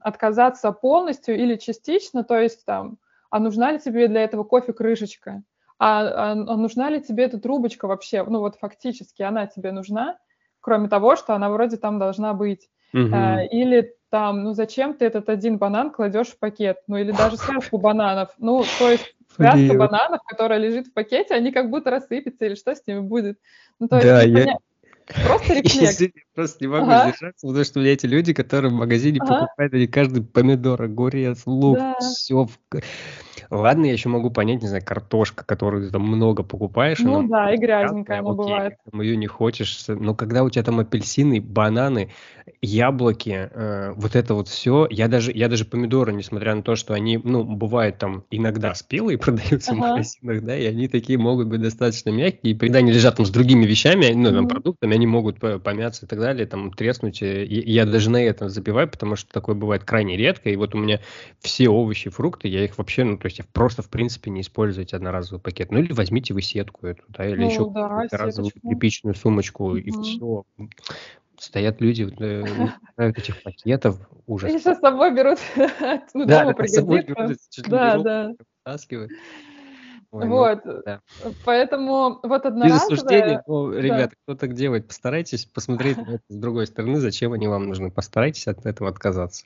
отказаться 0.01 0.73
полностью 0.73 1.37
или 1.37 1.57
частично, 1.57 2.25
то 2.25 2.39
есть 2.39 2.65
там, 2.65 2.97
а 3.29 3.39
нужна 3.39 3.71
ли 3.71 3.81
тебе 3.81 4.09
для 4.09 4.23
этого 4.23 4.45
кофе-крышечка? 4.45 5.43
А, 5.79 6.01
а, 6.01 6.33
а 6.33 6.57
нужна 6.57 6.89
ли 6.89 7.03
тебе 7.03 7.25
эта 7.25 7.39
трубочка 7.39 7.87
вообще? 7.87 8.25
Ну 8.25 8.41
вот 8.41 8.57
фактически 8.57 9.21
она 9.21 9.47
тебе 9.47 9.73
нужна? 9.73 10.17
Кроме 10.61 10.89
того, 10.89 11.17
что 11.17 11.35
она 11.35 11.51
вроде 11.51 11.77
там 11.77 11.99
должна 11.99 12.35
быть. 12.35 12.69
Угу. 12.93 13.11
А, 13.13 13.43
или 13.45 13.95
там, 14.11 14.45
ну 14.45 14.55
зачем 14.55 14.95
ты 14.95 15.05
этот 15.05 15.29
один 15.29 15.59
банан 15.59 15.91
кладешь 15.91 16.29
в 16.29 16.39
пакет? 16.39 16.79
Ну 16.87 16.97
или 16.97 17.13
даже 17.13 17.37
связку 17.37 17.79
бананов. 17.79 18.31
Ну, 18.39 18.65
то 18.79 18.91
есть 18.91 19.15
связка 19.35 19.59
Блин. 19.59 19.79
бананов, 19.79 20.21
которая 20.27 20.59
лежит 20.59 20.87
в 20.89 20.93
пакете, 20.93 21.35
они 21.35 21.53
как 21.53 21.71
будто 21.71 21.91
рассыпятся, 21.91 22.47
или 22.47 22.55
что 22.55 22.75
с 22.75 22.87
ними 22.87 23.01
будет? 23.01 23.39
Ну, 23.79 23.89
то 23.89 23.97
есть, 23.97 24.09
да, 24.09 24.23
я... 24.23 24.57
Просто 25.27 25.55
рефлекс. 25.55 26.01
Я 26.01 26.09
просто 26.35 26.65
не 26.65 26.69
могу 26.69 26.91
ага. 26.91 27.09
сдержаться, 27.09 27.47
потому 27.47 27.65
что 27.65 27.79
у 27.79 27.83
меня 27.83 27.93
эти 27.93 28.07
люди, 28.07 28.33
которые 28.33 28.71
в 28.71 28.75
магазине 28.75 29.19
ага. 29.21 29.41
покупают 29.41 29.75
они 29.75 29.87
каждый 29.87 30.23
помидор, 30.23 30.83
огурец, 30.83 31.43
лук, 31.47 31.79
да. 31.79 31.97
все. 32.01 32.49
Ладно, 33.51 33.87
я 33.87 33.93
еще 33.93 34.11
могу 34.11 34.31
понять, 34.31 34.61
не 34.61 34.69
знаю, 34.69 34.85
картошка, 34.85 35.45
которую 35.45 35.87
ты 35.87 35.91
там 35.91 36.03
много 36.03 36.43
покупаешь. 36.43 36.99
Ну 36.99 37.27
да, 37.27 37.53
и 37.53 37.57
грязненькая 37.57 38.19
она 38.19 38.33
бывает. 38.33 38.75
Там 38.91 39.01
ее 39.01 39.17
не 39.17 39.27
хочешь. 39.27 39.85
Но 39.89 40.15
когда 40.15 40.45
у 40.45 40.51
тебя 40.51 40.65
там 40.65 40.81
апельсины, 40.81 41.41
бананы, 41.41 42.11
яблоки, 42.61 43.49
э, 43.51 43.93
вот 43.97 44.17
это 44.17 44.35
вот 44.35 44.49
все, 44.49 44.87
я 44.91 45.09
даже, 45.09 45.33
я 45.33 45.49
даже 45.49 45.65
помидоры, 45.65 46.13
несмотря 46.13 46.55
на 46.55 46.63
то, 46.63 46.77
что 46.77 46.95
они, 46.95 47.19
ну, 47.23 47.45
бывают 47.45 47.99
там 47.99 48.25
иногда 48.31 48.75
спелые, 48.75 49.19
продаются 49.19 49.73
ага. 49.73 49.79
в 49.79 49.81
магазинах, 49.81 50.43
да, 50.43 50.57
и 50.57 50.67
они 50.67 50.89
такие 50.89 51.19
могут 51.19 51.49
быть 51.49 51.61
достаточно 51.61 52.11
мягкие, 52.11 52.53
и 52.53 52.59
когда 52.59 52.81
они 52.81 52.93
лежат 52.93 53.17
там 53.17 53.27
с 53.27 53.31
другими 53.31 53.65
вещами, 53.65 54.13
ну, 54.13 54.31
там, 54.33 54.49
продуктами, 54.49 54.95
они 54.99 55.07
могут 55.07 55.39
помяться 55.39 56.05
и 56.05 56.09
так 56.09 56.19
далее, 56.19 56.47
там, 56.47 56.73
треснуть. 56.73 57.23
И 57.23 57.63
я 57.71 57.87
даже 57.87 58.11
на 58.11 58.23
это 58.23 58.49
забиваю, 58.49 58.89
потому 58.89 59.15
что 59.17 59.33
такое 59.33 59.55
бывает 59.55 59.85
крайне 59.85 60.17
редко, 60.17 60.51
и 60.51 60.57
вот 60.57 60.75
у 60.75 60.79
меня 60.79 61.01
все 61.41 61.69
овощи, 61.69 62.11
фрукты, 62.11 62.49
я 62.49 62.65
их 62.65 62.77
вообще, 62.77 63.05
ну, 63.05 63.17
то 63.17 63.27
есть 63.27 63.41
просто, 63.53 63.83
в 63.83 63.89
принципе, 63.89 64.31
не 64.31 64.41
использовать 64.41 64.93
одноразовый 64.93 65.41
пакет. 65.41 65.71
Ну 65.71 65.79
или 65.79 65.93
возьмите 65.93 66.35
вы 66.35 66.43
сетку 66.43 66.89
эту, 66.89 67.05
да, 67.09 67.27
или 67.27 67.37
ну, 67.37 67.51
еще 67.51 67.71
да, 67.71 68.07
разовую 68.11 68.53
тряпичную 68.53 69.15
сумочку, 69.15 69.69
угу. 69.69 69.77
и 69.77 69.91
все. 69.91 70.45
Стоят 71.39 71.81
люди, 71.81 72.13
э, 72.19 72.45
этих 72.99 73.41
пакетов, 73.45 74.01
ужас. 74.27 74.51
Они 74.51 74.59
сейчас 74.59 74.79
с 74.79 74.81
собой 74.81 75.15
берут, 75.15 75.39
ну, 76.15 76.25
да, 76.27 76.41
дома 76.41 76.55
пригодится. 76.55 77.63
Да, 77.69 77.99
да. 77.99 78.33
Вытаскивают. 78.65 79.13
Ой, 80.11 80.27
вот, 80.27 80.65
ну, 80.65 80.83
да. 80.87 81.01
поэтому 81.45 82.19
вот 82.23 82.47
одноразовое... 82.47 82.91
Без 82.91 83.03
осуждения, 83.03 83.43
ну, 83.47 83.73
ребята, 83.73 84.11
да. 84.11 84.17
кто 84.25 84.35
так 84.35 84.55
делает, 84.55 84.87
постарайтесь 84.87 85.45
посмотреть 85.45 85.99
с 86.29 86.35
другой 86.35 86.67
стороны, 86.67 86.97
зачем 86.97 87.35
они 87.35 87.47
вам 87.47 87.69
нужны, 87.69 87.91
постарайтесь 87.91 88.47
от 88.47 88.65
этого 88.65 88.89
отказаться 88.89 89.45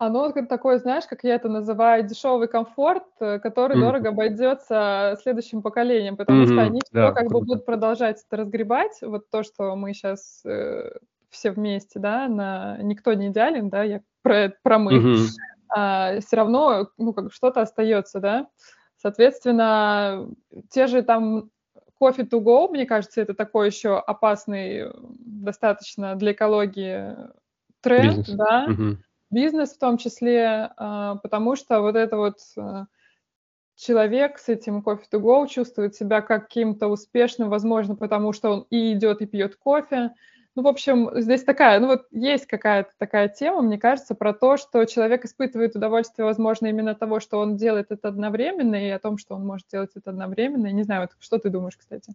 оно 0.00 0.32
такое, 0.32 0.78
знаешь, 0.78 1.04
как 1.06 1.24
я 1.24 1.34
это 1.34 1.50
называю, 1.50 2.04
дешевый 2.04 2.48
комфорт, 2.48 3.04
э, 3.20 3.38
который 3.38 3.76
mm. 3.76 3.80
дорого 3.80 4.08
обойдется 4.08 5.18
следующим 5.20 5.60
поколениям, 5.60 6.16
потому 6.16 6.42
mm-hmm. 6.42 6.52
что 6.52 6.62
они 6.62 6.80
да, 6.90 7.12
как 7.12 7.28
круто. 7.28 7.34
бы 7.34 7.40
будут 7.40 7.66
продолжать 7.66 8.24
это 8.26 8.38
разгребать, 8.38 8.98
вот 9.02 9.28
то, 9.28 9.42
что 9.42 9.76
мы 9.76 9.92
сейчас 9.92 10.40
э, 10.46 10.90
все 11.28 11.50
вместе, 11.50 11.98
да, 11.98 12.28
на 12.28 12.78
никто 12.80 13.12
не 13.12 13.28
идеален, 13.28 13.68
да, 13.68 13.82
я 13.82 14.00
про, 14.22 14.54
про 14.62 14.78
мы, 14.78 14.92
mm-hmm. 14.94 15.26
а, 15.68 16.20
все 16.20 16.36
равно, 16.36 16.88
ну, 16.96 17.12
как 17.12 17.30
что-то 17.30 17.60
остается, 17.60 18.20
да, 18.20 18.46
соответственно, 19.00 20.28
те 20.70 20.86
же 20.86 21.02
там 21.02 21.50
кофе 21.98 22.22
to 22.22 22.40
go, 22.40 22.68
мне 22.70 22.86
кажется, 22.86 23.20
это 23.20 23.34
такой 23.34 23.66
еще 23.66 23.98
опасный 23.98 24.90
достаточно 25.18 26.14
для 26.16 26.32
экологии 26.32 27.16
тренд, 27.80 28.18
Бизнес. 28.18 28.36
да, 28.36 28.66
mm-hmm 28.68 28.96
бизнес 29.30 29.70
в 29.70 29.78
том 29.78 29.96
числе, 29.96 30.70
а, 30.76 31.16
потому 31.16 31.56
что 31.56 31.80
вот 31.80 31.96
это 31.96 32.16
вот 32.16 32.38
а, 32.56 32.86
человек 33.76 34.38
с 34.38 34.48
этим 34.48 34.82
кофе 34.82 35.06
to 35.10 35.20
go 35.20 35.48
чувствует 35.48 35.94
себя 35.94 36.20
каким-то 36.20 36.88
успешным, 36.88 37.48
возможно, 37.48 37.96
потому 37.96 38.32
что 38.32 38.50
он 38.50 38.66
и 38.70 38.92
идет, 38.92 39.22
и 39.22 39.26
пьет 39.26 39.56
кофе. 39.56 40.12
Ну, 40.60 40.64
в 40.64 40.68
общем, 40.68 41.08
здесь 41.14 41.42
такая, 41.42 41.80
ну 41.80 41.86
вот 41.86 42.02
есть 42.10 42.44
какая-то 42.44 42.90
такая 42.98 43.28
тема, 43.30 43.62
мне 43.62 43.78
кажется, 43.78 44.14
про 44.14 44.34
то, 44.34 44.58
что 44.58 44.84
человек 44.84 45.24
испытывает 45.24 45.74
удовольствие, 45.74 46.26
возможно, 46.26 46.66
именно 46.66 46.94
того, 46.94 47.18
что 47.18 47.38
он 47.38 47.56
делает 47.56 47.86
это 47.90 48.08
одновременно, 48.08 48.74
и 48.76 48.90
о 48.90 48.98
том, 48.98 49.16
что 49.16 49.36
он 49.36 49.46
может 49.46 49.68
делать 49.68 49.92
это 49.94 50.10
одновременно. 50.10 50.66
Я 50.66 50.72
не 50.72 50.82
знаю, 50.82 51.00
вот 51.02 51.12
что 51.18 51.38
ты 51.38 51.48
думаешь, 51.48 51.78
кстати? 51.78 52.12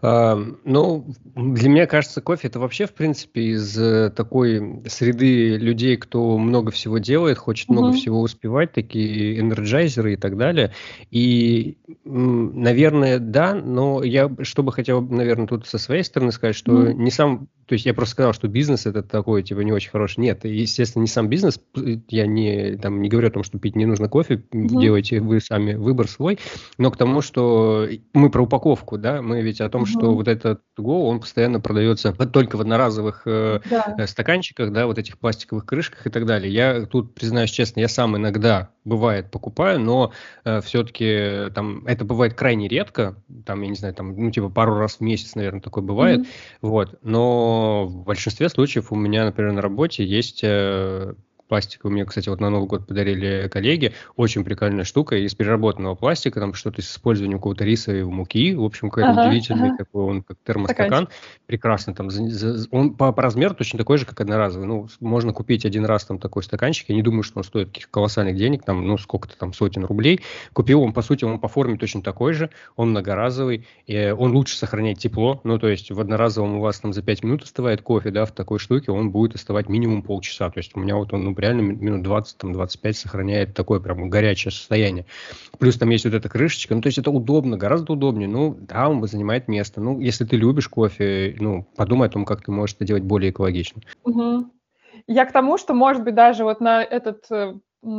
Ну, 0.00 1.06
для 1.34 1.68
меня 1.68 1.86
кажется, 1.86 2.20
кофе 2.20 2.48
это 2.48 2.60
вообще, 2.60 2.86
в 2.86 2.92
принципе, 2.92 3.42
из 3.52 3.78
э, 3.78 4.10
такой 4.10 4.82
среды 4.86 5.56
людей, 5.56 5.96
кто 5.96 6.36
много 6.38 6.70
всего 6.70 6.98
делает, 6.98 7.38
хочет 7.38 7.68
много 7.68 7.92
всего 7.92 8.20
успевать, 8.20 8.72
такие 8.72 9.40
энерджайзеры 9.40 10.14
и 10.14 10.16
так 10.16 10.36
далее. 10.36 10.72
И, 11.10 11.76
наверное, 12.04 13.18
да, 13.18 13.54
но 13.54 14.02
я 14.02 14.30
что 14.42 14.62
бы 14.62 14.72
хотел, 14.72 15.00
наверное, 15.00 15.46
тут 15.46 15.66
со 15.66 15.78
своей 15.78 16.04
стороны 16.04 16.32
сказать, 16.32 16.56
что 16.56 16.92
не 16.92 17.10
сам 17.10 17.48
то 17.66 17.72
есть 17.72 17.86
я 17.86 17.94
просто 17.94 18.12
сказал, 18.12 18.32
что 18.32 18.48
бизнес 18.48 18.86
это 18.86 19.02
такой, 19.02 19.42
типа, 19.42 19.60
не 19.60 19.72
очень 19.72 19.90
хороший. 19.90 20.20
Нет, 20.20 20.44
естественно, 20.44 21.02
не 21.02 21.08
сам 21.08 21.28
бизнес. 21.28 21.58
Я 22.08 22.26
не, 22.26 22.76
там, 22.76 23.00
не 23.00 23.08
говорю 23.08 23.28
о 23.28 23.30
том, 23.30 23.42
что 23.42 23.58
пить 23.58 23.74
не 23.74 23.86
нужно 23.86 24.08
кофе, 24.08 24.42
угу. 24.52 24.80
делайте 24.80 25.20
вы 25.20 25.40
сами 25.40 25.74
выбор 25.74 26.08
свой, 26.08 26.38
но 26.76 26.90
к 26.90 26.96
тому, 26.96 27.22
что 27.22 27.88
мы 28.12 28.30
про 28.30 28.42
упаковку, 28.42 28.98
да, 28.98 29.22
мы 29.22 29.40
ведь 29.40 29.60
о 29.60 29.70
том, 29.74 29.82
угу. 29.82 29.90
что 29.90 30.14
вот 30.14 30.28
этот 30.28 30.60
Go, 30.78 31.08
он 31.08 31.18
постоянно 31.18 31.58
продается 31.58 32.12
только 32.12 32.56
в 32.56 32.60
одноразовых 32.60 33.22
э, 33.26 33.58
да. 33.68 33.96
Э, 33.98 34.06
стаканчиках, 34.06 34.72
да, 34.72 34.86
вот 34.86 34.98
этих 34.98 35.18
пластиковых 35.18 35.66
крышках 35.66 36.06
и 36.06 36.10
так 36.10 36.26
далее. 36.26 36.52
Я 36.52 36.86
тут, 36.86 37.12
признаюсь 37.12 37.50
честно, 37.50 37.80
я 37.80 37.88
сам 37.88 38.16
иногда 38.16 38.70
бывает 38.84 39.32
покупаю, 39.32 39.80
но 39.80 40.12
э, 40.44 40.60
все-таки 40.60 41.50
там 41.56 41.84
это 41.86 42.04
бывает 42.04 42.34
крайне 42.34 42.68
редко, 42.68 43.16
там, 43.44 43.62
я 43.62 43.68
не 43.68 43.74
знаю, 43.74 43.94
там, 43.94 44.14
ну, 44.16 44.30
типа 44.30 44.48
пару 44.48 44.76
раз 44.76 44.96
в 44.96 45.00
месяц, 45.00 45.34
наверное, 45.34 45.60
такое 45.60 45.82
бывает, 45.82 46.20
mm-hmm. 46.20 46.58
вот, 46.62 46.98
но 47.02 47.86
в 47.86 48.04
большинстве 48.04 48.48
случаев 48.48 48.92
у 48.92 48.94
меня, 48.94 49.24
например, 49.24 49.54
на 49.54 49.60
работе 49.60 50.04
есть 50.04 50.40
э, 50.44 51.14
пластика. 51.54 51.88
Мне, 51.88 52.04
кстати, 52.04 52.28
вот 52.28 52.40
на 52.40 52.50
Новый 52.50 52.66
год 52.66 52.88
подарили 52.88 53.48
коллеги. 53.48 53.92
Очень 54.16 54.44
прикольная 54.44 54.82
штука 54.82 55.14
из 55.14 55.36
переработанного 55.36 55.94
пластика, 55.94 56.40
там 56.40 56.52
что-то 56.52 56.82
с 56.82 56.90
использованием 56.90 57.38
какого-то 57.38 57.64
рисовой 57.64 58.02
муки. 58.04 58.56
В 58.56 58.64
общем, 58.64 58.90
какой-то 58.90 59.10
ага, 59.10 59.28
удивительный 59.28 59.68
ага. 59.68 59.76
такой 59.76 60.02
он, 60.02 60.22
как 60.22 60.36
термостакан. 60.44 61.08
Прекрасно. 61.46 61.94
Там, 61.94 62.08
он 62.72 62.94
по, 62.94 63.12
по 63.12 63.22
размеру 63.22 63.54
точно 63.54 63.78
такой 63.78 63.98
же, 63.98 64.04
как 64.04 64.20
одноразовый. 64.20 64.66
Ну, 64.66 64.88
можно 64.98 65.32
купить 65.32 65.64
один 65.64 65.84
раз 65.84 66.04
там 66.04 66.18
такой 66.18 66.42
стаканчик. 66.42 66.88
Я 66.88 66.96
не 66.96 67.02
думаю, 67.02 67.22
что 67.22 67.38
он 67.38 67.44
стоит 67.44 67.68
каких 67.68 67.88
колоссальных 67.88 68.34
денег, 68.34 68.64
там, 68.64 68.84
ну, 68.84 68.98
сколько-то 68.98 69.38
там 69.38 69.52
сотен 69.52 69.84
рублей. 69.84 70.22
Купил 70.54 70.82
он, 70.82 70.92
по 70.92 71.02
сути, 71.02 71.24
он 71.24 71.38
по 71.38 71.46
форме 71.46 71.78
точно 71.78 72.02
такой 72.02 72.32
же. 72.32 72.50
Он 72.74 72.90
многоразовый. 72.90 73.64
И 73.86 74.10
он 74.10 74.32
лучше 74.32 74.56
сохраняет 74.56 74.98
тепло. 74.98 75.40
Ну, 75.44 75.56
то 75.60 75.68
есть 75.68 75.92
в 75.92 76.00
одноразовом 76.00 76.56
у 76.56 76.60
вас 76.60 76.80
там 76.80 76.92
за 76.92 77.02
5 77.02 77.22
минут 77.22 77.44
остывает 77.44 77.80
кофе, 77.80 78.10
да, 78.10 78.24
в 78.24 78.32
такой 78.32 78.58
штуке 78.58 78.90
он 78.90 79.12
будет 79.12 79.36
остывать 79.36 79.68
минимум 79.68 80.02
полчаса. 80.02 80.50
То 80.50 80.58
есть 80.58 80.72
у 80.74 80.80
меня 80.80 80.96
вот 80.96 81.12
он, 81.12 81.22
ну, 81.22 81.32
реально 81.44 81.60
минут 81.60 82.06
20-25 82.06 82.92
сохраняет 82.94 83.54
такое 83.54 83.80
прям 83.80 84.08
горячее 84.08 84.50
состояние. 84.50 85.04
Плюс 85.58 85.76
там 85.76 85.90
есть 85.90 86.04
вот 86.04 86.14
эта 86.14 86.28
крышечка, 86.28 86.74
ну, 86.74 86.80
то 86.80 86.86
есть 86.86 86.98
это 86.98 87.10
удобно, 87.10 87.56
гораздо 87.56 87.92
удобнее. 87.92 88.28
Ну, 88.28 88.56
да, 88.58 88.88
он 88.88 89.06
занимает 89.06 89.46
место. 89.48 89.80
Ну, 89.80 90.00
если 90.00 90.24
ты 90.24 90.36
любишь 90.36 90.68
кофе, 90.68 91.36
ну, 91.38 91.66
подумай 91.76 92.08
о 92.08 92.10
том, 92.10 92.24
как 92.24 92.42
ты 92.42 92.50
можешь 92.50 92.76
это 92.76 92.84
делать 92.84 93.02
более 93.02 93.30
экологично. 93.30 93.82
Угу. 94.04 94.50
Я 95.06 95.26
к 95.26 95.32
тому, 95.32 95.58
что, 95.58 95.74
может 95.74 96.02
быть, 96.02 96.14
даже 96.14 96.44
вот 96.44 96.60
на 96.60 96.82
этот 96.82 97.26
э, 97.30 97.54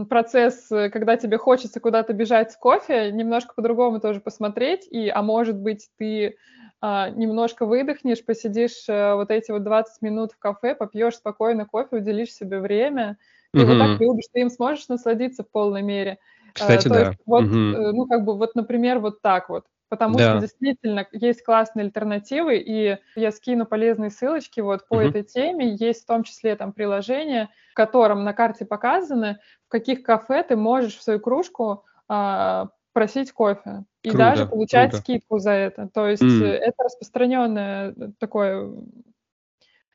процесс, 0.10 0.71
э, 0.71 0.89
когда 0.89 1.17
тебе 1.17 1.38
хочется 1.38 1.79
куда-то 1.79 2.13
бежать 2.13 2.51
с 2.51 2.58
кофе, 2.58 3.12
немножко 3.12 3.53
по-другому 3.55 3.99
тоже 3.99 4.21
посмотреть, 4.21 4.88
и, 4.89 5.10
а 5.10 5.21
может 5.21 5.58
быть, 5.58 5.89
ты 5.97 6.36
а, 6.81 7.10
немножко 7.10 7.65
выдохнешь, 7.65 8.23
посидишь 8.23 8.86
а, 8.89 9.15
вот 9.15 9.31
эти 9.31 9.49
вот 9.51 9.63
20 9.63 10.01
минут 10.03 10.34
в 10.34 10.38
кафе, 10.38 10.75
попьешь 10.75 11.15
спокойно 11.15 11.65
кофе, 11.65 11.97
уделишь 11.97 12.34
себе 12.34 12.60
время, 12.60 13.17
ты 13.56 13.63
угу. 13.63 13.74
вот 13.74 13.80
так 13.80 14.00
любишь, 14.02 14.26
ты 14.32 14.41
им 14.41 14.50
сможешь 14.50 14.88
насладиться 14.88 15.44
в 15.44 15.50
полной 15.50 15.82
мере. 15.82 16.18
Кстати, 16.54 16.88
а, 16.88 16.89
да. 16.89 17.00
Есть, 17.08 17.20
вот, 17.26 17.44
угу. 17.44 17.54
ну, 17.54 18.08
как 18.08 18.24
бы, 18.24 18.38
вот, 18.38 18.56
например, 18.56 19.00
вот 19.00 19.22
так 19.22 19.50
вот. 19.50 19.65
Потому 19.88 20.18
да. 20.18 20.32
что 20.32 20.41
действительно 20.41 21.08
есть 21.12 21.44
классные 21.44 21.86
альтернативы, 21.86 22.58
и 22.58 22.98
я 23.15 23.32
скину 23.32 23.65
полезные 23.65 24.10
ссылочки 24.10 24.60
вот 24.60 24.88
по 24.88 24.96
угу. 24.96 25.04
этой 25.04 25.24
теме. 25.24 25.76
Есть 25.76 26.04
в 26.04 26.08
том 26.08 26.24
числе 26.24 26.56
там 26.56 26.74
приложение, 26.74 27.50
в 27.72 27.76
котором 27.76 28.24
на 28.24 28.34
карте 28.34 28.65
показано, 28.65 29.39
в 29.68 29.70
каких 29.70 30.04
кафе 30.04 30.44
ты 30.44 30.56
можешь 30.56 30.98
в 30.98 31.04
свою 31.04 31.20
кружку 31.20 31.84
а, 32.08 32.70
просить 32.94 33.32
кофе 33.32 33.84
и 34.04 34.10
круто, 34.10 34.18
даже 34.18 34.46
получать 34.48 34.91
круто. 34.91 35.04
скидку 35.04 35.39
за 35.39 35.52
это. 35.52 35.89
То 35.94 36.08
есть 36.08 36.24
mm. 36.24 36.46
это 36.46 36.84
распространенное 36.84 37.94
такое 38.20 38.72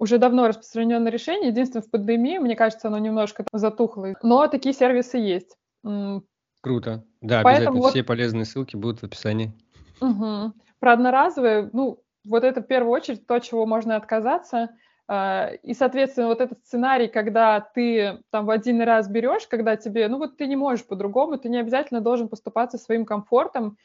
уже 0.01 0.19
давно 0.19 0.49
распространенное 0.49 1.13
решение. 1.13 1.51
Единственное, 1.51 1.83
в 1.83 1.91
пандемии, 1.91 2.39
мне 2.39 2.57
кажется, 2.57 2.89
оно 2.89 2.99
немножко 2.99 3.45
затухло. 3.53 4.15
Но 4.23 4.49
такие 4.49 4.75
сервисы 4.75 5.19
есть. 5.19 5.57
Круто. 6.63 7.05
Да, 7.21 7.43
Поэтому 7.43 7.47
обязательно 7.47 7.81
вот... 7.83 7.91
все 7.91 8.03
полезные 8.03 8.45
ссылки 8.47 8.77
будут 8.77 9.01
в 9.01 9.05
описании. 9.05 9.53
Угу. 10.01 10.53
Про 10.81 10.93
одноразовые, 10.93 11.69
ну, 11.73 12.03
вот 12.25 12.45
это 12.45 12.63
в 12.63 12.67
первую 12.67 12.93
очередь 12.93 13.27
то, 13.27 13.39
чего 13.39 13.67
можно 13.67 13.97
отказаться. 13.97 14.71
А, 15.07 15.51
и, 15.63 15.75
соответственно, 15.75 16.29
вот 16.29 16.41
этот 16.41 16.65
сценарий, 16.65 17.09
когда 17.09 17.61
ты 17.61 18.23
там 18.31 18.47
в 18.47 18.51
один 18.51 18.81
раз 18.81 19.09
берешь, 19.09 19.47
когда 19.47 19.77
тебе, 19.77 20.09
ну 20.09 20.17
вот 20.17 20.39
ты 20.39 20.47
не 20.47 20.57
можешь 20.57 20.87
по-другому, 20.87 21.37
ты 21.37 21.51
не 21.51 21.59
обязательно 21.59 22.01
должен 22.01 22.29
поступаться 22.29 22.79
своим 22.79 23.05
комфортом 23.05 23.77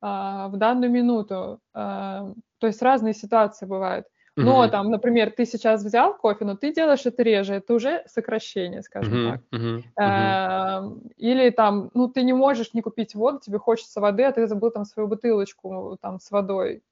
а, 0.00 0.48
в 0.48 0.56
данную 0.56 0.90
минуту. 0.90 1.58
А, 1.72 2.32
то 2.58 2.66
есть 2.68 2.80
разные 2.80 3.14
ситуации 3.14 3.66
бывают. 3.66 4.06
Но 4.36 4.64
mm-hmm. 4.64 4.70
там, 4.70 4.90
например, 4.90 5.30
ты 5.30 5.44
сейчас 5.46 5.84
взял 5.84 6.16
кофе, 6.16 6.44
но 6.44 6.56
ты 6.56 6.72
делаешь 6.72 7.06
это 7.06 7.22
реже, 7.22 7.54
это 7.54 7.74
уже 7.74 8.02
сокращение, 8.06 8.82
скажем 8.82 9.14
mm-hmm. 9.14 9.30
так. 9.30 9.60
Mm-hmm. 9.60 9.82
Mm-hmm. 9.96 11.12
Или 11.18 11.50
там, 11.50 11.90
ну 11.94 12.08
ты 12.08 12.24
не 12.24 12.32
можешь 12.32 12.74
не 12.74 12.82
купить 12.82 13.14
воду, 13.14 13.38
тебе 13.38 13.58
хочется 13.58 14.00
воды, 14.00 14.24
а 14.24 14.32
ты 14.32 14.46
забыл 14.48 14.72
там 14.72 14.84
свою 14.84 15.08
бутылочку 15.08 15.98
там 16.02 16.18
с 16.18 16.32
водой. 16.32 16.82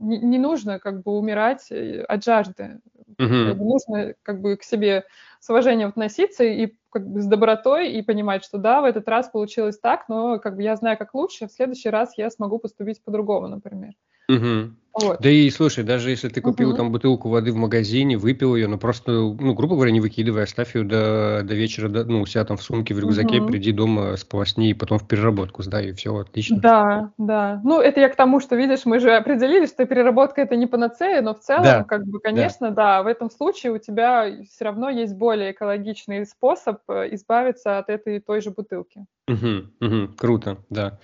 Не, 0.00 0.18
не 0.18 0.38
нужно 0.38 0.78
как 0.78 1.02
бы 1.02 1.12
умирать 1.18 1.70
э, 1.70 2.02
от 2.02 2.24
жажды. 2.24 2.80
Mm-hmm. 3.18 3.54
Нужно 3.54 4.14
как 4.22 4.40
бы 4.40 4.56
к 4.56 4.62
себе 4.62 5.04
с 5.40 5.50
уважением 5.50 5.88
относиться 5.88 6.44
и 6.44 6.74
как 6.90 7.06
бы 7.06 7.20
с 7.20 7.26
добротой 7.26 7.92
и 7.92 8.02
понимать, 8.02 8.42
что 8.42 8.56
да, 8.56 8.80
в 8.80 8.84
этот 8.84 9.06
раз 9.08 9.28
получилось 9.28 9.78
так, 9.78 10.08
но 10.08 10.38
как 10.38 10.56
бы 10.56 10.62
я 10.62 10.76
знаю, 10.76 10.96
как 10.96 11.14
лучше, 11.14 11.46
в 11.46 11.52
следующий 11.52 11.90
раз 11.90 12.16
я 12.16 12.30
смогу 12.30 12.58
поступить 12.58 13.02
по-другому, 13.02 13.48
например. 13.48 13.92
Угу. 14.28 14.72
Вот. 14.98 15.20
Да 15.20 15.28
и 15.28 15.50
слушай, 15.50 15.84
даже 15.84 16.08
если 16.08 16.28
ты 16.30 16.40
купил 16.40 16.70
угу. 16.70 16.76
там 16.78 16.90
бутылку 16.90 17.28
воды 17.28 17.52
в 17.52 17.56
магазине, 17.56 18.16
выпил 18.16 18.56
ее, 18.56 18.66
ну 18.66 18.78
просто, 18.78 19.12
ну, 19.12 19.52
грубо 19.52 19.74
говоря, 19.74 19.90
не 19.90 20.00
выкидывай, 20.00 20.44
оставь 20.44 20.74
ее 20.74 20.84
до, 20.84 21.42
до 21.44 21.54
вечера, 21.54 21.88
до, 21.90 22.04
ну, 22.04 22.22
у 22.22 22.26
себя 22.26 22.44
там 22.46 22.56
в 22.56 22.62
сумке, 22.62 22.94
в 22.94 22.98
рюкзаке, 22.98 23.40
угу. 23.40 23.48
приди 23.48 23.72
дома, 23.72 24.16
сполосни 24.16 24.70
и 24.70 24.74
потом 24.74 24.98
в 24.98 25.06
переработку 25.06 25.62
сдай, 25.62 25.88
и 25.88 25.92
все, 25.92 26.16
отлично. 26.16 26.58
Да, 26.58 27.10
да. 27.18 27.60
Ну, 27.62 27.80
это 27.80 28.00
я 28.00 28.08
к 28.08 28.16
тому, 28.16 28.40
что, 28.40 28.56
видишь, 28.56 28.86
мы 28.86 28.98
же 28.98 29.14
определили, 29.14 29.66
что 29.66 29.84
переработка 29.84 30.40
это 30.40 30.56
не 30.56 30.66
панацея, 30.66 31.20
но 31.20 31.34
в 31.34 31.40
целом, 31.40 31.64
да. 31.64 31.84
как 31.84 32.06
бы, 32.06 32.18
конечно, 32.18 32.70
да. 32.70 33.00
да, 33.00 33.02
в 33.02 33.06
этом 33.06 33.30
случае 33.30 33.72
у 33.72 33.78
тебя 33.78 34.30
все 34.50 34.64
равно 34.64 34.88
есть 34.88 35.14
более 35.14 35.52
экологичный 35.52 36.24
способ 36.24 36.78
э, 36.88 37.08
избавиться 37.12 37.78
от 37.78 37.90
этой 37.90 38.20
той 38.20 38.40
же 38.40 38.50
бутылки. 38.50 39.04
Угу, 39.28 39.86
угу, 39.86 40.14
круто, 40.16 40.56
да. 40.70 40.98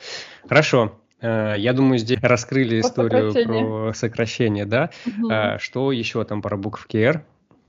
Хорошо. 0.49 1.02
Э, 1.23 1.55
я 1.57 1.73
думаю, 1.73 1.99
здесь 1.99 2.21
раскрыли 2.23 2.81
историю 2.81 3.33
про 3.33 3.95
сокращение, 3.95 4.67
да? 4.67 4.91
Угу. 5.07 5.59
Что 5.59 5.93
еще 5.93 6.25
там 6.25 6.43
про 6.43 6.57
буковки 6.57 6.97
R? 6.97 7.25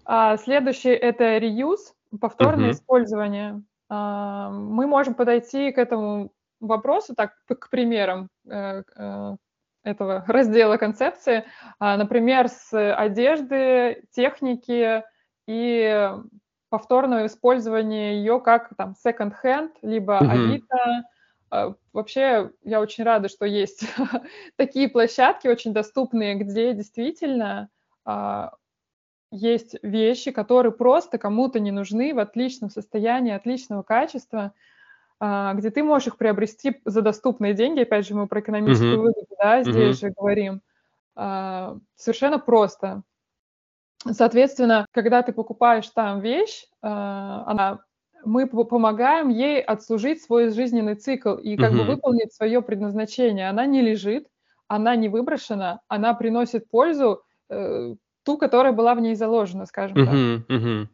А, 0.05 0.37
следующий 0.37 0.89
это 0.89 1.37
reuse, 1.37 1.93
повторное 2.19 2.69
угу. 2.69 2.73
использование. 2.73 3.61
А, 3.89 4.49
мы 4.49 4.87
можем 4.87 5.13
подойти 5.13 5.71
к 5.71 5.77
этому 5.77 6.31
вопросу 6.59 7.13
так, 7.15 7.33
к 7.47 7.69
примерам 7.69 8.29
э, 8.49 8.83
этого 9.83 10.23
раздела 10.27 10.77
концепции, 10.77 11.45
а, 11.79 11.97
например, 11.97 12.47
с 12.47 12.93
одежды, 12.93 14.03
техники 14.15 15.03
и 15.47 16.11
повторного 16.69 17.25
использования 17.25 18.17
ее 18.17 18.39
как 18.39 18.69
там 18.77 18.95
second-hand, 19.05 19.71
либо 19.81 20.13
угу. 20.13 20.31
Авито, 20.31 20.75
а, 20.75 21.03
вообще, 21.91 22.51
я 22.63 22.81
очень 22.81 23.03
рада, 23.03 23.29
что 23.29 23.45
есть 23.45 23.85
такие 24.55 24.89
площадки, 24.89 25.47
очень 25.47 25.73
доступные, 25.73 26.35
где 26.35 26.73
действительно 26.73 27.69
а, 28.05 28.53
есть 29.31 29.75
вещи, 29.83 30.31
которые 30.31 30.71
просто 30.71 31.17
кому-то 31.17 31.59
не 31.59 31.71
нужны 31.71 32.13
в 32.13 32.19
отличном 32.19 32.69
состоянии, 32.69 33.33
отличного 33.33 33.83
качества, 33.83 34.53
а, 35.19 35.53
где 35.53 35.69
ты 35.69 35.83
можешь 35.83 36.07
их 36.07 36.17
приобрести 36.17 36.81
за 36.85 37.01
доступные 37.01 37.53
деньги. 37.53 37.81
Опять 37.81 38.07
же, 38.07 38.15
мы 38.15 38.27
про 38.27 38.39
экономическую 38.39 38.93
mm-hmm. 38.93 39.01
выгоду, 39.01 39.27
да, 39.37 39.63
здесь 39.63 39.97
mm-hmm. 39.97 40.07
же 40.07 40.13
говорим. 40.15 40.61
Совершенно 41.95 42.39
просто. 42.39 43.03
Соответственно, 44.03 44.87
когда 44.91 45.21
ты 45.21 45.31
покупаешь 45.31 45.87
там 45.89 46.21
вещь, 46.21 46.65
она 46.81 47.81
мы 48.25 48.47
помогаем 48.47 49.29
ей 49.29 49.61
отслужить 49.61 50.21
свой 50.21 50.49
жизненный 50.49 50.95
цикл 50.95 51.35
и 51.35 51.57
как 51.57 51.71
угу. 51.71 51.79
бы 51.79 51.83
выполнить 51.85 52.33
свое 52.33 52.61
предназначение. 52.61 53.49
Она 53.49 53.65
не 53.65 53.81
лежит, 53.81 54.27
она 54.67 54.95
не 54.95 55.09
выброшена, 55.09 55.81
она 55.87 56.13
приносит 56.13 56.69
пользу 56.69 57.23
э, 57.49 57.95
ту, 58.23 58.37
которая 58.37 58.73
была 58.73 58.95
в 58.95 59.01
ней 59.01 59.15
заложена, 59.15 59.65
скажем 59.65 59.97
угу, 59.97 60.05
так. 60.47 60.57
Угу. 60.57 60.87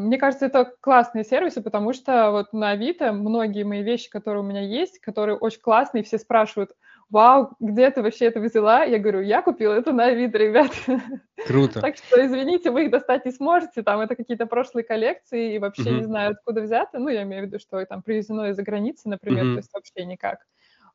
Мне 0.00 0.18
кажется, 0.18 0.46
это 0.46 0.74
классные 0.80 1.24
сервисы, 1.24 1.62
потому 1.62 1.94
что 1.94 2.32
вот 2.32 2.52
на 2.52 2.70
Авито 2.70 3.12
многие 3.12 3.64
мои 3.64 3.82
вещи, 3.82 4.10
которые 4.10 4.42
у 4.42 4.46
меня 4.46 4.60
есть, 4.60 4.98
которые 4.98 5.38
очень 5.38 5.60
классные, 5.60 6.02
все 6.02 6.18
спрашивают, 6.18 6.72
вау, 7.10 7.56
где 7.60 7.90
ты 7.90 8.02
вообще 8.02 8.26
это 8.26 8.40
взяла? 8.40 8.84
Я 8.84 8.98
говорю, 8.98 9.20
я 9.20 9.42
купила 9.42 9.74
это 9.74 9.92
на 9.92 10.06
Авито, 10.06 10.38
ребят. 10.38 10.70
Круто. 11.46 11.80
Так 11.80 11.96
что, 11.96 12.24
извините, 12.24 12.70
вы 12.70 12.84
их 12.84 12.90
достать 12.90 13.24
не 13.24 13.32
сможете, 13.32 13.82
там 13.82 14.00
это 14.00 14.16
какие-то 14.16 14.46
прошлые 14.46 14.84
коллекции, 14.84 15.54
и 15.54 15.58
вообще 15.58 15.90
не 15.90 16.04
знаю, 16.04 16.32
откуда 16.32 16.62
взято. 16.62 16.98
Ну, 16.98 17.08
я 17.08 17.22
имею 17.22 17.42
в 17.42 17.46
виду, 17.46 17.58
что 17.58 17.84
там 17.84 18.02
привезено 18.02 18.50
из-за 18.50 18.62
границы, 18.62 19.08
например, 19.08 19.44
то 19.44 19.56
есть 19.56 19.72
вообще 19.74 20.04
никак. 20.04 20.46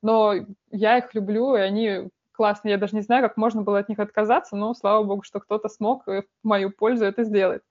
Но 0.02 0.34
я 0.72 0.98
их 0.98 1.14
люблю, 1.14 1.56
и 1.56 1.60
они 1.60 2.10
классные. 2.32 2.74
Я 2.74 2.78
даже 2.78 2.96
не 2.96 3.02
знаю, 3.02 3.24
как 3.24 3.38
можно 3.38 3.62
было 3.62 3.80
от 3.80 3.90
них 3.90 4.00
отказаться, 4.00 4.56
но 4.56 4.74
слава 4.74 5.04
богу, 5.04 5.24
что 5.24 5.40
кто-то 5.40 5.70
смог 5.70 6.06
в 6.06 6.24
мою 6.44 6.70
пользу 6.72 7.06
это 7.06 7.24
сделать. 7.24 7.62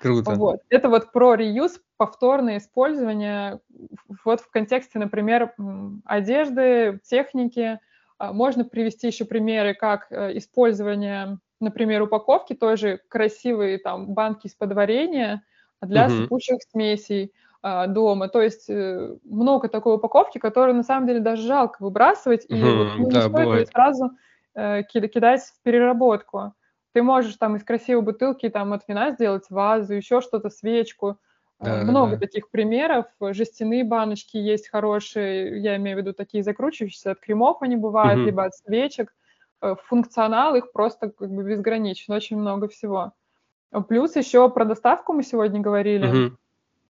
Круто. 0.00 0.32
Вот. 0.32 0.60
Это 0.68 0.88
вот 0.88 1.12
про 1.12 1.34
реюз, 1.34 1.80
повторное 1.96 2.58
использование 2.58 3.60
вот 4.24 4.40
в 4.40 4.50
контексте, 4.50 4.98
например, 4.98 5.54
одежды, 6.04 7.00
техники. 7.04 7.78
А, 8.22 8.32
можно 8.32 8.64
привести 8.64 9.08
еще 9.08 9.24
примеры, 9.24 9.74
как 9.74 10.06
э, 10.10 10.38
использование, 10.38 11.38
например, 11.58 12.02
упаковки 12.02 12.52
той 12.54 12.76
же 12.76 13.00
красивые 13.08 13.78
там 13.78 14.14
банки 14.14 14.46
из 14.46 14.54
подварения 14.54 15.42
для 15.80 16.06
угу. 16.06 16.12
сыпучих 16.12 16.58
смесей 16.70 17.32
а, 17.62 17.88
дома. 17.88 18.28
То 18.28 18.40
есть 18.40 18.70
э, 18.70 19.16
много 19.24 19.66
такой 19.66 19.96
упаковки, 19.96 20.38
которую 20.38 20.76
на 20.76 20.84
самом 20.84 21.08
деле 21.08 21.18
даже 21.18 21.42
жалко 21.42 21.78
выбрасывать, 21.82 22.46
и 22.48 22.54
угу, 22.54 22.84
ну, 22.98 23.10
да, 23.10 23.24
не 23.24 23.28
стоит 23.28 23.32
бывает. 23.32 23.68
сразу 23.70 24.12
э, 24.54 24.84
кидать 24.84 25.42
в 25.42 25.60
переработку. 25.64 26.54
Ты 26.92 27.02
можешь 27.02 27.34
там 27.38 27.56
из 27.56 27.64
красивой 27.64 28.02
бутылки 28.02 28.48
там 28.50 28.72
от 28.72 28.86
вина 28.86 29.10
сделать 29.10 29.46
вазу, 29.50 29.94
еще 29.94 30.20
что-то, 30.20 30.48
свечку. 30.48 31.18
Да, 31.62 31.80
э, 31.80 31.84
Много 31.84 32.12
да. 32.12 32.18
таких 32.18 32.50
примеров. 32.50 33.06
Жестяные 33.20 33.84
баночки 33.84 34.36
есть 34.36 34.68
хорошие, 34.68 35.60
я 35.62 35.76
имею 35.76 35.96
в 35.96 36.00
виду 36.00 36.12
такие 36.12 36.42
закручивающиеся, 36.42 37.12
от 37.12 37.20
кремов 37.20 37.62
они 37.62 37.76
бывают, 37.76 38.18
угу. 38.18 38.26
либо 38.26 38.44
от 38.44 38.54
свечек. 38.54 39.14
Э, 39.60 39.76
функционал 39.84 40.56
их 40.56 40.72
просто 40.72 41.10
как 41.10 41.30
бы 41.30 41.44
безграничен, 41.44 42.12
очень 42.12 42.36
много 42.36 42.68
всего. 42.68 43.12
Плюс 43.88 44.16
еще 44.16 44.50
про 44.50 44.64
доставку 44.64 45.12
мы 45.12 45.22
сегодня 45.22 45.60
говорили. 45.60 46.32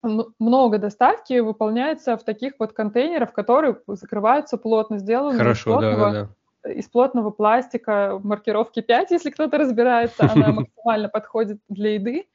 Угу. 0.02 0.34
Много 0.40 0.78
доставки 0.78 1.40
выполняется 1.40 2.16
в 2.16 2.24
таких 2.24 2.54
вот 2.58 2.72
контейнерах, 2.72 3.34
которые 3.34 3.82
закрываются 3.88 4.58
плотно, 4.58 4.98
сделаны 4.98 5.38
Хорошо, 5.38 5.72
из 5.72 5.74
плотного, 5.74 6.12
да, 6.12 6.12
да, 6.12 6.30
да. 6.64 6.72
из 6.72 6.88
плотного 6.88 7.32
пластика, 7.32 8.22
маркировки 8.24 8.82
5, 8.82 9.12
если 9.12 9.30
кто-то 9.30 9.58
разбирается, 9.58 10.30
она 10.32 10.52
максимально 10.54 11.10
подходит 11.10 11.60
для 11.68 11.96
еды. 11.96 12.28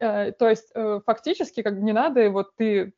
Э, 0.00 0.32
то 0.32 0.48
есть 0.48 0.70
э, 0.74 1.00
фактически 1.04 1.62
как 1.62 1.76
бы 1.76 1.82
не 1.82 1.92
надо, 1.92 2.30
вот 2.30 2.56
ты 2.56 2.94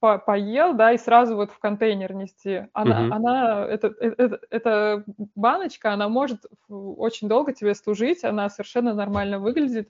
по 0.00 0.18
поел, 0.18 0.74
да, 0.74 0.92
и 0.92 0.98
сразу 0.98 1.36
вот 1.36 1.50
в 1.50 1.58
контейнер 1.58 2.14
нести. 2.14 2.66
Она, 2.72 3.00
uh-huh. 3.00 3.12
она 3.12 3.66
это, 3.66 3.94
это, 4.00 4.40
эта 4.50 5.04
баночка, 5.34 5.92
она 5.92 6.08
может 6.08 6.44
очень 6.68 7.28
долго 7.28 7.52
тебе 7.52 7.74
служить, 7.74 8.24
она 8.24 8.50
совершенно 8.50 8.94
нормально 8.94 9.38
выглядит, 9.38 9.88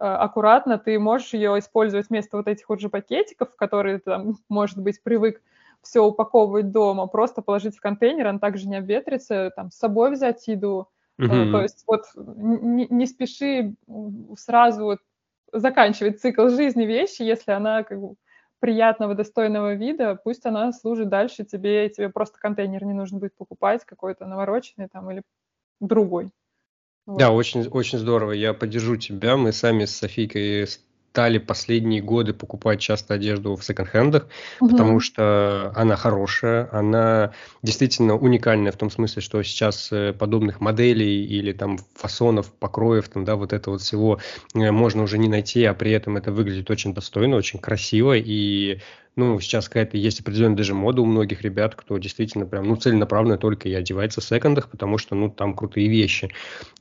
э, 0.00 0.04
аккуратно, 0.04 0.78
ты 0.78 0.98
можешь 0.98 1.34
ее 1.34 1.58
использовать 1.58 2.08
вместо 2.08 2.36
вот 2.36 2.48
этих 2.48 2.68
вот 2.68 2.80
же 2.80 2.88
пакетиков, 2.88 3.54
которые 3.56 3.98
ты 3.98 4.04
там, 4.04 4.38
может 4.48 4.78
быть, 4.78 5.02
привык 5.02 5.42
все 5.82 6.00
упаковывать 6.00 6.70
дома, 6.70 7.06
просто 7.06 7.42
положить 7.42 7.76
в 7.76 7.80
контейнер, 7.80 8.28
он 8.28 8.38
также 8.38 8.68
не 8.68 8.76
обветрится, 8.76 9.52
там, 9.54 9.70
с 9.70 9.76
собой 9.76 10.12
взять 10.12 10.46
еду. 10.46 10.88
Uh-huh. 11.20 11.52
То 11.52 11.62
есть 11.62 11.84
вот 11.86 12.06
не, 12.16 12.88
не 12.88 13.06
спеши 13.06 13.74
сразу 14.36 14.84
вот 14.84 14.98
заканчивать 15.54 16.20
цикл 16.20 16.48
жизни 16.48 16.84
вещи, 16.84 17.22
если 17.22 17.52
она 17.52 17.82
как 17.82 18.00
бы 18.00 18.14
приятного, 18.60 19.14
достойного 19.14 19.74
вида, 19.74 20.18
пусть 20.22 20.46
она 20.46 20.72
служит 20.72 21.08
дальше 21.08 21.44
тебе, 21.44 21.86
и 21.86 21.90
тебе 21.90 22.08
просто 22.08 22.38
контейнер 22.38 22.84
не 22.84 22.94
нужно 22.94 23.18
будет 23.18 23.36
покупать, 23.36 23.84
какой-то 23.84 24.26
навороченный 24.26 24.88
там 24.88 25.10
или 25.10 25.22
другой. 25.80 26.30
Вот. 27.06 27.18
Да, 27.18 27.30
очень, 27.30 27.68
очень 27.68 27.98
здорово. 27.98 28.32
Я 28.32 28.54
поддержу 28.54 28.96
тебя. 28.96 29.36
Мы 29.36 29.52
сами 29.52 29.84
с 29.84 29.94
Софийкой 29.94 30.66
стали 31.14 31.38
последние 31.38 32.02
годы 32.02 32.34
покупать 32.34 32.80
часто 32.80 33.14
одежду 33.14 33.54
в 33.54 33.64
секонд-хендах, 33.64 34.26
угу. 34.58 34.70
потому 34.70 34.98
что 34.98 35.70
она 35.76 35.94
хорошая, 35.94 36.68
она 36.72 37.32
действительно 37.62 38.16
уникальная 38.16 38.72
в 38.72 38.76
том 38.76 38.90
смысле, 38.90 39.22
что 39.22 39.40
сейчас 39.44 39.92
э, 39.92 40.12
подобных 40.12 40.60
моделей 40.60 41.24
или 41.24 41.52
там 41.52 41.78
фасонов, 41.94 42.52
покроев, 42.52 43.08
там, 43.08 43.24
да, 43.24 43.36
вот 43.36 43.52
это 43.52 43.70
вот 43.70 43.82
всего 43.82 44.18
э, 44.56 44.72
можно 44.72 45.04
уже 45.04 45.18
не 45.18 45.28
найти, 45.28 45.62
а 45.62 45.72
при 45.72 45.92
этом 45.92 46.16
это 46.16 46.32
выглядит 46.32 46.68
очень 46.68 46.92
достойно, 46.92 47.36
очень 47.36 47.60
красиво 47.60 48.16
и 48.16 48.80
ну, 49.16 49.38
сейчас 49.40 49.68
какая-то 49.68 49.96
есть 49.96 50.20
определенная 50.20 50.56
даже 50.56 50.74
мода 50.74 51.02
у 51.02 51.06
многих 51.06 51.42
ребят, 51.42 51.74
кто 51.74 51.96
действительно 51.98 52.46
прям, 52.46 52.66
ну, 52.68 52.76
целенаправленно 52.76 53.38
только 53.38 53.68
и 53.68 53.74
одевается 53.74 54.20
в 54.20 54.24
секондах, 54.24 54.68
потому 54.70 54.98
что, 54.98 55.14
ну, 55.14 55.30
там 55.30 55.54
крутые 55.54 55.88
вещи. 55.88 56.30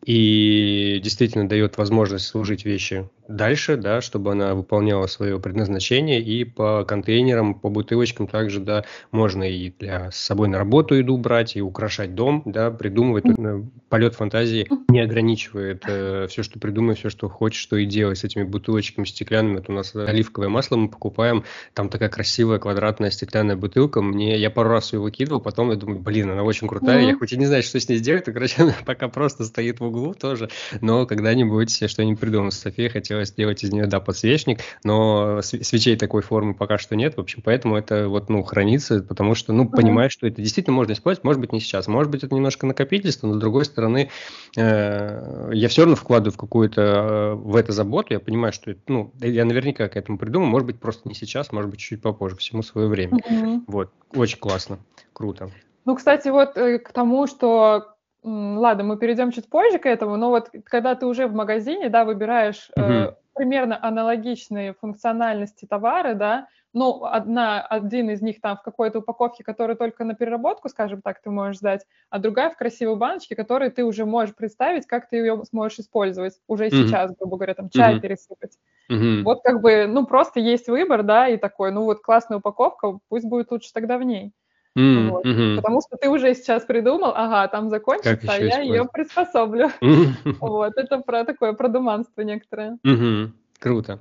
И 0.05 0.99
действительно 1.03 1.47
дает 1.47 1.77
возможность 1.77 2.25
служить 2.25 2.65
вещи 2.65 3.07
дальше, 3.27 3.77
да, 3.77 4.01
чтобы 4.01 4.31
она 4.31 4.53
выполняла 4.53 5.07
свое 5.07 5.39
предназначение, 5.39 6.21
и 6.21 6.43
по 6.43 6.83
контейнерам, 6.85 7.53
по 7.53 7.69
бутылочкам 7.69 8.27
также, 8.27 8.59
да, 8.59 8.83
можно 9.11 9.43
и 9.43 9.71
для 9.79 10.11
с 10.11 10.17
собой 10.17 10.49
на 10.49 10.57
работу 10.57 10.95
еду 10.95 11.17
брать, 11.17 11.55
и 11.55 11.61
украшать 11.61 12.15
дом, 12.15 12.41
да, 12.45 12.71
придумывать. 12.71 13.25
Mm-hmm. 13.25 13.65
Полет 13.89 14.15
фантазии 14.15 14.67
не 14.89 14.99
ограничивает 14.99 15.83
э, 15.87 16.27
все, 16.29 16.43
что 16.43 16.59
придумай, 16.59 16.95
все, 16.95 17.09
что 17.09 17.29
хочешь, 17.29 17.61
что 17.61 17.77
и 17.77 17.85
делай 17.85 18.15
с 18.15 18.23
этими 18.23 18.43
бутылочками 18.43 19.05
стеклянными. 19.05 19.59
Это 19.59 19.71
у 19.71 19.75
нас 19.75 19.95
оливковое 19.95 20.49
масло 20.49 20.75
мы 20.75 20.89
покупаем, 20.89 21.43
там 21.73 21.89
такая 21.89 22.09
красивая 22.09 22.22
квадратная 22.59 23.11
стеклянная 23.11 23.55
бутылка. 23.55 24.01
Мне 24.01 24.37
я 24.37 24.49
пару 24.49 24.69
раз 24.69 24.93
ее 24.93 24.99
выкидывал, 24.99 25.41
потом 25.41 25.69
я 25.71 25.75
думаю, 25.75 25.99
блин, 25.99 26.31
она 26.31 26.43
очень 26.43 26.67
крутая. 26.67 27.01
Mm-hmm. 27.01 27.09
Я 27.09 27.15
хоть 27.17 27.33
и 27.33 27.37
не 27.37 27.45
знаю, 27.45 27.63
что 27.63 27.79
с 27.79 27.89
ней 27.89 27.97
сделать, 27.97 28.25
короче, 28.25 28.55
она 28.63 28.75
пока 28.85 29.07
просто 29.07 29.45
стоит 29.45 29.79
в 29.79 29.83
углу 29.83 30.13
тоже. 30.13 30.49
Но 30.81 31.05
когда-нибудь 31.05 31.89
что-нибудь 31.89 32.19
придумаю. 32.19 32.51
София 32.51 32.89
хотелось 32.89 33.29
сделать 33.29 33.63
из 33.63 33.71
нее, 33.71 33.85
да, 33.87 33.99
подсвечник, 33.99 34.59
но 34.83 35.41
свечей 35.41 35.97
такой 35.97 36.21
формы 36.21 36.53
пока 36.53 36.77
что 36.77 36.95
нет. 36.95 37.17
В 37.17 37.19
общем, 37.19 37.41
поэтому 37.43 37.77
это 37.77 38.07
вот, 38.07 38.29
ну, 38.29 38.43
хранится, 38.43 39.01
потому 39.01 39.35
что, 39.35 39.53
ну, 39.53 39.65
mm-hmm. 39.65 39.75
понимаешь, 39.75 40.11
что 40.11 40.27
это 40.27 40.41
действительно 40.41 40.75
можно 40.75 40.93
использовать, 40.93 41.23
может 41.23 41.41
быть, 41.41 41.53
не 41.53 41.59
сейчас. 41.59 41.87
Может 41.87 42.11
быть, 42.11 42.23
это 42.23 42.33
немножко 42.35 42.65
накопительство, 42.65 43.27
но 43.27 43.35
с 43.35 43.37
другой 43.37 43.65
стороны, 43.65 44.09
э, 44.57 45.49
я 45.53 45.67
все 45.67 45.81
равно 45.81 45.95
вкладываю 45.95 46.33
в 46.33 46.37
какую-то, 46.37 46.81
э, 46.81 47.33
в 47.33 47.55
это 47.55 47.71
заботу. 47.71 48.13
Я 48.13 48.19
понимаю, 48.19 48.53
что, 48.53 48.75
ну, 48.87 49.13
я 49.19 49.45
наверняка 49.45 49.87
к 49.87 49.97
этому 49.97 50.17
придумаю. 50.17 50.49
Может 50.49 50.67
быть, 50.67 50.79
просто 50.79 51.07
не 51.07 51.15
сейчас, 51.15 51.51
может 51.51 51.69
быть, 51.69 51.79
чуть 51.79 52.01
попозже, 52.01 52.12
всему 52.37 52.61
свое 52.61 52.87
время. 52.87 53.17
Mm-hmm. 53.17 53.63
Вот, 53.67 53.91
очень 54.15 54.39
классно, 54.39 54.79
круто. 55.13 55.49
Ну, 55.85 55.95
кстати, 55.95 56.29
вот 56.29 56.57
э, 56.57 56.79
к 56.79 56.91
тому, 56.91 57.27
что 57.27 57.93
Ладно, 58.23 58.85
мы 58.85 58.97
перейдем 58.97 59.31
чуть 59.31 59.49
позже 59.49 59.79
к 59.79 59.85
этому, 59.85 60.15
но 60.15 60.29
вот 60.29 60.49
когда 60.63 60.95
ты 60.95 61.05
уже 61.05 61.27
в 61.27 61.33
магазине, 61.33 61.89
да, 61.89 62.05
выбираешь 62.05 62.69
угу. 62.75 62.85
э, 62.85 63.15
примерно 63.33 63.77
аналогичные 63.81 64.73
функциональности 64.73 65.65
товары, 65.65 66.15
да, 66.15 66.47
ну, 66.71 67.03
одна, 67.03 67.61
один 67.61 68.09
из 68.09 68.21
них 68.21 68.39
там 68.41 68.57
в 68.57 68.63
какой-то 68.63 68.99
упаковке, 68.99 69.43
который 69.43 69.75
только 69.75 70.05
на 70.05 70.15
переработку, 70.15 70.69
скажем 70.69 71.01
так, 71.01 71.21
ты 71.21 71.29
можешь 71.29 71.57
сдать, 71.57 71.85
а 72.09 72.17
другая 72.17 72.49
в 72.49 72.57
красивой 72.57 72.95
баночке, 72.95 73.35
которую 73.35 73.71
ты 73.71 73.83
уже 73.83 74.05
можешь 74.05 74.33
представить, 74.33 74.87
как 74.87 75.09
ты 75.09 75.17
ее 75.17 75.43
сможешь 75.45 75.79
использовать 75.79 76.39
уже 76.47 76.67
mm-hmm. 76.67 76.87
сейчас, 76.87 77.15
грубо 77.15 77.35
говоря, 77.35 77.53
там 77.53 77.69
чай 77.69 77.95
mm-hmm. 77.95 77.99
пересыпать. 77.99 78.57
Mm-hmm. 78.91 79.23
Вот 79.23 79.41
как 79.43 79.61
бы, 79.61 79.85
ну, 79.87 80.05
просто 80.05 80.39
есть 80.39 80.67
выбор, 80.67 81.03
да, 81.03 81.27
и 81.27 81.37
такой, 81.37 81.71
ну, 81.71 81.83
вот 81.83 82.01
классная 82.01 82.37
упаковка, 82.37 82.99
пусть 83.09 83.25
будет 83.25 83.51
лучше 83.51 83.71
тогда 83.73 83.97
в 83.97 84.03
ней. 84.03 84.33
Mm, 84.77 85.09
вот. 85.09 85.25
mm-hmm. 85.25 85.55
Потому 85.57 85.81
что 85.81 85.97
ты 85.97 86.09
уже 86.09 86.33
сейчас 86.33 86.63
придумал, 86.63 87.13
ага, 87.15 87.47
там 87.47 87.69
закончится, 87.69 88.27
а 88.27 88.37
я 88.37 88.59
ее 88.59 88.85
приспособлю. 88.91 89.69
Mm-hmm. 89.81 90.35
Вот, 90.39 90.73
это 90.77 90.99
про 90.99 91.23
такое 91.25 91.53
продуманство 91.53 92.21
некоторое. 92.21 92.77
Mm-hmm. 92.85 93.29
Круто. 93.59 93.99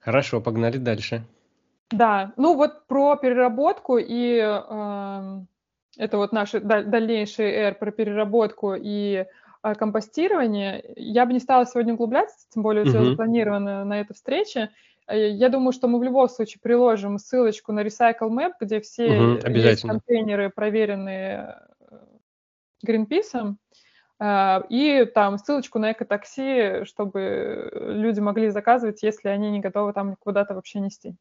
Хорошо, 0.00 0.40
погнали 0.40 0.78
дальше. 0.78 1.22
Да, 1.90 2.32
ну 2.36 2.54
вот 2.54 2.86
про 2.86 3.16
переработку 3.16 3.98
и 3.98 4.38
э, 4.38 5.40
это 5.96 6.16
вот 6.16 6.32
наши 6.32 6.60
дальнейшие 6.60 7.52
R 7.52 7.74
про 7.74 7.90
переработку 7.92 8.74
и 8.76 9.26
компостирование. 9.74 10.84
Я 10.96 11.26
бы 11.26 11.32
не 11.32 11.40
стала 11.40 11.66
сегодня 11.66 11.94
углубляться, 11.94 12.46
тем 12.52 12.62
более 12.62 12.84
все 12.84 12.98
mm-hmm. 12.98 13.10
запланировано 13.10 13.84
на 13.84 14.00
этой 14.00 14.14
встрече. 14.14 14.70
Э, 15.06 15.30
я 15.30 15.48
думаю, 15.48 15.72
что 15.72 15.88
мы 15.88 15.98
в 15.98 16.02
любом 16.02 16.28
случае 16.28 16.60
приложим 16.62 17.18
ссылочку 17.18 17.72
на 17.72 17.80
Recycle 17.80 18.28
Map, 18.30 18.52
где 18.60 18.80
все 18.80 19.06
угу, 19.06 19.50
есть 19.50 19.82
контейнеры, 19.82 20.50
проверенные 20.50 21.58
э, 21.90 21.96
Greenpeace, 22.86 23.54
э, 24.20 24.62
и 24.68 25.04
там 25.06 25.38
ссылочку 25.38 25.78
на 25.78 25.92
экотакси, 25.92 26.84
чтобы 26.84 27.70
люди 27.72 28.20
могли 28.20 28.50
заказывать, 28.50 29.02
если 29.02 29.28
они 29.28 29.50
не 29.50 29.60
готовы 29.60 29.92
там 29.92 30.16
куда-то 30.16 30.54
вообще 30.54 30.80
нести. 30.80 31.14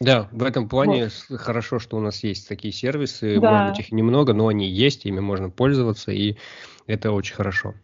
Да, 0.00 0.28
в 0.32 0.44
этом 0.44 0.66
плане 0.66 1.10
вот. 1.28 1.38
хорошо, 1.38 1.78
что 1.78 1.98
у 1.98 2.00
нас 2.00 2.24
есть 2.24 2.48
такие 2.48 2.72
сервисы. 2.72 3.38
Да. 3.38 3.50
Может 3.50 3.68
быть, 3.70 3.80
их 3.80 3.92
немного, 3.92 4.32
но 4.32 4.48
они 4.48 4.66
есть, 4.66 5.04
ими 5.04 5.20
можно 5.20 5.50
пользоваться, 5.50 6.10
и 6.10 6.36
это 6.86 7.12
очень 7.12 7.34
хорошо. 7.34 7.74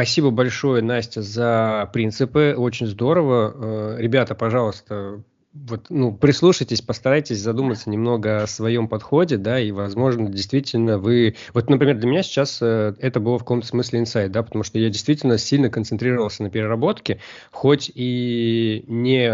Спасибо 0.00 0.30
большое, 0.30 0.82
Настя, 0.82 1.20
за 1.20 1.90
принципы. 1.92 2.54
Очень 2.56 2.86
здорово. 2.86 3.52
Э, 3.54 4.00
ребята, 4.00 4.34
пожалуйста, 4.34 5.22
вот, 5.52 5.86
ну, 5.88 6.12
прислушайтесь, 6.12 6.80
постарайтесь 6.80 7.40
задуматься 7.40 7.90
немного 7.90 8.44
о 8.44 8.46
своем 8.46 8.86
подходе, 8.86 9.36
да, 9.36 9.58
и, 9.58 9.72
возможно, 9.72 10.28
действительно 10.28 10.98
вы... 10.98 11.34
Вот, 11.54 11.68
например, 11.68 11.96
для 11.96 12.08
меня 12.08 12.22
сейчас 12.22 12.58
э, 12.62 12.94
это 13.00 13.18
было 13.18 13.36
в 13.36 13.40
каком-то 13.40 13.66
смысле 13.66 13.98
инсайт, 13.98 14.30
да, 14.30 14.44
потому 14.44 14.62
что 14.62 14.78
я 14.78 14.88
действительно 14.90 15.38
сильно 15.38 15.68
концентрировался 15.68 16.44
на 16.44 16.50
переработке, 16.50 17.18
хоть 17.50 17.90
и 17.92 18.84
не 18.86 19.28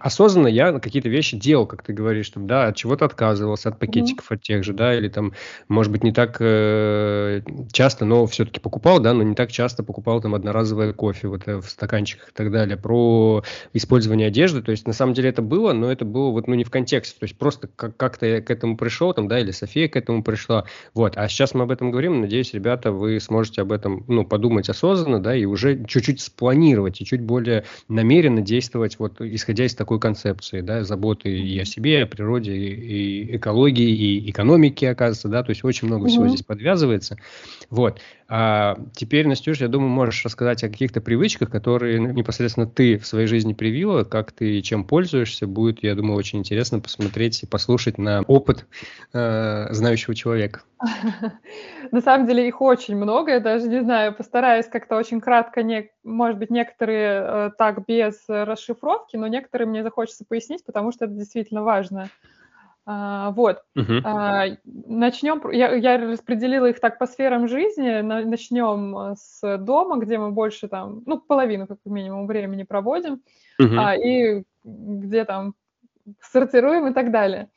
осознанно 0.00 0.48
я 0.48 0.76
какие-то 0.80 1.08
вещи 1.08 1.36
делал, 1.36 1.66
как 1.66 1.84
ты 1.84 1.92
говоришь, 1.92 2.30
там, 2.30 2.48
да, 2.48 2.66
от 2.66 2.74
чего-то 2.74 3.04
отказывался, 3.04 3.68
от 3.68 3.78
пакетиков 3.78 4.28
mm-hmm. 4.28 4.34
от 4.34 4.42
тех 4.42 4.64
же, 4.64 4.72
да, 4.72 4.96
или 4.96 5.08
там, 5.08 5.34
может 5.68 5.92
быть, 5.92 6.02
не 6.02 6.12
так 6.12 6.38
э, 6.40 7.42
часто, 7.70 8.04
но 8.04 8.26
все-таки 8.26 8.58
покупал, 8.58 8.98
да, 8.98 9.14
но 9.14 9.22
не 9.22 9.36
так 9.36 9.52
часто 9.52 9.84
покупал 9.84 10.20
там 10.20 10.34
одноразовое 10.34 10.92
кофе 10.94 11.28
вот 11.28 11.42
э, 11.46 11.58
в 11.58 11.70
стаканчиках 11.70 12.30
и 12.30 12.32
так 12.32 12.50
далее, 12.50 12.76
про 12.76 13.44
использование 13.72 14.26
одежды, 14.26 14.62
то 14.62 14.72
есть, 14.72 14.88
на 14.88 14.92
самом 14.92 15.14
деле, 15.14 15.28
это 15.28 15.42
было 15.42 15.59
было, 15.60 15.72
но 15.72 15.92
это 15.92 16.04
было 16.04 16.30
вот, 16.30 16.48
ну, 16.48 16.54
не 16.54 16.64
в 16.64 16.70
контексте, 16.70 17.16
то 17.18 17.24
есть 17.24 17.36
просто 17.36 17.68
как- 17.76 17.96
как-то 17.96 18.26
я 18.26 18.40
к 18.40 18.50
этому 18.50 18.76
пришел, 18.76 19.12
там, 19.12 19.28
да, 19.28 19.38
или 19.38 19.50
София 19.50 19.88
к 19.88 19.96
этому 19.96 20.22
пришла, 20.22 20.64
вот, 20.94 21.16
а 21.16 21.28
сейчас 21.28 21.54
мы 21.54 21.64
об 21.64 21.70
этом 21.70 21.90
говорим, 21.90 22.20
надеюсь, 22.20 22.54
ребята, 22.54 22.92
вы 22.92 23.20
сможете 23.20 23.62
об 23.62 23.72
этом, 23.72 24.04
ну, 24.08 24.24
подумать 24.24 24.68
осознанно, 24.68 25.20
да, 25.20 25.36
и 25.36 25.44
уже 25.44 25.84
чуть-чуть 25.84 26.20
спланировать, 26.20 27.00
и 27.00 27.04
чуть 27.04 27.20
более 27.20 27.64
намеренно 27.88 28.40
действовать, 28.40 28.98
вот, 28.98 29.20
исходя 29.20 29.66
из 29.66 29.74
такой 29.74 30.00
концепции, 30.00 30.62
да, 30.62 30.82
заботы 30.84 31.30
и 31.30 31.58
о 31.58 31.64
себе, 31.64 31.98
и 31.98 32.02
о 32.02 32.06
природе, 32.06 32.54
и, 32.54 33.24
и 33.24 33.36
экологии, 33.36 33.90
и 33.90 34.30
экономике, 34.30 34.88
оказывается, 34.88 35.28
да, 35.28 35.42
то 35.42 35.50
есть 35.50 35.64
очень 35.64 35.88
много 35.88 36.08
всего 36.08 36.24
здесь 36.28 36.42
подвязывается, 36.42 37.18
вот, 37.68 38.00
а 38.32 38.78
теперь, 38.94 39.26
Настюш, 39.26 39.60
я 39.60 39.66
думаю, 39.66 39.90
можешь 39.90 40.24
рассказать 40.24 40.62
о 40.62 40.68
каких-то 40.68 41.00
привычках, 41.00 41.50
которые 41.50 41.98
непосредственно 41.98 42.66
ты 42.66 42.96
в 42.96 43.04
своей 43.04 43.26
жизни 43.26 43.54
привила, 43.54 44.04
как 44.04 44.30
ты 44.30 44.60
чем 44.62 44.84
пользуешься. 44.84 45.48
Будет, 45.50 45.82
я 45.82 45.94
думаю, 45.94 46.16
очень 46.16 46.38
интересно 46.38 46.80
посмотреть 46.80 47.42
и 47.42 47.46
послушать 47.46 47.98
на 47.98 48.22
опыт 48.22 48.66
э, 49.12 49.72
знающего 49.72 50.14
человека. 50.14 50.62
На 51.90 52.00
самом 52.00 52.26
деле 52.26 52.46
их 52.48 52.60
очень 52.60 52.96
много, 52.96 53.32
я 53.32 53.40
даже 53.40 53.68
не 53.68 53.82
знаю, 53.82 54.14
постараюсь 54.14 54.66
как-то 54.66 54.96
очень 54.96 55.20
кратко, 55.20 55.62
не, 55.62 55.90
может 56.04 56.38
быть, 56.38 56.50
некоторые 56.50 57.22
э, 57.22 57.50
так 57.58 57.84
без 57.86 58.24
расшифровки, 58.28 59.16
но 59.16 59.26
некоторые 59.26 59.68
мне 59.68 59.82
захочется 59.82 60.24
пояснить, 60.26 60.64
потому 60.64 60.92
что 60.92 61.04
это 61.04 61.14
действительно 61.14 61.62
важно. 61.62 62.08
А, 62.86 63.30
вот. 63.30 63.62
Uh-huh. 63.78 64.00
А, 64.04 64.46
начнем. 64.64 65.48
Я, 65.50 65.74
я 65.74 65.98
распределила 65.98 66.66
их 66.66 66.80
так 66.80 66.98
по 66.98 67.06
сферам 67.06 67.46
жизни. 67.46 68.00
начнем 68.00 68.98
э, 68.98 69.14
с 69.16 69.58
дома, 69.58 69.98
где 69.98 70.18
мы 70.18 70.32
больше 70.32 70.66
там, 70.66 71.02
ну, 71.06 71.20
половину, 71.20 71.66
как 71.66 71.78
минимум, 71.84 72.26
времени 72.26 72.64
проводим, 72.64 73.22
uh-huh. 73.60 73.76
а, 73.78 73.94
и 73.96 74.42
где 74.64 75.24
там 75.24 75.54
сортируем 76.20 76.88
и 76.88 76.92
так 76.92 77.10
далее. 77.10 77.50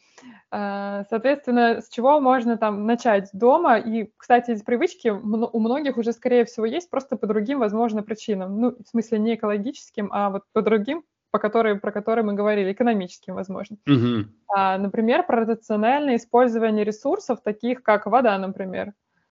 А, 0.51 1.06
соответственно, 1.10 1.82
с 1.82 1.89
чего 1.89 2.20
можно 2.20 2.58
там 2.58 2.86
начать 2.86 3.30
дома? 3.34 3.78
И, 3.78 4.12
кстати, 4.18 4.51
эти 4.51 4.64
привычки 4.64 5.10
у 5.10 5.60
многих 5.60 5.97
уже, 5.97 6.14
скорее 6.14 6.45
всего, 6.45 6.66
есть 6.66 6.89
просто 6.89 7.18
по 7.18 7.26
другим, 7.26 7.60
возможно, 7.60 8.04
причинам. 8.04 8.60
Ну, 8.60 8.76
в 8.78 8.88
смысле, 8.88 9.20
не 9.20 9.36
экологическим, 9.36 10.10
а 10.12 10.30
вот 10.30 10.43
по 10.54 10.62
другим 10.62 11.04
по 11.32 11.39
которой, 11.39 11.80
про 11.80 11.91
которые 11.91 12.24
мы 12.24 12.36
говорили, 12.36 12.72
экономическим, 12.72 13.34
возможно. 13.34 13.78
Uh-huh. 13.89 14.26
А, 14.56 14.78
например, 14.78 15.26
про 15.26 15.45
рациональное 15.45 16.18
использование 16.18 16.84
ресурсов, 16.84 17.41
таких 17.41 17.82
как 17.82 18.06
вода, 18.06 18.38
например. 18.38 18.93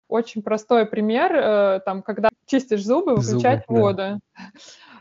Очень 0.10 0.44
простой 0.44 0.86
пример, 0.86 1.32
э, 1.34 1.80
там, 1.86 2.04
когда 2.04 2.28
чистишь 2.48 2.84
зубы, 2.84 3.16
выключать 3.16 3.64
зубы, 3.70 3.80
воду. 3.80 4.20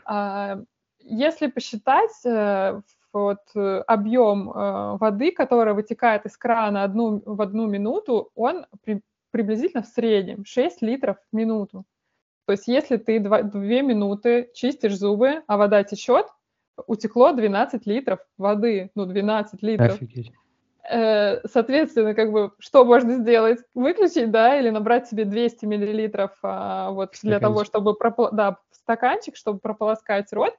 Да. 0.07 0.63
Если 1.07 1.47
посчитать 1.47 2.25
э, 2.25 2.81
вот, 3.13 3.39
объем 3.55 4.49
э, 4.49 4.97
воды, 4.97 5.31
которая 5.31 5.73
вытекает 5.73 6.25
из 6.25 6.35
крана 6.35 6.83
одну, 6.83 7.21
в 7.25 7.41
одну 7.41 7.67
минуту, 7.67 8.31
он 8.35 8.65
при, 8.83 9.01
приблизительно 9.31 9.83
в 9.83 9.87
среднем 9.87 10.45
6 10.45 10.81
литров 10.81 11.17
в 11.31 11.35
минуту. 11.35 11.85
То 12.45 12.51
есть 12.51 12.67
если 12.67 12.97
ты 12.97 13.19
2, 13.19 13.43
2 13.43 13.61
минуты 13.81 14.49
чистишь 14.53 14.97
зубы, 14.97 15.43
а 15.47 15.57
вода 15.57 15.83
течет, 15.83 16.27
утекло 16.87 17.31
12 17.31 17.85
литров 17.85 18.19
воды, 18.37 18.91
ну, 18.95 19.05
12 19.05 19.61
литров. 19.61 19.93
Офигеть. 19.93 20.31
Э, 20.89 21.45
соответственно, 21.47 22.13
как 22.13 22.31
бы, 22.31 22.51
что 22.59 22.85
можно 22.85 23.15
сделать? 23.15 23.59
Выключить, 23.73 24.29
да, 24.29 24.59
или 24.59 24.69
набрать 24.69 25.07
себе 25.07 25.25
200 25.25 25.65
миллилитров 25.65 26.31
а, 26.43 26.91
вот 26.91 27.15
для 27.23 27.39
того, 27.39 27.63
чтобы, 27.63 27.95
пропол... 27.95 28.29
да, 28.31 28.57
стаканчик, 28.71 29.35
чтобы 29.35 29.59
прополоскать 29.59 30.31
рот. 30.31 30.55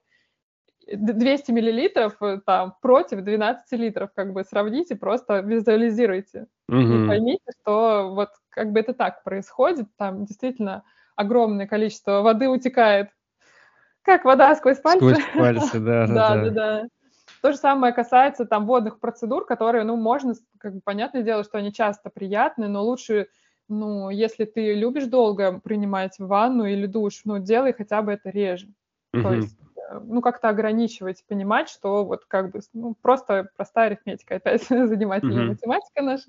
200 0.87 1.51
миллилитров 1.51 2.17
э, 2.23 2.41
там 2.45 2.75
против 2.81 3.23
12 3.23 3.73
литров, 3.73 4.11
как 4.15 4.33
бы 4.33 4.45
сравните, 4.45 4.97
просто 4.97 5.41
визуализируйте. 5.41 6.47
Угу. 6.69 6.79
И 6.79 7.09
поймите, 7.09 7.45
что 7.61 8.13
вот 8.15 8.31
как 8.51 8.73
бы 8.73 8.81
это 8.81 8.95
так 8.95 9.25
происходит, 9.25 9.89
там 9.97 10.25
действительно 10.25 10.85
огромное 11.17 11.67
количество 11.67 12.23
воды 12.23 12.49
утекает 12.49 13.11
как 14.07 14.25
вода 14.25 14.55
сквозь 14.55 14.79
пальцы. 14.79 15.17
Сквозь 15.17 15.25
пальцы, 15.35 15.81
да, 15.81 16.07
да, 16.07 16.37
да, 16.37 16.51
да. 16.51 16.89
То 17.43 17.53
же 17.53 17.59
самое 17.59 17.93
касается 17.93 18.47
там 18.47 18.65
водных 18.65 19.01
процедур, 19.01 19.45
которые, 19.45 19.85
ну, 19.85 19.97
можно, 19.97 20.35
как 20.59 20.75
бы, 20.75 20.81
понятное 20.83 21.23
дело, 21.23 21.43
что 21.43 21.59
они 21.59 21.73
часто 21.73 22.09
приятны, 22.09 22.69
но 22.69 22.85
лучше, 22.85 23.29
ну, 23.69 24.11
если 24.11 24.45
ты 24.45 24.75
любишь 24.75 25.07
долго 25.07 25.59
принимать 25.59 26.15
ванну 26.19 26.65
или 26.67 26.87
душ, 26.87 27.23
ну, 27.25 27.39
делай 27.39 27.73
хотя 27.73 28.01
бы 28.01 28.13
это 28.13 28.31
реже. 28.31 28.69
Угу. 29.13 29.23
То 29.23 29.35
есть, 29.35 29.59
ну, 30.05 30.21
как-то 30.21 30.49
ограничивать, 30.49 31.25
понимать, 31.27 31.69
что 31.69 32.05
вот 32.05 32.25
как 32.27 32.51
бы, 32.51 32.61
ну, 32.73 32.95
просто 33.01 33.49
простая 33.57 33.87
арифметика, 33.87 34.37
опять 34.37 34.63
занимательная 34.69 35.45
угу. 35.45 35.53
математика 35.53 36.03
наша. 36.03 36.27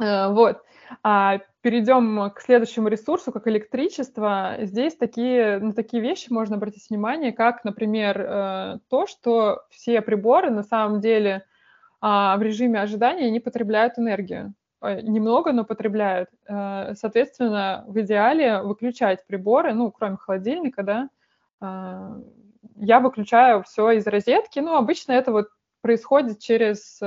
Э, 0.00 0.32
вот. 0.32 0.62
А 1.02 1.38
перейдем 1.62 2.30
к 2.30 2.40
следующему 2.40 2.88
ресурсу, 2.88 3.32
как 3.32 3.48
электричество. 3.48 4.56
Здесь 4.60 4.96
такие, 4.96 5.58
на 5.58 5.72
такие 5.72 6.02
вещи 6.02 6.30
можно 6.30 6.56
обратить 6.56 6.90
внимание, 6.90 7.32
как, 7.32 7.64
например, 7.64 8.20
э, 8.20 8.78
то, 8.88 9.06
что 9.06 9.62
все 9.70 10.02
приборы 10.02 10.50
на 10.50 10.62
самом 10.62 11.00
деле 11.00 11.44
а, 12.00 12.36
в 12.36 12.42
режиме 12.42 12.80
ожидания 12.80 13.30
не 13.30 13.40
потребляют 13.40 13.98
энергию. 13.98 14.54
Э, 14.84 15.00
немного, 15.00 15.52
но 15.52 15.64
потребляют. 15.64 16.28
Э, 16.46 16.92
соответственно, 16.94 17.84
в 17.86 17.98
идеале 18.00 18.60
выключать 18.60 19.26
приборы, 19.26 19.72
ну, 19.72 19.90
кроме 19.90 20.18
холодильника, 20.18 20.82
да, 20.82 21.08
я 21.60 23.00
выключаю 23.00 23.62
все 23.62 23.92
из 23.92 24.06
розетки. 24.06 24.58
Ну, 24.58 24.76
обычно 24.76 25.12
это 25.12 25.32
вот 25.32 25.48
происходит 25.80 26.40
через 26.40 27.00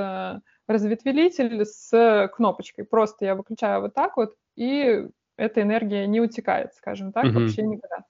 разветвитель 0.66 1.64
с 1.64 2.30
кнопочкой. 2.34 2.84
Просто 2.84 3.24
я 3.24 3.34
выключаю 3.34 3.80
вот 3.82 3.94
так 3.94 4.16
вот, 4.16 4.34
и 4.56 5.08
эта 5.36 5.62
энергия 5.62 6.06
не 6.06 6.20
утекает, 6.20 6.74
скажем 6.74 7.12
так, 7.12 7.24
mm-hmm. 7.24 7.32
вообще 7.32 7.62
никогда. 7.62 8.04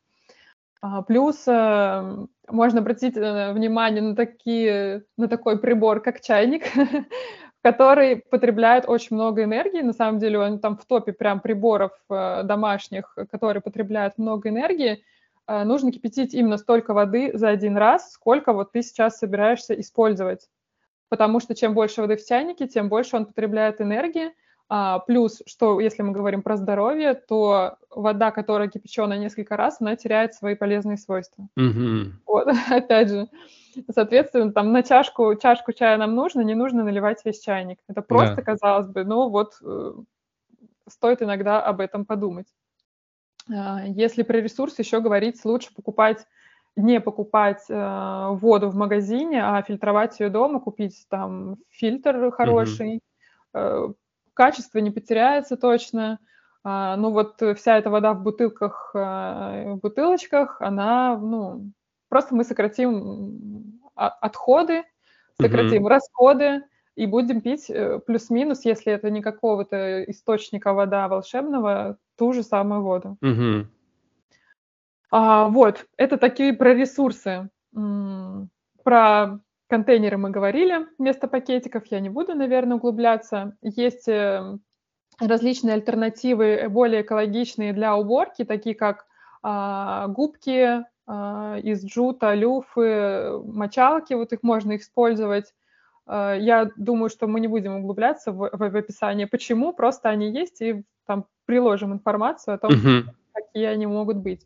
А, 0.81 1.03
плюс 1.03 1.47
э, 1.47 2.27
можно 2.49 2.81
обратить 2.81 3.17
э, 3.17 3.53
внимание 3.53 4.03
на, 4.03 4.15
такие, 4.15 5.05
на 5.17 5.29
такой 5.29 5.59
прибор, 5.59 6.01
как 6.01 6.21
чайник, 6.21 6.65
который 7.63 8.17
потребляет 8.17 8.89
очень 8.89 9.17
много 9.17 9.43
энергии. 9.43 9.81
На 9.81 9.93
самом 9.93 10.21
деле 10.21 10.39
он 10.39 10.61
там 10.61 10.77
в 10.77 10.85
топе 10.87 11.13
прям 11.13 11.41
приборов 11.41 11.93
э, 12.09 12.43
домашних, 12.45 13.17
которые 13.31 13.61
потребляют 13.61 14.19
много 14.19 14.49
энергии. 14.49 15.03
Э, 15.49 15.65
нужно 15.65 15.91
кипятить 15.91 16.35
именно 16.35 16.59
столько 16.59 16.95
воды 16.95 17.33
за 17.35 17.49
один 17.49 17.77
раз, 17.77 18.13
сколько 18.13 18.53
вот 18.53 18.71
ты 18.71 18.83
сейчас 18.83 19.19
собираешься 19.19 19.75
использовать 19.81 20.49
потому 21.09 21.41
что 21.41 21.55
чем 21.55 21.75
больше 21.75 22.01
воды 22.01 22.17
в 22.17 22.25
чайнике, 22.25 22.67
тем 22.67 22.89
больше 22.89 23.17
он 23.17 23.27
потребляет 23.27 23.81
энергии. 23.81 24.33
А, 24.71 24.99
плюс, 24.99 25.43
что 25.47 25.81
если 25.81 26.03
мы 26.03 26.13
говорим 26.13 26.43
про 26.43 26.59
здоровье, 26.59 27.15
то 27.15 27.79
вода, 27.91 28.31
которая 28.31 28.69
кипячена 28.69 29.17
несколько 29.17 29.57
раз, 29.57 29.79
она 29.81 29.97
теряет 29.97 30.35
свои 30.35 30.55
полезные 30.55 30.99
свойства. 30.99 31.49
Mm-hmm. 31.59 32.11
Вот, 32.27 32.49
опять 32.71 33.09
же. 33.09 33.29
Соответственно, 33.91 34.53
там 34.53 34.73
на 34.73 34.83
чашку, 34.83 35.35
чашку 35.37 35.73
чая 35.73 35.97
нам 35.97 36.15
нужно, 36.15 36.43
не 36.43 36.55
нужно 36.55 36.85
наливать 36.85 37.25
весь 37.25 37.41
чайник. 37.41 37.79
Это 37.89 38.03
просто, 38.03 38.37
да. 38.37 38.43
казалось 38.43 38.89
бы, 38.89 39.05
ну 39.05 39.31
вот 39.31 39.55
э, 39.63 39.93
стоит 40.87 41.23
иногда 41.23 41.63
об 41.63 41.81
этом 41.81 42.05
подумать. 42.05 42.47
А, 43.51 43.85
если 43.87 44.23
про 44.23 44.39
ресурс 44.39 44.79
еще 44.79 45.01
говорить, 45.01 45.45
лучше 45.45 45.75
покупать 45.75 46.27
не 46.79 47.01
покупать 47.01 47.65
э, 47.69 48.29
воду 48.31 48.71
в 48.71 48.77
магазине, 48.77 49.45
а 49.45 49.61
фильтровать 49.63 50.21
ее 50.21 50.29
дома, 50.29 50.61
купить 50.61 51.07
там 51.09 51.57
фильтр 51.71 52.31
хороший, 52.31 53.01
mm-hmm. 53.53 53.89
э, 53.89 53.93
качество 54.33 54.79
не 54.79 54.93
потеряется 54.93 55.57
точно. 55.57 56.21
А, 56.63 56.97
ну 56.97 57.11
вот 57.11 57.43
вся 57.57 57.79
эта 57.79 57.91
вода 57.91 58.13
в 58.15 58.23
бутылках, 58.23 58.93
э, 58.95 59.73
в 59.73 59.79
бутылочках, 59.83 60.61
она, 60.61 61.17
ну, 61.17 61.73
просто 62.09 62.37
мы 62.37 62.45
сократим 62.45 63.81
отходы, 63.97 64.85
сократим 65.41 65.85
mm-hmm. 65.85 65.91
расходы 65.91 66.63
и 66.99 67.07
будем 67.07 67.41
пить 67.41 67.71
э, 67.71 68.01
плюс-минус, 68.01 68.65
если 68.65 68.93
это 68.93 69.09
не 69.09 69.23
какого-то 69.23 70.03
источника 70.11 70.73
вода 70.73 71.07
волшебного, 71.07 71.97
ту 72.17 72.33
же 72.33 72.43
самую 72.43 72.83
воду. 72.83 73.17
Mm-hmm. 73.23 73.67
А, 75.13 75.49
вот, 75.49 75.87
это 75.97 76.19
такие 76.19 76.53
про 76.53 76.75
ресурсы. 76.75 77.51
Про 78.83 79.39
контейнеры 79.69 80.17
мы 80.17 80.31
говорили 80.31 80.89
вместо 80.99 81.29
пакетиков, 81.29 81.87
я 81.87 82.01
не 82.01 82.09
буду, 82.09 82.35
наверное, 82.35 82.79
углубляться. 82.79 83.57
Есть 83.63 84.09
э, 84.09 84.59
различные 85.21 85.75
альтернативы, 85.75 86.67
более 86.69 87.03
экологичные 87.03 87.73
для 87.73 87.97
уборки, 87.97 88.45
такие 88.45 88.75
как 88.75 89.07
а, 89.41 90.09
губки 90.09 90.85
а, 91.07 91.59
из 91.63 91.85
джута, 91.85 92.35
люфы, 92.35 93.39
мочалки, 93.45 94.15
вот 94.15 94.33
их 94.33 94.43
можно 94.43 94.75
использовать. 94.75 95.55
А, 96.09 96.35
я 96.35 96.71
думаю, 96.77 97.11
что 97.11 97.27
мы 97.27 97.39
не 97.39 97.49
будем 97.49 97.77
углубляться 97.77 98.33
в, 98.33 98.51
в, 98.51 98.71
в 98.71 98.77
описание, 98.77 99.27
почему, 99.27 99.73
просто 99.73 100.09
они 100.09 100.33
есть, 100.33 100.61
и 100.63 100.83
там 101.07 101.27
приложим 101.45 101.93
информацию 101.93 102.55
о 102.55 102.59
том, 102.59 102.73
uh-huh. 102.73 103.03
какие 103.35 103.67
они 103.67 103.87
могут 103.87 104.17
быть. 104.17 104.43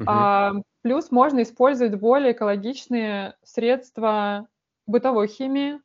Uh-huh. 0.00 0.04
А, 0.06 0.52
плюс 0.82 1.10
можно 1.10 1.42
использовать 1.42 1.94
более 1.94 2.32
экологичные 2.32 3.36
средства 3.44 4.48
бытовой 4.86 5.28
химии 5.28 5.80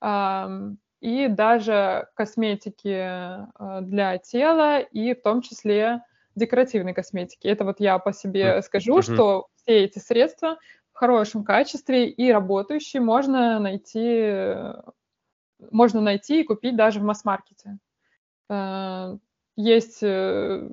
а, 0.00 0.50
и 1.00 1.28
даже 1.28 2.08
косметики 2.14 2.98
а, 2.98 3.80
для 3.80 4.18
тела, 4.18 4.80
и 4.80 5.14
в 5.14 5.22
том 5.22 5.40
числе 5.40 6.02
декоративной 6.34 6.94
косметики. 6.94 7.46
Это 7.46 7.64
вот 7.64 7.80
я 7.80 7.98
по 7.98 8.12
себе 8.12 8.60
скажу, 8.62 8.98
uh-huh. 8.98 9.14
что 9.14 9.46
все 9.56 9.84
эти 9.84 9.98
средства 9.98 10.58
хорошем 11.02 11.42
качестве 11.42 12.08
и 12.08 12.30
работающие 12.30 13.02
можно 13.02 13.58
найти, 13.58 14.54
можно 15.72 16.00
найти 16.00 16.42
и 16.42 16.44
купить 16.44 16.76
даже 16.76 17.00
в 17.00 17.02
масс-маркете. 17.02 17.78
А, 18.48 19.16
есть 19.56 19.98
э, 20.04 20.68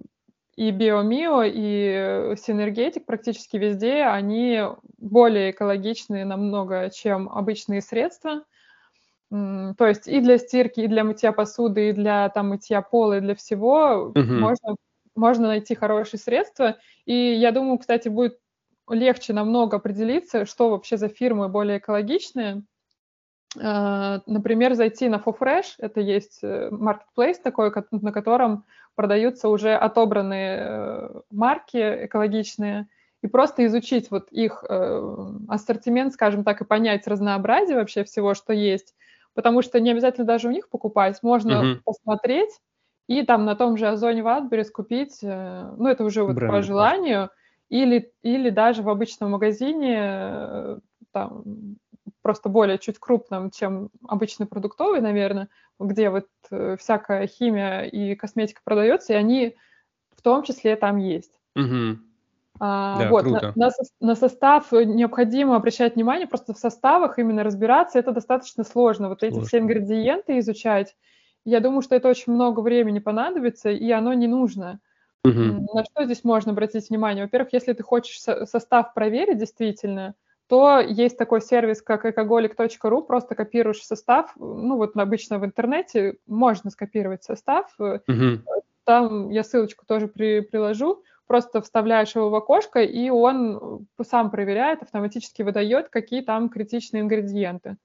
и 0.55 0.69
Биомио, 0.69 1.41
и 1.45 2.35
Синергетик 2.35 3.07
практически 3.07 3.57
везде, 3.57 4.03
они 4.03 4.61
более 4.99 5.49
экологичные 5.49 6.25
намного, 6.25 6.91
чем 6.91 7.27
обычные 7.27 7.81
средства. 7.81 8.43
То 9.31 9.87
есть 9.87 10.07
и 10.07 10.21
для 10.21 10.37
стирки, 10.37 10.81
и 10.81 10.87
для 10.87 11.03
мытья 11.03 11.31
посуды, 11.31 11.89
и 11.89 11.93
для 11.93 12.29
там, 12.29 12.49
мытья 12.49 12.83
пола, 12.83 13.17
и 13.17 13.21
для 13.21 13.33
всего 13.33 14.11
uh-huh. 14.13 14.23
можно, 14.23 14.75
можно 15.15 15.47
найти 15.47 15.73
хорошие 15.73 16.19
средства. 16.19 16.77
И 17.05 17.15
я 17.15 17.51
думаю, 17.51 17.79
кстати, 17.79 18.09
будет 18.09 18.37
легче 18.89 19.33
намного 19.33 19.77
определиться, 19.77 20.45
что 20.45 20.69
вообще 20.69 20.97
за 20.97 21.07
фирмы 21.07 21.47
более 21.49 21.77
экологичные. 21.77 22.63
А, 23.57 24.21
например, 24.25 24.75
зайти 24.75 25.09
на 25.09 25.15
FoFresh, 25.15 25.75
это 25.79 26.01
есть 26.01 26.39
э, 26.43 26.69
marketplace 26.71 27.37
такой, 27.43 27.71
на 27.91 28.11
котором 28.11 28.65
продаются 28.95 29.49
уже 29.49 29.73
отобранные 29.73 30.57
э, 30.59 31.21
марки 31.31 32.05
экологичные, 32.05 32.87
и 33.21 33.27
просто 33.27 33.65
изучить 33.65 34.11
вот 34.11 34.31
их 34.31 34.63
э, 34.67 35.31
ассортимент, 35.47 36.13
скажем 36.13 36.43
так, 36.43 36.61
и 36.61 36.65
понять 36.65 37.07
разнообразие 37.07 37.77
вообще 37.77 38.03
всего, 38.03 38.33
что 38.33 38.53
есть, 38.53 38.93
потому 39.33 39.61
что 39.61 39.79
не 39.79 39.91
обязательно 39.91 40.27
даже 40.27 40.47
у 40.47 40.51
них 40.51 40.69
покупать, 40.69 41.19
можно 41.21 41.51
uh-huh. 41.51 41.81
посмотреть 41.83 42.51
и 43.07 43.23
там 43.23 43.43
на 43.45 43.55
том 43.55 43.77
же 43.77 43.87
Озоне 43.87 44.21
Wildberries 44.21 44.69
купить, 44.71 45.19
ну 45.21 45.87
это 45.87 46.03
уже 46.03 46.23
вот 46.23 46.35
Бренд, 46.35 46.53
по 46.53 46.61
желанию, 46.61 47.29
или, 47.69 48.11
или 48.21 48.49
даже 48.49 48.81
в 48.83 48.89
обычном 48.89 49.31
магазине 49.31 50.79
там 51.11 51.43
просто 52.21 52.49
более 52.49 52.77
чуть 52.77 52.99
крупным, 52.99 53.51
чем 53.51 53.89
обычный 54.07 54.45
продуктовый, 54.45 55.01
наверное, 55.01 55.49
где 55.79 56.09
вот 56.09 56.27
э, 56.51 56.75
всякая 56.77 57.27
химия 57.27 57.83
и 57.83 58.15
косметика 58.15 58.61
продается, 58.63 59.13
и 59.13 59.15
они 59.15 59.55
в 60.15 60.21
том 60.21 60.43
числе 60.43 60.75
там 60.75 60.97
есть. 60.97 61.31
Угу. 61.55 61.99
А, 62.59 62.99
да, 62.99 63.09
вот, 63.09 63.23
круто. 63.23 63.53
На, 63.55 63.67
на, 63.67 63.71
на 64.01 64.15
состав 64.15 64.71
необходимо 64.73 65.55
обращать 65.55 65.95
внимание, 65.95 66.27
просто 66.27 66.53
в 66.53 66.57
составах 66.57 67.17
именно 67.17 67.43
разбираться, 67.43 67.99
это 67.99 68.11
достаточно 68.11 68.63
сложно. 68.63 69.07
Вот 69.07 69.19
сложно. 69.19 69.37
эти 69.37 69.47
все 69.47 69.59
ингредиенты 69.59 70.39
изучать, 70.39 70.95
я 71.45 71.61
думаю, 71.61 71.81
что 71.81 71.95
это 71.95 72.09
очень 72.09 72.33
много 72.33 72.59
времени 72.59 72.99
понадобится, 72.99 73.69
и 73.69 73.89
оно 73.91 74.13
не 74.13 74.27
нужно. 74.27 74.81
Угу. 75.23 75.73
На 75.73 75.83
что 75.83 76.05
здесь 76.05 76.23
можно 76.23 76.51
обратить 76.53 76.89
внимание? 76.89 77.25
Во-первых, 77.25 77.53
если 77.53 77.73
ты 77.73 77.83
хочешь 77.83 78.21
со- 78.21 78.45
состав 78.45 78.93
проверить 78.93 79.37
действительно, 79.37 80.15
то 80.47 80.79
есть 80.79 81.17
такой 81.17 81.41
сервис, 81.41 81.81
как 81.81 82.05
экоголик.ру, 82.05 83.03
просто 83.03 83.35
копируешь 83.35 83.83
состав, 83.83 84.33
ну 84.37 84.77
вот 84.77 84.97
обычно 84.97 85.37
в 85.37 85.45
интернете 85.45 86.17
можно 86.25 86.71
скопировать 86.71 87.23
состав, 87.23 87.71
uh-huh. 87.79 88.41
там 88.83 89.29
я 89.29 89.43
ссылочку 89.43 89.85
тоже 89.85 90.07
при, 90.07 90.39
приложу, 90.39 91.03
просто 91.27 91.61
вставляешь 91.61 92.15
его 92.15 92.31
в 92.31 92.35
окошко, 92.35 92.81
и 92.81 93.11
он 93.11 93.85
сам 94.03 94.31
проверяет, 94.31 94.81
автоматически 94.81 95.43
выдает, 95.43 95.89
какие 95.89 96.21
там 96.21 96.49
критичные 96.49 97.01
ингредиенты. 97.01 97.77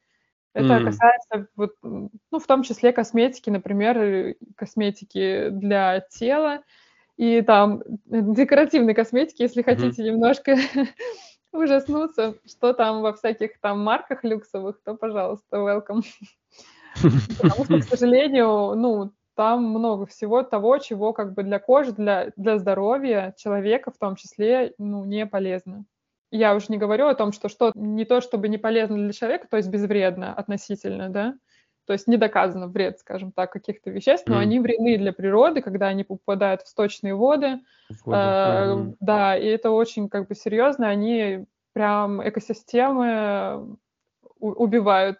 Это 0.54 0.78
mm. 0.78 0.84
касается, 0.84 1.48
вот, 1.56 1.74
ну, 1.82 2.38
в 2.38 2.46
том 2.46 2.62
числе 2.62 2.92
косметики, 2.92 3.50
например, 3.50 4.36
косметики 4.56 5.48
для 5.50 6.00
тела, 6.00 6.62
и 7.16 7.42
там 7.42 7.82
декоративной 8.06 8.94
косметики, 8.94 9.42
если 9.42 9.62
mm-hmm. 9.62 9.64
хотите 9.64 10.02
немножко 10.02 10.56
ужаснуться, 11.52 12.36
что 12.44 12.72
там 12.72 13.02
во 13.02 13.12
всяких 13.12 13.60
там 13.60 13.80
марках 13.80 14.24
люксовых, 14.24 14.80
то, 14.84 14.94
пожалуйста, 14.94 15.56
welcome. 15.58 16.02
Потому 17.40 17.64
что, 17.64 17.80
к 17.80 17.84
сожалению, 17.84 18.74
ну, 18.74 19.12
там 19.34 19.64
много 19.64 20.06
всего 20.06 20.42
того, 20.42 20.78
чего 20.78 21.12
как 21.12 21.34
бы 21.34 21.42
для 21.42 21.58
кожи, 21.58 21.92
для, 21.92 22.32
для 22.36 22.58
здоровья 22.58 23.34
человека 23.36 23.90
в 23.90 23.98
том 23.98 24.16
числе, 24.16 24.74
ну, 24.78 25.04
не 25.04 25.26
полезно. 25.26 25.84
Я 26.30 26.54
уже 26.54 26.66
не 26.68 26.78
говорю 26.78 27.06
о 27.06 27.14
том, 27.14 27.32
что 27.32 27.48
что 27.48 27.70
не 27.74 28.04
то 28.04 28.20
чтобы 28.20 28.48
не 28.48 28.58
полезно 28.58 28.96
для 28.96 29.12
человека, 29.12 29.46
то 29.48 29.56
есть 29.56 29.68
безвредно 29.68 30.34
относительно, 30.34 31.08
да, 31.08 31.34
то 31.86 31.92
есть 31.92 32.06
не 32.06 32.16
доказано 32.16 32.66
вред, 32.66 32.98
скажем 32.98 33.32
так, 33.32 33.52
каких-то 33.52 33.90
веществ, 33.90 34.26
но 34.28 34.36
mm. 34.36 34.40
они 34.40 34.60
вредны 34.60 34.98
для 34.98 35.12
природы, 35.12 35.60
когда 35.60 35.88
они 35.88 36.04
попадают 36.04 36.62
в 36.62 36.68
сточные 36.68 37.14
воды. 37.14 37.60
воды. 38.04 38.18
Э, 38.18 38.74
mm. 38.74 38.96
Да, 39.00 39.36
и 39.36 39.46
это 39.46 39.70
очень 39.70 40.08
как 40.08 40.28
бы 40.28 40.34
серьезно, 40.34 40.88
они 40.88 41.46
прям 41.72 42.26
экосистемы 42.26 43.76
убивают 44.38 45.18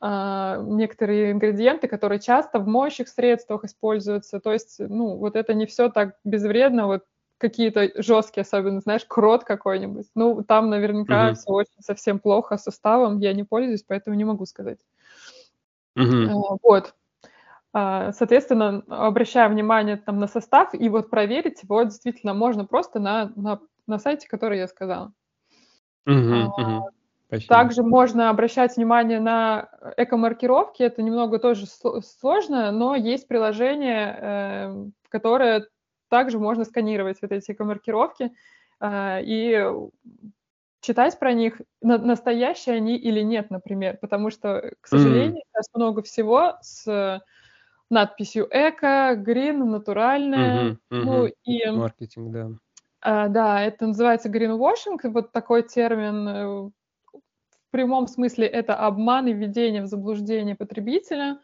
э, 0.00 0.64
некоторые 0.66 1.32
ингредиенты, 1.32 1.88
которые 1.88 2.20
часто 2.20 2.58
в 2.58 2.66
моющих 2.66 3.08
средствах 3.08 3.64
используются. 3.64 4.40
То 4.40 4.52
есть, 4.52 4.76
ну, 4.78 5.16
вот 5.16 5.36
это 5.36 5.54
не 5.54 5.66
все 5.66 5.88
так 5.88 6.16
безвредно, 6.24 6.86
вот 6.86 7.04
какие-то 7.38 7.90
жесткие, 8.00 8.42
особенно, 8.42 8.80
знаешь, 8.80 9.04
крот 9.06 9.44
какой-нибудь. 9.44 10.06
Ну, 10.14 10.42
там 10.44 10.70
наверняка 10.70 11.30
mm-hmm. 11.30 11.34
все 11.34 11.50
очень 11.50 11.80
совсем 11.82 12.18
плохо 12.18 12.56
с 12.56 12.62
составом, 12.62 13.18
я 13.18 13.32
не 13.32 13.44
пользуюсь, 13.44 13.82
поэтому 13.82 14.16
не 14.16 14.24
могу 14.24 14.46
сказать. 14.46 14.78
Угу. 15.96 16.58
Вот. 16.62 16.94
А, 17.72 18.12
соответственно, 18.12 18.84
обращая 18.88 19.48
внимание 19.48 19.96
там 19.96 20.20
на 20.20 20.28
состав, 20.28 20.74
и 20.74 20.88
вот 20.88 21.10
проверить 21.10 21.62
его 21.62 21.82
действительно 21.82 22.34
можно 22.34 22.64
просто 22.64 23.00
на, 23.00 23.32
на, 23.34 23.60
на 23.86 23.98
сайте, 23.98 24.28
который 24.28 24.58
я 24.58 24.68
сказала. 24.68 25.12
Угу, 26.06 26.54
угу. 26.56 26.90
Также 27.48 27.82
можно 27.82 28.30
обращать 28.30 28.76
внимание 28.76 29.18
на 29.18 29.68
эко-маркировки. 29.96 30.82
Это 30.82 31.02
немного 31.02 31.38
тоже 31.38 31.66
сложно, 31.66 32.70
но 32.70 32.94
есть 32.94 33.26
приложение, 33.26 34.18
э, 34.20 34.86
которое 35.08 35.66
также 36.08 36.38
можно 36.38 36.64
сканировать 36.64 37.18
вот 37.22 37.32
эти 37.32 37.50
эко-маркировки 37.50 38.32
э, 38.80 39.22
и 39.24 39.66
читать 40.84 41.18
про 41.18 41.32
них, 41.32 41.60
на, 41.80 41.98
настоящие 41.98 42.76
они 42.76 42.96
или 42.96 43.20
нет, 43.20 43.50
например, 43.50 43.98
потому 44.00 44.30
что, 44.30 44.72
к 44.80 44.86
сожалению, 44.86 45.36
mm. 45.36 45.46
сейчас 45.52 45.66
много 45.74 46.02
всего 46.02 46.56
с 46.60 47.22
надписью 47.90 48.48
эко, 48.50 49.14
грин, 49.16 49.70
натуральное, 49.70 50.64
mm-hmm, 50.64 50.76
mm-hmm. 50.90 51.02
ну 51.04 51.26
и... 51.44 51.70
Маркетинг, 51.70 52.32
да. 52.32 52.50
А, 53.00 53.28
да, 53.28 53.62
это 53.62 53.86
называется 53.86 54.28
greenwashing, 54.28 54.98
вот 55.04 55.32
такой 55.32 55.62
термин 55.62 56.28
э, 56.28 56.46
в 56.46 56.72
прямом 57.70 58.06
смысле 58.06 58.46
это 58.46 58.74
обман 58.76 59.26
и 59.26 59.32
введение 59.32 59.82
в 59.82 59.86
заблуждение 59.86 60.56
потребителя. 60.56 61.38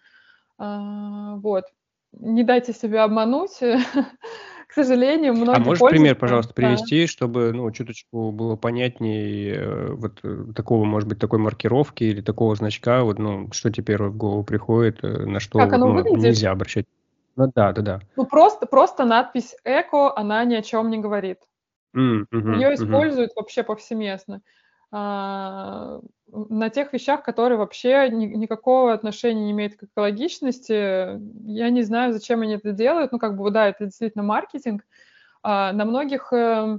А, 0.59 1.37
вот. 1.37 1.65
Не 2.13 2.43
дайте 2.45 2.73
себя 2.73 3.05
обмануть. 3.05 3.61
к 4.71 4.73
сожалению, 4.73 5.35
многие 5.35 5.57
А 5.57 5.65
можешь 5.65 5.89
пример, 5.91 6.15
пожалуйста, 6.15 6.55
привести, 6.55 7.03
да. 7.03 7.09
чтобы, 7.09 7.53
ну, 7.53 7.69
чуточку 7.73 8.31
было 8.31 8.55
понятнее, 8.55 9.55
э, 9.57 9.87
вот 9.95 10.21
э, 10.23 10.45
такого, 10.55 10.85
может 10.85 11.09
быть, 11.09 11.19
такой 11.19 11.41
маркировки 11.41 12.05
или 12.05 12.21
такого 12.21 12.55
значка, 12.55 13.03
вот, 13.03 13.19
ну, 13.19 13.49
что 13.51 13.73
тебе 13.73 13.87
первое 13.87 14.11
в 14.11 14.17
голову 14.17 14.45
приходит, 14.45 15.03
э, 15.03 15.09
на 15.27 15.41
что 15.41 15.59
как 15.59 15.73
оно 15.73 15.89
ну, 15.89 15.95
выглядит? 15.95 16.23
нельзя 16.23 16.53
обращать. 16.53 16.87
Ну 17.35 17.51
да, 17.53 17.73
да, 17.73 17.83
да. 17.83 18.01
Ну 18.15 18.27
просто, 18.27 18.67
просто 18.67 19.05
надпись 19.05 19.57
«эко», 19.65 20.17
она 20.17 20.45
ни 20.45 20.55
о 20.55 20.63
чем 20.63 20.89
не 20.89 20.99
говорит. 20.99 21.39
Mm, 21.97 22.27
uh-huh, 22.33 22.55
Ее 22.55 22.75
используют 22.75 23.33
uh-huh. 23.33 23.41
вообще 23.41 23.65
повсеместно. 23.65 24.41
А, 24.93 26.01
на 26.33 26.69
тех 26.71 26.93
вещах, 26.93 27.23
которые 27.23 27.59
вообще 27.59 28.09
ни, 28.11 28.27
никакого 28.27 28.93
отношения 28.93 29.45
не 29.45 29.51
имеют 29.53 29.77
к 29.77 29.85
экологичности. 29.85 31.19
Я 31.49 31.71
не 31.71 31.83
знаю, 31.83 32.13
зачем 32.13 32.43
они 32.43 32.55
это 32.55 32.73
делают. 32.73 33.13
Ну, 33.13 33.19
как 33.19 33.37
бы, 33.37 33.51
да, 33.51 33.69
это 33.69 33.87
действительно 33.87 34.25
маркетинг. 34.25 34.85
А, 35.43 35.73
на 35.73 35.85
многих 35.85 36.33
э, 36.33 36.79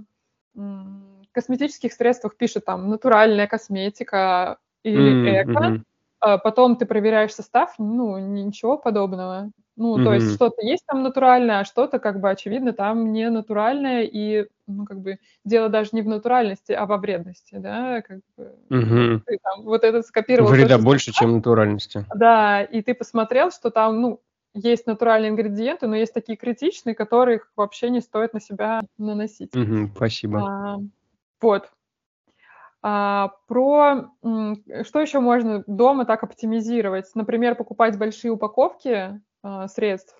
косметических 1.31 1.93
средствах 1.93 2.35
пишут 2.35 2.65
там 2.65 2.89
натуральная 2.89 3.47
косметика, 3.47 4.57
или 4.83 5.41
эко, 5.43 5.83
mm-hmm. 6.21 6.39
потом 6.43 6.75
ты 6.75 6.85
проверяешь 6.85 7.33
состав, 7.33 7.75
ну, 7.77 8.17
ничего 8.17 8.77
подобного. 8.77 9.51
Ну, 9.81 9.97
mm-hmm. 9.97 10.03
то 10.03 10.13
есть 10.13 10.35
что-то 10.35 10.61
есть 10.61 10.85
там 10.85 11.01
натуральное, 11.01 11.61
а 11.61 11.65
что-то, 11.65 11.97
как 11.97 12.19
бы, 12.19 12.29
очевидно, 12.29 12.71
там 12.71 13.11
не 13.11 13.27
натуральное, 13.31 14.03
и, 14.03 14.45
ну, 14.67 14.85
как 14.85 14.99
бы, 14.99 15.17
дело 15.43 15.69
даже 15.69 15.89
не 15.93 16.03
в 16.03 16.07
натуральности, 16.07 16.71
а 16.71 16.85
во 16.85 16.97
вредности, 16.97 17.55
да, 17.55 18.03
как 18.03 18.19
бы, 18.37 18.53
mm-hmm. 18.69 19.21
ты 19.25 19.39
там 19.41 19.63
вот 19.63 19.83
это 19.83 20.03
скопировал. 20.03 20.51
Вреда 20.51 20.77
больше, 20.77 21.11
чем 21.11 21.33
натуральности. 21.37 22.05
Да, 22.13 22.61
и 22.61 22.83
ты 22.83 22.93
посмотрел, 22.93 23.49
что 23.49 23.71
там, 23.71 24.01
ну, 24.01 24.21
есть 24.53 24.85
натуральные 24.85 25.31
ингредиенты, 25.31 25.87
но 25.87 25.95
есть 25.95 26.13
такие 26.13 26.37
критичные, 26.37 26.93
которых 26.93 27.51
вообще 27.55 27.89
не 27.89 28.01
стоит 28.01 28.35
на 28.35 28.39
себя 28.39 28.81
наносить. 28.99 29.55
Mm-hmm, 29.55 29.95
спасибо. 29.95 30.39
А, 30.47 30.77
вот. 31.41 31.71
А, 32.83 33.31
про 33.47 34.11
что 34.83 35.01
еще 35.01 35.21
можно 35.21 35.63
дома 35.65 36.05
так 36.05 36.21
оптимизировать? 36.21 37.09
Например, 37.15 37.55
покупать 37.55 37.97
большие 37.97 38.29
упаковки 38.29 39.19
средств. 39.67 40.15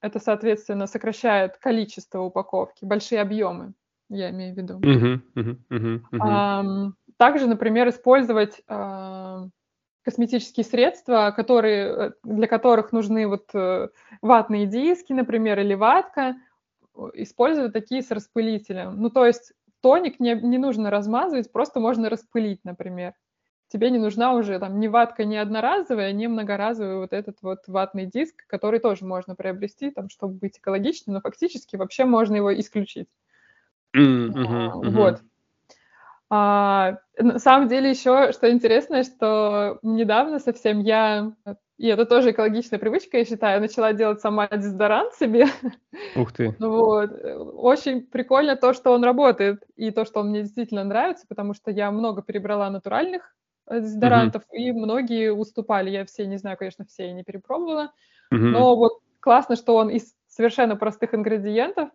Это, 0.00 0.20
соответственно, 0.20 0.86
сокращает 0.86 1.58
количество 1.58 2.20
упаковки, 2.20 2.84
большие 2.84 3.20
объемы, 3.20 3.74
я 4.08 4.30
имею 4.30 4.54
в 4.54 4.56
виду. 4.56 4.78
Uh-huh, 4.80 5.20
uh-huh, 5.34 5.58
uh-huh, 5.70 6.00
uh-huh. 6.12 6.92
Также, 7.16 7.48
например, 7.48 7.88
использовать 7.88 8.62
а, 8.68 9.48
косметические 10.02 10.64
средства, 10.64 11.32
которые, 11.34 12.12
для 12.22 12.46
которых 12.46 12.92
нужны 12.92 13.26
вот 13.26 13.50
э, 13.54 13.88
ватные 14.22 14.66
диски, 14.66 15.12
например, 15.12 15.58
или 15.58 15.74
ватка, 15.74 16.36
использовать 17.14 17.72
такие 17.72 18.02
с 18.02 18.10
распылителем. 18.12 19.00
Ну, 19.02 19.10
то 19.10 19.26
есть 19.26 19.52
тоник 19.82 20.20
не, 20.20 20.34
не 20.34 20.58
нужно 20.58 20.90
размазывать, 20.90 21.50
просто 21.50 21.80
можно 21.80 22.08
распылить, 22.08 22.60
например 22.64 23.14
тебе 23.68 23.90
не 23.90 23.98
нужна 23.98 24.32
уже 24.32 24.58
там 24.58 24.80
ни 24.80 24.88
ватка 24.88 25.24
не 25.24 25.36
одноразовая, 25.36 26.12
ни 26.12 26.26
многоразовый 26.26 26.98
вот 26.98 27.12
этот 27.12 27.38
вот 27.42 27.60
ватный 27.66 28.06
диск, 28.06 28.46
который 28.46 28.80
тоже 28.80 29.04
можно 29.04 29.34
приобрести, 29.34 29.90
там, 29.90 30.08
чтобы 30.08 30.34
быть 30.34 30.58
экологичным, 30.58 31.14
но 31.14 31.20
фактически 31.20 31.76
вообще 31.76 32.04
можно 32.04 32.36
его 32.36 32.58
исключить. 32.58 33.08
Mm-hmm, 33.96 34.32
mm-hmm. 34.32 34.90
Вот. 34.90 35.20
А, 36.30 36.98
на 37.18 37.38
самом 37.38 37.68
деле 37.68 37.90
еще, 37.90 38.32
что 38.32 38.50
интересно, 38.50 39.02
что 39.02 39.78
недавно 39.82 40.38
совсем 40.38 40.80
я, 40.80 41.32
и 41.78 41.86
это 41.86 42.04
тоже 42.04 42.32
экологичная 42.32 42.78
привычка, 42.78 43.18
я 43.18 43.24
считаю, 43.24 43.60
начала 43.60 43.94
делать 43.94 44.20
сама 44.20 44.46
дезодорант 44.48 45.14
себе. 45.14 45.46
Ух 46.16 46.32
ты. 46.32 46.54
Вот. 46.58 47.10
Очень 47.54 48.02
прикольно 48.02 48.56
то, 48.56 48.74
что 48.74 48.92
он 48.92 49.04
работает, 49.04 49.62
и 49.76 49.90
то, 49.90 50.04
что 50.04 50.20
он 50.20 50.28
мне 50.28 50.42
действительно 50.42 50.84
нравится, 50.84 51.24
потому 51.26 51.54
что 51.54 51.70
я 51.70 51.90
много 51.90 52.20
перебрала 52.22 52.68
натуральных 52.68 53.34
дезодорантов, 53.70 54.42
mm-hmm. 54.42 54.56
и 54.56 54.72
многие 54.72 55.32
уступали. 55.32 55.90
Я 55.90 56.04
все, 56.04 56.26
не 56.26 56.36
знаю, 56.36 56.56
конечно, 56.56 56.84
все 56.84 57.06
я 57.06 57.12
не 57.12 57.24
перепробовала, 57.24 57.92
mm-hmm. 58.32 58.38
но 58.38 58.76
вот 58.76 59.00
классно, 59.20 59.56
что 59.56 59.76
он 59.76 59.90
из 59.90 60.14
совершенно 60.26 60.76
простых 60.76 61.14
ингредиентов. 61.14 61.90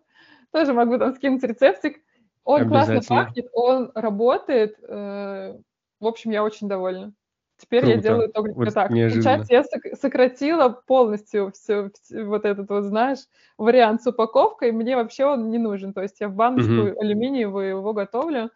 Тоже 0.52 0.72
могу 0.72 0.98
там 0.98 1.14
скинуть 1.14 1.42
рецептик. 1.42 1.98
Он 2.44 2.68
классно 2.68 3.00
пахнет, 3.08 3.46
он 3.52 3.90
работает. 3.94 4.76
Э, 4.86 5.56
в 5.98 6.06
общем, 6.06 6.30
я 6.30 6.44
очень 6.44 6.68
довольна. 6.68 7.12
Теперь 7.56 7.80
Круто. 7.80 7.96
я 7.96 8.02
делаю 8.02 8.32
только 8.32 8.52
вот 8.54 8.74
так. 8.74 8.90
Неожиданно. 8.90 9.44
Сейчас 9.44 9.50
я 9.50 9.94
сократила 9.94 10.68
полностью 10.68 11.52
все, 11.52 11.90
все, 11.94 12.24
вот 12.24 12.44
этот 12.44 12.68
вот, 12.68 12.84
знаешь, 12.84 13.20
вариант 13.56 14.02
с 14.02 14.06
упаковкой. 14.06 14.72
Мне 14.72 14.96
вообще 14.96 15.24
он 15.24 15.50
не 15.50 15.58
нужен. 15.58 15.92
То 15.92 16.02
есть 16.02 16.20
я 16.20 16.28
в 16.28 16.34
баночку 16.34 16.70
mm-hmm. 16.70 16.98
алюминиевую 16.98 17.68
его 17.68 17.92
готовлю 17.92 18.50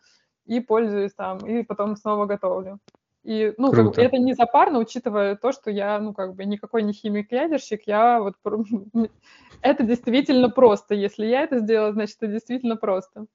и 0.44 0.60
пользуюсь 0.60 1.14
там, 1.14 1.38
и 1.38 1.62
потом 1.62 1.96
снова 1.96 2.26
готовлю. 2.26 2.78
И, 3.28 3.52
ну, 3.58 3.72
как 3.72 3.94
бы, 3.94 4.00
это 4.00 4.16
не 4.16 4.32
запарно, 4.32 4.78
учитывая 4.78 5.36
то, 5.36 5.52
что 5.52 5.70
я, 5.70 5.98
ну, 5.98 6.14
как 6.14 6.34
бы, 6.34 6.46
никакой 6.46 6.82
не 6.82 6.94
химик-ядерщик, 6.94 7.82
я 7.84 8.20
вот... 8.22 8.36
Это 9.60 9.84
действительно 9.84 10.48
просто. 10.48 10.94
Если 10.94 11.26
я 11.26 11.42
это 11.42 11.58
сделала, 11.58 11.92
значит, 11.92 12.16
это 12.20 12.32
действительно 12.32 12.76
просто. 12.76 13.26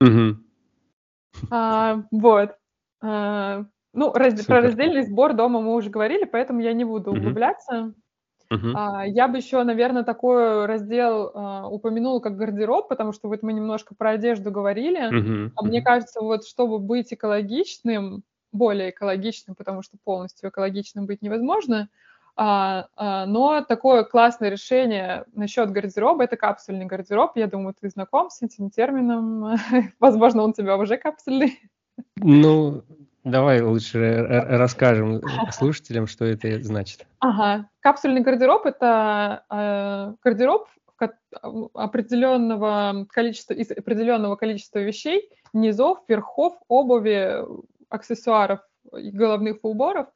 Угу. 0.00 0.36
А, 1.50 2.04
вот. 2.12 2.50
А, 3.02 3.64
ну, 3.92 4.12
раз, 4.12 4.44
про 4.44 4.60
раздельный 4.60 5.02
сбор 5.02 5.32
дома 5.32 5.60
мы 5.60 5.74
уже 5.74 5.90
говорили, 5.90 6.26
поэтому 6.26 6.60
я 6.60 6.72
не 6.72 6.84
буду 6.84 7.10
углубляться. 7.10 7.94
Uh-huh. 8.52 8.72
А, 8.76 9.06
я 9.06 9.26
бы 9.26 9.38
еще, 9.38 9.62
наверное, 9.64 10.04
такой 10.04 10.66
раздел 10.66 11.32
а, 11.34 11.68
упомянула 11.68 12.20
как 12.20 12.36
гардероб, 12.36 12.88
потому 12.88 13.12
что 13.12 13.28
вот 13.28 13.42
мы 13.42 13.52
немножко 13.52 13.94
про 13.96 14.10
одежду 14.10 14.52
говорили. 14.52 15.10
Uh-huh. 15.10 15.50
А 15.56 15.64
мне 15.64 15.82
кажется, 15.82 16.20
вот 16.20 16.46
чтобы 16.46 16.78
быть 16.78 17.12
экологичным, 17.12 18.22
более 18.52 18.90
экологичным, 18.90 19.54
потому 19.54 19.82
что 19.82 19.96
полностью 20.02 20.50
экологичным 20.50 21.06
быть 21.06 21.22
невозможно. 21.22 21.88
А, 22.36 22.86
а, 22.96 23.26
но 23.26 23.62
такое 23.62 24.04
классное 24.04 24.48
решение 24.48 25.24
насчет 25.34 25.70
гардероба– 25.70 26.24
это 26.24 26.36
капсульный 26.36 26.86
гардероб. 26.86 27.32
Я 27.36 27.46
думаю, 27.46 27.74
ты 27.78 27.88
знаком 27.90 28.30
с 28.30 28.42
этим 28.42 28.70
термином. 28.70 29.58
Возможно, 30.00 30.42
он 30.42 30.50
у 30.50 30.54
тебя 30.54 30.76
уже 30.76 30.96
капсульный. 30.96 31.60
Ну, 32.16 32.82
давай 33.24 33.60
лучше 33.60 34.26
расскажем 34.28 35.20
слушателям, 35.52 36.06
что 36.06 36.24
это 36.24 36.62
значит. 36.62 37.06
Ага. 37.18 37.68
Капсульный 37.80 38.22
гардероб– 38.22 38.64
это 38.64 39.44
э, 39.50 40.14
гардероб 40.22 40.68
определенного 41.74 43.06
количества, 43.08 43.54
из 43.54 43.70
определенного 43.70 44.36
количества 44.36 44.80
вещей, 44.80 45.30
низов, 45.52 45.98
верхов, 46.08 46.54
обуви, 46.68 47.44
аксессуаров 47.90 48.60
и 48.96 49.10
головных 49.10 49.58
уборов, 49.62 50.06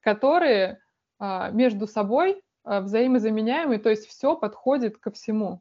которые 0.00 0.80
а, 1.18 1.50
между 1.50 1.86
собой 1.86 2.42
а, 2.64 2.80
взаимозаменяемы, 2.80 3.78
то 3.78 3.90
есть 3.90 4.06
все 4.06 4.36
подходит 4.36 4.98
ко 4.98 5.10
всему. 5.10 5.60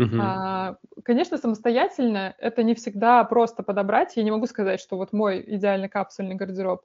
Uh-huh. 0.00 0.18
А, 0.20 0.76
конечно, 1.04 1.38
самостоятельно 1.38 2.34
это 2.38 2.62
не 2.62 2.74
всегда 2.74 3.22
просто 3.24 3.62
подобрать. 3.62 4.16
Я 4.16 4.22
не 4.22 4.30
могу 4.30 4.46
сказать, 4.46 4.80
что 4.80 4.96
вот 4.96 5.12
мой 5.12 5.44
идеальный 5.46 5.88
капсульный 5.88 6.34
гардероб. 6.34 6.82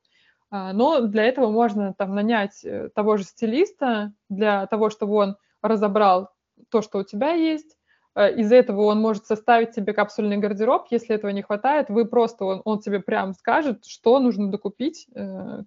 А, 0.49 0.73
но 0.73 1.01
для 1.01 1.23
этого 1.23 1.49
можно 1.49 1.93
там 1.93 2.15
нанять 2.15 2.63
э, 2.63 2.89
того 2.93 3.17
же 3.17 3.23
стилиста 3.23 4.13
для 4.29 4.65
того, 4.67 4.89
чтобы 4.89 5.13
он 5.15 5.37
разобрал 5.61 6.31
то, 6.69 6.81
что 6.81 6.99
у 6.99 7.03
тебя 7.03 7.31
есть, 7.31 7.76
из 8.17 8.51
этого 8.51 8.81
он 8.83 8.99
может 8.99 9.25
составить 9.25 9.71
тебе 9.71 9.93
капсульный 9.93 10.37
гардероб. 10.37 10.87
Если 10.89 11.13
этого 11.13 11.31
не 11.31 11.43
хватает, 11.43 11.89
вы 11.89 12.05
просто, 12.05 12.45
он, 12.45 12.61
он 12.65 12.79
тебе 12.79 12.99
прям 12.99 13.33
скажет, 13.33 13.85
что 13.85 14.19
нужно 14.19 14.49
докупить 14.49 15.07
э, 15.13 15.63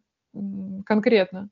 конкретно. 0.85 1.49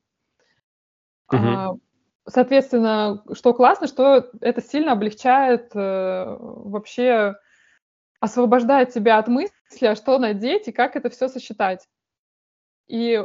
Uh-huh. 1.31 1.79
Соответственно, 2.27 3.23
что 3.33 3.53
классно, 3.53 3.87
что 3.87 4.29
это 4.41 4.61
сильно 4.61 4.91
облегчает 4.91 5.71
э, 5.73 6.37
вообще, 6.39 7.35
освобождает 8.19 8.91
тебя 8.91 9.19
от 9.19 9.27
мысли, 9.27 9.85
а 9.85 9.95
что 9.95 10.17
надеть 10.17 10.67
и 10.67 10.73
как 10.73 10.95
это 10.95 11.09
все 11.09 11.29
сочетать. 11.29 11.87
И 12.87 13.23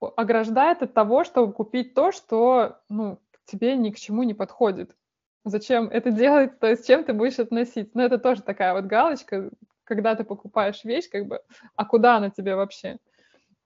ограждает 0.00 0.82
от 0.82 0.94
того, 0.94 1.24
чтобы 1.24 1.52
купить 1.52 1.94
то, 1.94 2.12
что 2.12 2.80
ну, 2.88 3.20
тебе 3.44 3.76
ни 3.76 3.90
к 3.90 3.98
чему 3.98 4.24
не 4.24 4.34
подходит 4.34 4.96
зачем 5.44 5.88
это 5.88 6.10
делать, 6.10 6.58
то 6.58 6.66
есть 6.66 6.86
чем 6.86 7.04
ты 7.04 7.12
будешь 7.12 7.38
относить. 7.38 7.94
Но 7.94 8.02
это 8.02 8.18
тоже 8.18 8.42
такая 8.42 8.72
вот 8.72 8.84
галочка, 8.86 9.50
когда 9.84 10.14
ты 10.14 10.24
покупаешь 10.24 10.84
вещь, 10.84 11.08
как 11.10 11.26
бы, 11.26 11.40
а 11.76 11.84
куда 11.84 12.16
она 12.16 12.30
тебе 12.30 12.56
вообще? 12.56 12.96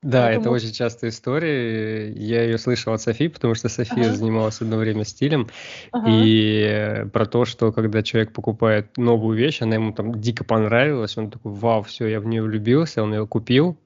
Да, 0.01 0.27
Поэтому... 0.27 0.41
это 0.43 0.51
очень 0.51 0.73
частая 0.73 1.11
история. 1.11 2.13
Я 2.13 2.45
ее 2.45 2.59
слышал 2.59 2.93
от 2.93 3.01
Софии, 3.01 3.27
потому 3.27 3.55
что 3.55 3.69
София 3.69 4.05
ага. 4.05 4.15
занималась 4.15 4.61
одно 4.61 4.77
время 4.77 5.05
стилем. 5.05 5.49
Ага. 5.91 6.09
И 6.09 7.07
про 7.13 7.27
то, 7.27 7.45
что 7.45 7.73
когда 7.73 8.05
человек 8.05 8.33
покупает 8.33 8.97
новую 8.97 9.37
вещь, 9.37 9.61
она 9.61 9.75
ему 9.75 9.93
там 9.93 10.21
дико 10.21 10.45
понравилась, 10.45 11.19
он 11.19 11.33
такой, 11.33 11.53
вау, 11.53 11.83
все, 11.83 12.07
я 12.07 12.21
в 12.21 12.27
нее 12.27 12.43
влюбился, 12.43 13.03
он 13.03 13.13
ее 13.13 13.27
купил, 13.27 13.77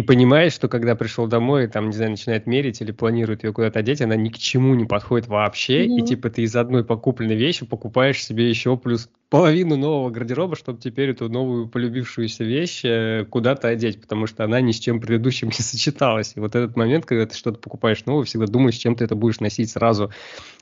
и 0.00 0.02
понимаешь, 0.02 0.54
что 0.54 0.66
когда 0.68 0.94
пришел 0.94 1.26
домой, 1.26 1.68
там, 1.68 1.88
не 1.88 1.92
знаю, 1.92 2.12
начинает 2.12 2.46
мерить 2.46 2.80
или 2.80 2.90
планирует 2.90 3.44
ее 3.44 3.52
куда-то 3.52 3.80
одеть, 3.80 4.00
она 4.00 4.16
ни 4.16 4.30
к 4.30 4.38
чему 4.38 4.74
не 4.74 4.86
подходит 4.86 5.28
вообще, 5.28 5.84
mm-hmm. 5.84 5.98
и 5.98 6.06
типа 6.06 6.30
ты 6.30 6.40
из 6.40 6.56
одной 6.56 6.86
покупленной 6.86 7.36
вещи 7.36 7.66
покупаешь 7.66 8.24
себе 8.24 8.48
еще 8.48 8.78
плюс 8.78 9.10
половину 9.28 9.76
нового 9.76 10.08
гардероба, 10.08 10.56
чтобы 10.56 10.80
теперь 10.80 11.10
эту 11.10 11.28
новую 11.28 11.68
полюбившуюся 11.68 12.44
вещь 12.44 12.80
э, 12.82 13.26
куда-то 13.28 13.68
одеть, 13.68 14.00
потому 14.00 14.26
что 14.26 14.42
она 14.42 14.62
ни 14.62 14.72
с 14.72 14.78
чем 14.78 15.02
предыдущим 15.02 15.48
не 15.58 15.62
сочеталась. 15.62 16.32
И 16.34 16.40
вот 16.40 16.56
этот 16.56 16.76
момент, 16.76 17.04
когда 17.04 17.26
ты 17.26 17.36
что-то 17.36 17.58
покупаешь 17.58 18.06
новое, 18.06 18.24
всегда 18.24 18.46
думаешь, 18.46 18.76
чем 18.76 18.96
ты 18.96 19.04
это 19.04 19.14
будешь 19.14 19.40
носить 19.40 19.70
сразу. 19.70 20.10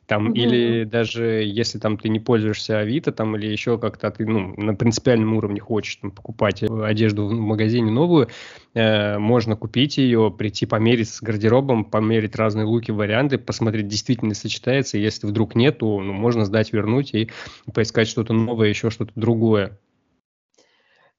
Там, 0.09 0.29
mm-hmm. 0.29 0.35
Или 0.37 0.85
даже 0.85 1.25
если 1.45 1.79
там 1.79 1.99
ты 1.99 2.09
не 2.09 2.19
пользуешься 2.19 2.79
Авито, 2.79 3.13
там, 3.13 3.37
или 3.37 3.47
еще 3.47 3.77
как-то 3.77 4.11
ты 4.11 4.25
ну, 4.25 4.55
на 4.57 4.75
принципиальном 4.75 5.35
уровне 5.35 5.61
хочешь 5.61 5.97
там, 5.97 6.11
покупать 6.13 6.63
одежду 6.63 7.27
в 7.27 7.33
магазине 7.35 7.91
новую, 7.91 8.29
э, 8.73 9.19
можно 9.19 9.55
купить 9.55 9.99
ее, 9.99 10.35
прийти 10.37 10.65
померить 10.65 11.11
с 11.11 11.21
гардеробом, 11.21 11.85
померить 11.85 12.37
разные 12.37 12.65
луки, 12.65 12.91
варианты, 12.91 13.37
посмотреть, 13.37 13.89
действительно 13.89 14.33
сочетается. 14.33 14.97
Если 14.97 15.27
вдруг 15.27 15.55
нет, 15.55 15.77
то 15.77 16.01
ну, 16.01 16.15
можно 16.15 16.47
сдать, 16.47 16.73
вернуть 16.73 17.13
и 17.13 17.29
поискать 17.75 18.09
что-то 18.09 18.33
новое, 18.33 18.69
еще 18.71 18.89
что-то 18.89 19.13
другое. 19.15 19.79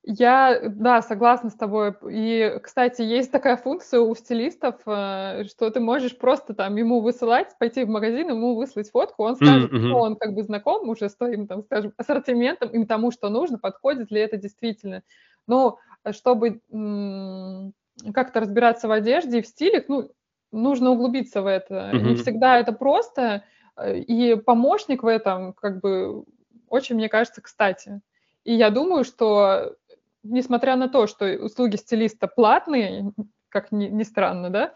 Я, 0.03 0.61
да, 0.63 1.01
согласна 1.01 1.49
с 1.49 1.55
тобой. 1.55 1.93
И, 2.09 2.57
кстати, 2.63 3.01
есть 3.01 3.31
такая 3.31 3.57
функция 3.57 3.99
у 3.99 4.15
стилистов, 4.15 4.75
э, 4.85 5.43
что 5.49 5.69
ты 5.69 5.81
можешь 5.81 6.17
просто 6.17 6.53
там 6.53 6.77
ему 6.77 7.01
высылать, 7.01 7.57
пойти 7.59 7.83
в 7.83 7.89
магазин, 7.89 8.29
ему 8.29 8.55
выслать 8.55 8.89
фотку, 8.89 9.23
он 9.23 9.35
скажет, 9.35 9.71
mm-hmm. 9.71 9.87
что 9.87 9.97
он 9.97 10.15
как 10.15 10.33
бы 10.33 10.43
знаком 10.43 10.87
уже 10.87 11.09
с 11.09 11.15
твоим, 11.15 11.47
там, 11.47 11.63
скажем, 11.63 11.93
ассортиментом, 11.97 12.69
им 12.69 12.87
тому, 12.87 13.11
что 13.11 13.29
нужно, 13.29 13.59
подходит 13.59 14.09
ли 14.09 14.21
это 14.21 14.37
действительно. 14.37 15.03
Но 15.47 15.79
чтобы 16.11 16.61
м- 16.71 17.73
как-то 18.13 18.39
разбираться 18.39 18.87
в 18.87 18.91
одежде 18.91 19.39
и 19.39 19.41
в 19.41 19.47
стилях, 19.47 19.85
ну, 19.89 20.09
нужно 20.53 20.91
углубиться 20.91 21.41
в 21.41 21.45
это. 21.45 21.91
Mm-hmm. 21.93 22.01
Не 22.01 22.15
всегда 22.15 22.57
это 22.57 22.71
просто, 22.71 23.43
э, 23.75 23.99
и 23.99 24.35
помощник 24.35 25.03
в 25.03 25.07
этом, 25.07 25.51
как 25.53 25.81
бы, 25.81 26.23
очень, 26.69 26.95
мне 26.95 27.09
кажется, 27.09 27.41
кстати. 27.41 27.99
И 28.45 28.53
я 28.53 28.69
думаю, 28.69 29.03
что 29.03 29.75
несмотря 30.23 30.75
на 30.75 30.89
то, 30.89 31.07
что 31.07 31.25
услуги 31.25 31.75
стилиста 31.75 32.27
платные, 32.27 33.11
как 33.49 33.71
ни, 33.71 33.87
ни 33.87 34.03
странно, 34.03 34.49
да, 34.49 34.73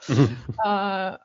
а, 0.58 1.20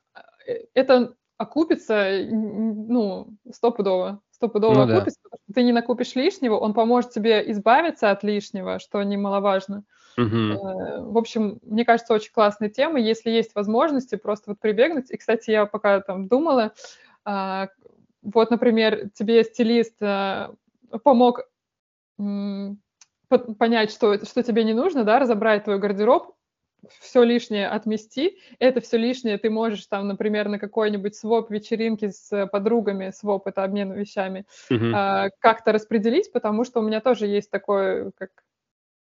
э, 0.47 0.65
это 0.75 1.15
окупится, 1.37 2.11
ну, 2.31 3.29
стопудово, 3.51 4.21
стопудово 4.31 4.87
ну, 4.87 4.95
окупится, 4.95 5.21
да. 5.23 5.31
потому 5.31 5.41
что 5.45 5.55
ты 5.55 5.63
не 5.63 5.73
накупишь 5.73 6.15
лишнего, 6.17 6.57
он 6.57 6.75
поможет 6.75 7.11
тебе 7.11 7.51
избавиться 7.53 8.11
от 8.11 8.25
лишнего, 8.25 8.79
что 8.81 9.03
немаловажно. 9.03 9.85
Угу. 10.17 11.13
В 11.13 11.17
общем, 11.17 11.61
мне 11.63 11.85
кажется, 11.85 12.13
очень 12.13 12.33
классная 12.33 12.69
тема, 12.69 12.99
если 12.99 13.31
есть 13.31 13.55
возможности 13.55 14.17
просто 14.17 14.51
вот 14.51 14.59
прибегнуть. 14.59 15.13
И, 15.13 15.17
кстати, 15.17 15.51
я 15.53 15.65
пока 15.65 16.01
там 16.01 16.27
думала, 16.27 16.73
а, 17.25 17.69
вот, 18.23 18.51
например, 18.51 19.11
тебе 19.11 19.45
стилист 19.45 19.95
э, 20.01 20.49
помог 21.05 21.43
понять, 23.29 23.91
что, 23.91 24.25
что 24.25 24.43
тебе 24.43 24.65
не 24.65 24.75
нужно, 24.75 25.05
да, 25.05 25.19
разобрать 25.19 25.65
твой 25.65 25.79
гардероб, 25.79 26.35
все 27.01 27.23
лишнее 27.23 27.69
отмести. 27.69 28.39
Это 28.59 28.81
все 28.81 28.97
лишнее 28.97 29.39
ты 29.39 29.51
можешь 29.51 29.87
там, 29.87 30.09
например, 30.09 30.49
на 30.49 30.59
какой-нибудь 30.59 31.15
своп 31.15 31.51
вечеринке 31.51 32.11
с 32.11 32.47
подругами, 32.47 33.11
своп 33.11 33.47
это 33.47 33.65
обмен 33.65 33.93
вещами, 33.93 34.47
uh-huh. 34.71 35.27
э, 35.27 35.31
как-то 35.41 35.73
распределить, 35.73 36.33
потому 36.33 36.65
что 36.65 36.81
у 36.81 36.83
меня 36.83 37.01
тоже 37.01 37.27
есть 37.27 37.51
такое, 37.51 38.13
как 38.17 38.31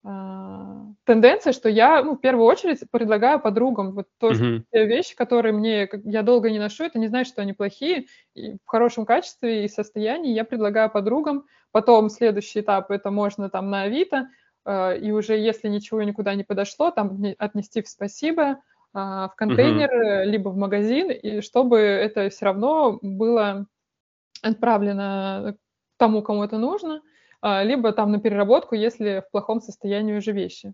а, 0.02 0.86
тенденция, 1.04 1.52
что 1.52 1.68
я, 1.68 2.02
ну, 2.02 2.16
в 2.16 2.22
первую 2.22 2.46
очередь 2.46 2.80
предлагаю 2.90 3.40
подругам 3.40 3.92
вот 3.92 4.08
то, 4.18 4.32
uh-huh. 4.32 4.62
те 4.72 4.86
вещи, 4.86 5.14
которые 5.16 5.52
мне, 5.52 5.90
я 6.06 6.24
долго 6.24 6.50
не 6.50 6.60
ношу, 6.60 6.86
это 6.86 7.00
не 7.00 7.08
значит, 7.08 7.34
что 7.34 7.42
они 7.42 7.52
плохие, 7.52 8.06
и 8.34 8.54
в 8.54 8.68
хорошем 8.68 9.06
качестве 9.06 9.66
и 9.66 9.68
состоянии 9.68 10.34
я 10.34 10.46
предлагаю 10.46 10.90
подругам. 10.90 11.46
Потом 11.72 12.10
следующий 12.10 12.62
этап 12.62 12.92
это 12.92 13.12
можно 13.12 13.50
там 13.50 13.70
на 13.70 13.84
Авито, 13.84 14.30
э, 14.66 14.98
и 15.00 15.12
уже 15.12 15.38
если 15.38 15.68
ничего 15.68 16.04
никуда 16.04 16.36
не 16.36 16.44
подошло, 16.44 16.92
там 16.92 17.22
отнести 17.38 17.82
в 17.82 17.88
спасибо, 17.88 18.44
э, 18.44 18.56
в 18.94 19.34
контейнер, 19.36 19.90
uh-huh. 19.90 20.26
либо 20.26 20.50
в 20.50 20.58
магазин, 20.58 21.12
и 21.12 21.42
чтобы 21.42 21.80
это 21.80 22.30
все 22.30 22.46
равно 22.46 23.00
было 23.02 23.68
отправлено 24.42 25.56
тому, 25.98 26.22
кому 26.22 26.44
это 26.44 26.58
нужно. 26.58 27.02
Либо 27.42 27.94
там 27.94 28.12
на 28.12 28.20
переработку, 28.20 28.76
если 28.76 29.24
в 29.26 29.32
плохом 29.32 29.62
состоянии 29.62 30.18
уже 30.18 30.34
вещи. 30.34 30.74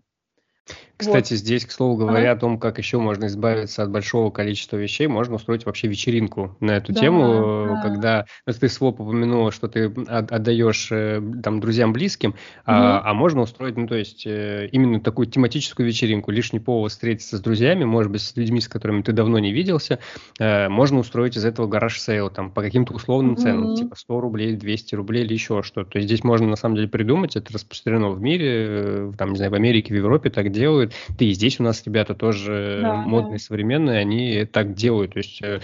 Кстати, 0.96 1.34
вот. 1.34 1.40
здесь, 1.40 1.66
к 1.66 1.72
слову 1.72 1.96
говоря, 1.96 2.30
ага. 2.30 2.38
о 2.38 2.40
том, 2.40 2.58
как 2.58 2.78
еще 2.78 2.98
можно 2.98 3.26
избавиться 3.26 3.82
от 3.82 3.90
большого 3.90 4.30
количества 4.30 4.78
вещей, 4.78 5.06
можно 5.06 5.34
устроить 5.34 5.66
вообще 5.66 5.88
вечеринку 5.88 6.56
на 6.60 6.72
эту 6.72 6.94
да, 6.94 7.00
тему, 7.00 7.66
да. 7.68 7.82
когда 7.82 8.26
ну, 8.46 8.52
ты 8.54 8.68
своп 8.70 9.00
упомянула, 9.00 9.52
что 9.52 9.68
ты 9.68 9.92
отдаешь 10.08 10.88
э, 10.90 11.20
там 11.42 11.60
друзьям 11.60 11.92
близким, 11.92 12.30
угу. 12.30 12.36
а, 12.64 13.02
а 13.04 13.12
можно 13.12 13.42
устроить, 13.42 13.76
ну 13.76 13.86
то 13.86 13.94
есть 13.94 14.26
э, 14.26 14.68
именно 14.72 14.98
такую 15.00 15.26
тематическую 15.26 15.86
вечеринку, 15.86 16.30
лишний 16.30 16.60
повод 16.60 16.92
встретиться 16.92 17.36
с 17.36 17.40
друзьями, 17.40 17.84
может 17.84 18.10
быть, 18.10 18.22
с 18.22 18.34
людьми, 18.34 18.62
с 18.62 18.68
которыми 18.68 19.02
ты 19.02 19.12
давно 19.12 19.38
не 19.38 19.52
виделся, 19.52 19.98
э, 20.38 20.68
можно 20.70 21.00
устроить 21.00 21.36
из 21.36 21.44
этого 21.44 21.66
garage 21.66 22.00
sale 22.00 22.30
там 22.30 22.50
по 22.50 22.62
каким-то 22.62 22.94
условным 22.94 23.34
угу. 23.34 23.42
ценам, 23.42 23.76
типа 23.76 23.96
100 23.96 24.20
рублей, 24.20 24.56
200 24.56 24.94
рублей 24.94 25.24
или 25.24 25.34
еще 25.34 25.62
что-то. 25.62 25.90
То 25.90 25.98
есть 25.98 26.08
здесь 26.08 26.24
можно 26.24 26.46
на 26.46 26.56
самом 26.56 26.76
деле 26.76 26.88
придумать, 26.88 27.36
это 27.36 27.52
распространено 27.52 28.08
в 28.08 28.20
мире, 28.22 29.12
там, 29.18 29.32
не 29.32 29.36
знаю, 29.36 29.52
в 29.52 29.54
Америке, 29.54 29.92
в 29.92 29.96
Европе 29.96 30.30
так 30.30 30.50
делают. 30.56 30.92
Ты 31.18 31.26
и 31.26 31.32
здесь 31.32 31.60
у 31.60 31.62
нас 31.62 31.82
ребята 31.84 32.14
тоже 32.14 32.80
да, 32.82 32.94
модные, 32.96 33.38
да. 33.38 33.44
современные, 33.44 33.98
они 33.98 34.44
так 34.44 34.74
делают. 34.74 35.14
То 35.14 35.18
есть 35.18 35.40
э, 35.42 35.60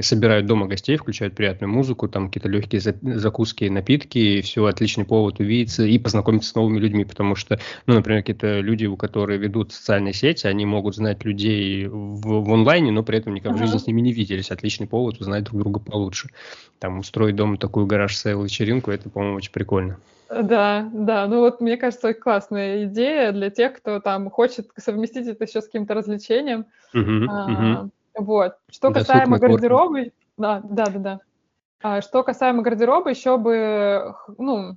собирают 0.00 0.46
дома 0.46 0.66
гостей, 0.66 0.96
включают 0.96 1.34
приятную 1.34 1.70
музыку, 1.70 2.08
там 2.08 2.28
какие-то 2.28 2.48
легкие 2.48 2.80
закуски, 2.80 3.64
напитки, 3.64 4.18
и 4.18 4.40
все, 4.42 4.64
отличный 4.64 5.04
повод 5.04 5.40
увидеться 5.40 5.84
и 5.84 5.98
познакомиться 5.98 6.50
с 6.50 6.54
новыми 6.54 6.78
людьми, 6.78 7.04
потому 7.04 7.34
что, 7.34 7.60
ну, 7.86 7.94
например, 7.94 8.22
какие-то 8.22 8.60
люди, 8.60 8.86
у 8.86 8.96
которых 8.96 9.40
ведут 9.40 9.72
социальные 9.72 10.14
сети, 10.14 10.46
они 10.46 10.66
могут 10.66 10.96
знать 10.96 11.24
людей 11.24 11.86
в, 11.86 12.42
в 12.42 12.52
онлайне, 12.52 12.90
но 12.90 13.02
при 13.02 13.18
этом 13.18 13.34
никогда 13.34 13.58
uh-huh. 13.58 13.62
в 13.62 13.66
жизни 13.66 13.78
с 13.78 13.86
ними 13.86 14.00
не 14.00 14.12
виделись. 14.12 14.50
Отличный 14.50 14.86
повод 14.86 15.20
узнать 15.20 15.44
друг 15.44 15.60
друга 15.60 15.80
получше. 15.80 16.30
Там 16.78 16.98
устроить 16.98 17.36
дома 17.36 17.56
такую 17.56 17.86
гараж-сейл 17.86 18.42
вечеринку, 18.42 18.90
это, 18.90 19.10
по-моему, 19.10 19.36
очень 19.36 19.52
прикольно. 19.52 19.98
Да, 20.42 20.88
да, 20.92 21.26
ну 21.26 21.40
вот 21.40 21.60
мне 21.60 21.76
кажется, 21.76 22.14
классная 22.14 22.84
идея 22.84 23.32
для 23.32 23.50
тех, 23.50 23.74
кто 23.74 24.00
там 24.00 24.30
хочет 24.30 24.70
совместить 24.76 25.26
это 25.26 25.44
еще 25.44 25.60
с 25.60 25.66
каким-то 25.66 25.94
развлечением. 25.94 26.66
А. 26.94 27.86
Вот. 28.14 28.56
Что 28.70 28.90
Досуг 28.90 29.08
касаемо 29.08 29.38
гардероба, 29.38 30.04
да, 30.36 30.60
да, 30.64 30.86
да, 30.86 30.98
да. 30.98 31.20
А, 31.82 32.00
что 32.00 32.22
касаемо 32.22 32.62
гардероба, 32.62 33.10
еще 33.10 33.36
бы, 33.36 34.14
ну, 34.38 34.76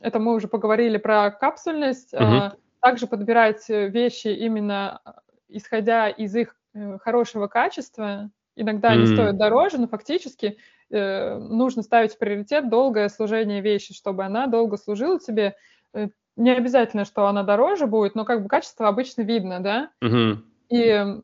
это 0.00 0.18
мы 0.18 0.34
уже 0.34 0.48
поговорили 0.48 0.96
про 0.96 1.30
капсульность. 1.30 2.14
А, 2.14 2.54
также 2.80 3.06
подбирать 3.06 3.68
вещи 3.68 4.28
именно 4.28 5.00
исходя 5.48 6.08
из 6.08 6.34
их 6.34 6.56
э, 6.74 6.98
хорошего 6.98 7.46
качества. 7.46 8.30
Иногда 8.56 8.88
mm. 8.88 8.92
они 8.92 9.06
стоят 9.06 9.36
дороже, 9.36 9.78
но 9.78 9.86
фактически 9.86 10.56
Э, 10.90 11.38
нужно 11.38 11.82
ставить 11.82 12.14
в 12.14 12.18
приоритет 12.18 12.68
долгое 12.68 13.08
служение 13.08 13.60
вещи, 13.60 13.92
чтобы 13.92 14.24
она 14.24 14.46
долго 14.46 14.76
служила 14.76 15.18
тебе. 15.18 15.56
Э, 15.92 16.08
не 16.36 16.50
обязательно, 16.50 17.04
что 17.04 17.26
она 17.26 17.42
дороже 17.42 17.86
будет, 17.86 18.14
но 18.14 18.24
как 18.24 18.42
бы 18.42 18.48
качество 18.48 18.86
обычно 18.86 19.22
видно, 19.22 19.60
да? 19.60 19.90
Угу. 20.00 20.42
И 20.70 21.20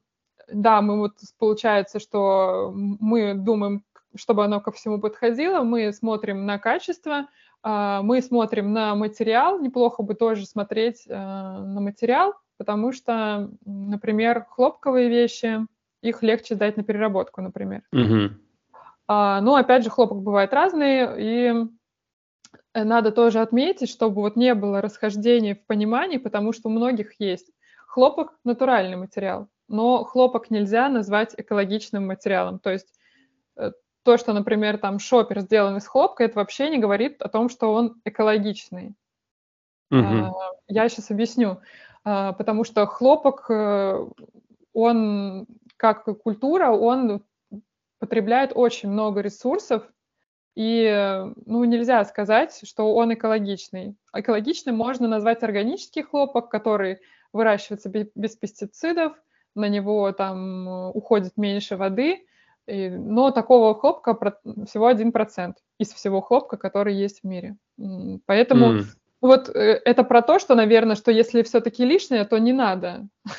да, 0.52 0.82
мы 0.82 0.98
вот 0.98 1.12
получается, 1.38 2.00
что 2.00 2.72
мы 2.74 3.34
думаем, 3.34 3.84
чтобы 4.16 4.44
оно 4.44 4.60
ко 4.60 4.72
всему 4.72 4.98
подходило, 4.98 5.62
мы 5.62 5.92
смотрим 5.92 6.44
на 6.44 6.58
качество, 6.58 7.28
а, 7.62 8.02
мы 8.02 8.20
смотрим 8.20 8.72
на 8.72 8.94
материал, 8.94 9.60
неплохо 9.60 10.02
бы 10.02 10.14
тоже 10.14 10.46
смотреть 10.46 11.04
э, 11.06 11.14
на 11.14 11.80
материал, 11.80 12.34
потому 12.58 12.92
что, 12.92 13.50
например, 13.64 14.44
хлопковые 14.50 15.08
вещи, 15.08 15.66
их 16.02 16.22
легче 16.22 16.54
сдать 16.54 16.76
на 16.76 16.82
переработку, 16.82 17.40
например. 17.40 17.82
Угу. 17.92 18.34
А, 19.08 19.40
но, 19.40 19.54
опять 19.54 19.84
же, 19.84 19.90
хлопок 19.90 20.22
бывает 20.22 20.52
разный, 20.52 21.06
и 21.18 21.66
надо 22.74 23.12
тоже 23.12 23.40
отметить, 23.40 23.88
чтобы 23.88 24.22
вот 24.22 24.36
не 24.36 24.54
было 24.54 24.80
расхождений 24.80 25.54
в 25.54 25.66
понимании, 25.66 26.18
потому 26.18 26.52
что 26.52 26.68
у 26.68 26.72
многих 26.72 27.18
есть. 27.20 27.50
Хлопок– 27.86 28.38
натуральный 28.44 28.96
материал, 28.96 29.48
но 29.68 30.04
хлопок 30.04 30.50
нельзя 30.50 30.88
назвать 30.88 31.34
экологичным 31.36 32.06
материалом. 32.06 32.58
То 32.58 32.70
есть 32.70 32.88
э, 33.56 33.72
то, 34.02 34.16
что, 34.16 34.32
например, 34.32 34.78
там 34.78 34.98
шопер 34.98 35.40
сделан 35.40 35.76
из 35.76 35.86
хлопка, 35.86 36.24
это 36.24 36.36
вообще 36.36 36.70
не 36.70 36.78
говорит 36.78 37.20
о 37.20 37.28
том, 37.28 37.50
что 37.50 37.72
он 37.72 38.00
экологичный. 38.04 38.94
Угу. 39.90 40.34
Я 40.68 40.88
сейчас 40.88 41.10
объясню. 41.10 41.58
А, 42.04 42.32
потому 42.32 42.64
что 42.64 42.86
хлопок, 42.86 43.44
э, 43.50 44.06
он 44.72 45.46
как 45.82 46.04
культура, 46.22 46.70
он 46.70 47.24
потребляет 47.98 48.52
очень 48.54 48.88
много 48.88 49.20
ресурсов, 49.20 49.82
и 50.54 51.24
ну, 51.44 51.64
нельзя 51.64 52.04
сказать, 52.04 52.60
что 52.62 52.94
он 52.94 53.12
экологичный. 53.14 53.96
Экологичным 54.14 54.76
можно 54.76 55.08
назвать 55.08 55.42
органический 55.42 56.04
хлопок, 56.04 56.50
который 56.50 57.00
выращивается 57.32 57.90
без 58.14 58.36
пестицидов, 58.36 59.14
на 59.56 59.68
него 59.68 60.12
там 60.12 60.68
уходит 60.94 61.36
меньше 61.36 61.76
воды, 61.76 62.26
но 62.68 63.32
такого 63.32 63.74
хлопка 63.74 64.14
всего 64.68 64.88
1% 64.88 65.54
из 65.78 65.92
всего 65.92 66.20
хлопка, 66.20 66.56
который 66.58 66.94
есть 66.94 67.22
в 67.22 67.26
мире. 67.26 67.56
Поэтому 68.26 68.74
mm. 68.74 68.84
Вот 69.22 69.48
э, 69.48 69.80
это 69.84 70.02
про 70.02 70.20
то, 70.20 70.40
что, 70.40 70.56
наверное, 70.56 70.96
что 70.96 71.12
если 71.12 71.42
все-таки 71.44 71.84
лишнее, 71.84 72.24
то 72.24 72.38
не 72.38 72.52
надо. 72.52 73.06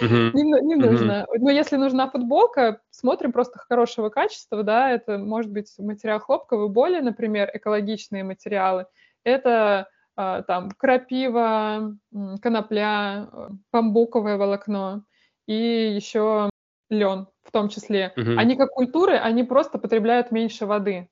не, 0.00 0.74
нужно. 0.74 1.26
Но 1.38 1.50
если 1.50 1.76
нужна 1.76 2.10
футболка, 2.10 2.80
смотрим 2.90 3.32
просто 3.32 3.58
хорошего 3.58 4.08
качества, 4.08 4.62
да, 4.62 4.90
это 4.90 5.18
может 5.18 5.52
быть 5.52 5.72
материал 5.78 6.18
хлопковый, 6.18 6.70
более, 6.70 7.02
например, 7.02 7.50
экологичные 7.52 8.24
материалы. 8.24 8.86
Это 9.22 9.90
а, 10.16 10.42
там 10.42 10.70
крапива, 10.70 11.94
конопля, 12.40 13.28
э, 13.30 13.48
бамбуковое 13.70 14.38
волокно 14.38 15.04
и 15.46 15.92
еще 15.94 16.48
лен 16.88 17.28
в 17.42 17.52
том 17.52 17.68
числе. 17.68 18.14
Они 18.16 18.56
как 18.56 18.70
культуры, 18.70 19.16
они 19.16 19.44
просто 19.44 19.78
потребляют 19.78 20.30
меньше 20.30 20.64
воды, 20.64 21.10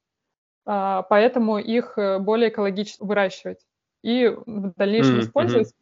а, 0.64 1.02
поэтому 1.02 1.58
их 1.58 1.98
э, 1.98 2.18
более 2.18 2.48
экологично 2.48 3.06
выращивать 3.06 3.58
и 4.02 4.28
в 4.28 4.72
дальнейшем 4.76 5.18
mm-hmm. 5.18 5.22
использовать. 5.22 5.74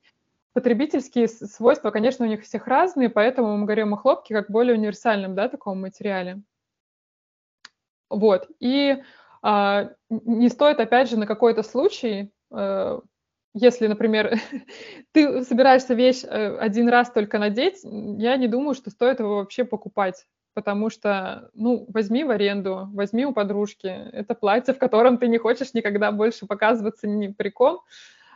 потребительские 0.52 1.26
свойства, 1.28 1.90
конечно, 1.90 2.24
у 2.24 2.28
них 2.28 2.42
всех 2.42 2.68
разные, 2.68 3.08
поэтому 3.08 3.56
мы 3.56 3.64
говорим 3.64 3.92
о 3.94 3.96
хлопке 3.96 4.34
как 4.34 4.50
более 4.50 4.76
универсальном, 4.76 5.34
да, 5.34 5.48
таком 5.48 5.80
материале. 5.80 6.42
Вот. 8.08 8.48
И 8.60 9.02
а, 9.42 9.90
не 10.08 10.48
стоит, 10.48 10.78
опять 10.78 11.10
же, 11.10 11.18
на 11.18 11.26
какой-то 11.26 11.62
случай, 11.64 12.32
а, 12.52 13.00
если, 13.54 13.86
например, 13.86 14.38
ты 15.12 15.44
собираешься 15.44 15.94
вещь 15.94 16.24
э, 16.24 16.56
один 16.56 16.88
раз 16.88 17.10
только 17.10 17.38
надеть, 17.38 17.80
я 17.84 18.36
не 18.36 18.48
думаю, 18.48 18.74
что 18.74 18.90
стоит 18.90 19.20
его 19.20 19.36
вообще 19.36 19.64
покупать 19.64 20.26
потому 20.54 20.88
что, 20.88 21.50
ну, 21.54 21.84
возьми 21.88 22.24
в 22.24 22.30
аренду, 22.30 22.88
возьми 22.92 23.26
у 23.26 23.32
подружки. 23.32 23.86
Это 23.86 24.34
платье, 24.34 24.72
в 24.72 24.78
котором 24.78 25.18
ты 25.18 25.26
не 25.26 25.38
хочешь 25.38 25.74
никогда 25.74 26.12
больше 26.12 26.46
показываться 26.46 27.06
ни 27.08 27.28
при 27.28 27.50
ком. 27.50 27.80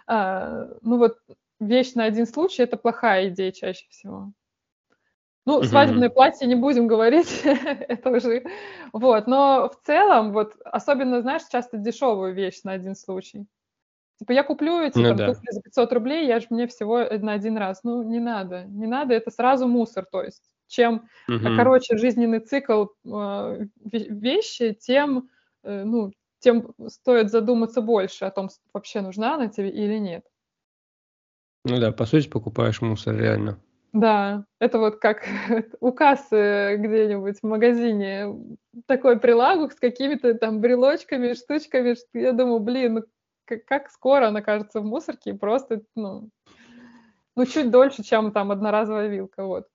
А, 0.07 0.69
ну 0.83 0.99
вот 0.99 1.19
вещь 1.61 1.95
на 1.95 2.05
один 2.05 2.27
случай– 2.27 2.63
это 2.65 2.77
плохая 2.77 3.29
идея 3.29 3.53
чаще 3.53 3.87
всего. 3.89 4.33
Ну, 5.47 5.63
свадебное 5.63 6.11
платье 6.11 6.47
не 6.47 6.57
будем 6.57 6.89
говорить, 6.89 7.41
это 7.45 8.11
уже... 8.11 8.45
Вот, 8.93 9.27
но 9.27 9.71
в 9.71 9.87
целом, 9.87 10.33
вот, 10.33 10.55
особенно, 10.63 11.23
знаешь, 11.23 11.43
часто 11.51 11.79
дешевую 11.79 12.35
вещь 12.35 12.61
на 12.65 12.73
один 12.73 12.95
случай. 12.95 13.47
Типа, 14.19 14.33
я 14.33 14.43
куплю 14.43 14.81
эти 14.83 14.99
ну, 14.99 15.09
там, 15.09 15.17
да. 15.17 15.27
туфли 15.29 15.51
за 15.51 15.63
500 15.63 15.93
рублей, 15.93 16.27
я 16.27 16.41
же 16.41 16.49
мне 16.51 16.67
всего 16.67 16.99
на 16.99 17.33
один 17.33 17.57
раз. 17.57 17.83
Ну, 17.83 18.03
не 18.03 18.19
надо, 18.19 18.65
не 18.65 18.87
надо, 18.87 19.15
это 19.15 19.31
сразу 19.31 19.67
мусор, 19.69 20.05
то 20.11 20.23
есть 20.23 20.43
чем 20.69 21.09
угу. 21.29 21.57
короче 21.57 21.97
жизненный 21.97 22.41
цикл 22.41 22.87
э, 23.05 23.67
вещи, 23.85 24.75
тем, 24.75 25.29
э, 25.65 25.85
ну, 25.85 26.13
тем 26.41 26.75
стоит 26.87 27.31
задуматься 27.31 27.81
больше 27.81 28.25
о 28.25 28.31
том, 28.31 28.49
вообще 28.73 29.01
нужна 29.01 29.35
она 29.35 29.49
тебе 29.49 29.71
или 29.71 29.99
нет. 29.99 30.25
Ну 31.65 31.81
да, 31.81 31.91
по 31.93 32.07
сути, 32.07 32.29
покупаешь 32.29 32.81
мусор 32.81 33.17
реально. 33.17 33.59
Да, 33.93 34.45
это 34.61 34.79
вот 34.79 34.97
как 34.97 35.27
у 35.81 35.93
кассы 35.93 36.77
где-нибудь 36.79 37.39
в 37.41 37.47
магазине 37.47 38.35
такой 38.87 39.19
прилавок 39.19 39.73
с 39.73 39.77
какими-то 39.77 40.35
там 40.35 40.61
брелочками, 40.61 41.35
штучками. 41.35 41.97
Я 42.13 42.33
думаю, 42.33 42.61
блин, 42.61 42.95
ну 42.95 43.03
как, 43.49 43.65
как 43.65 43.91
скоро 43.91 44.29
она 44.29 44.43
кажется 44.43 44.81
в 44.81 44.85
мусорке, 44.85 45.35
просто, 45.35 45.83
ну, 45.95 46.29
ну, 47.35 47.47
чуть 47.47 47.71
дольше, 47.71 48.03
чем 48.03 48.33
там 48.33 48.51
одноразовая 48.51 49.09
вилка, 49.09 49.45
вот. 49.45 49.67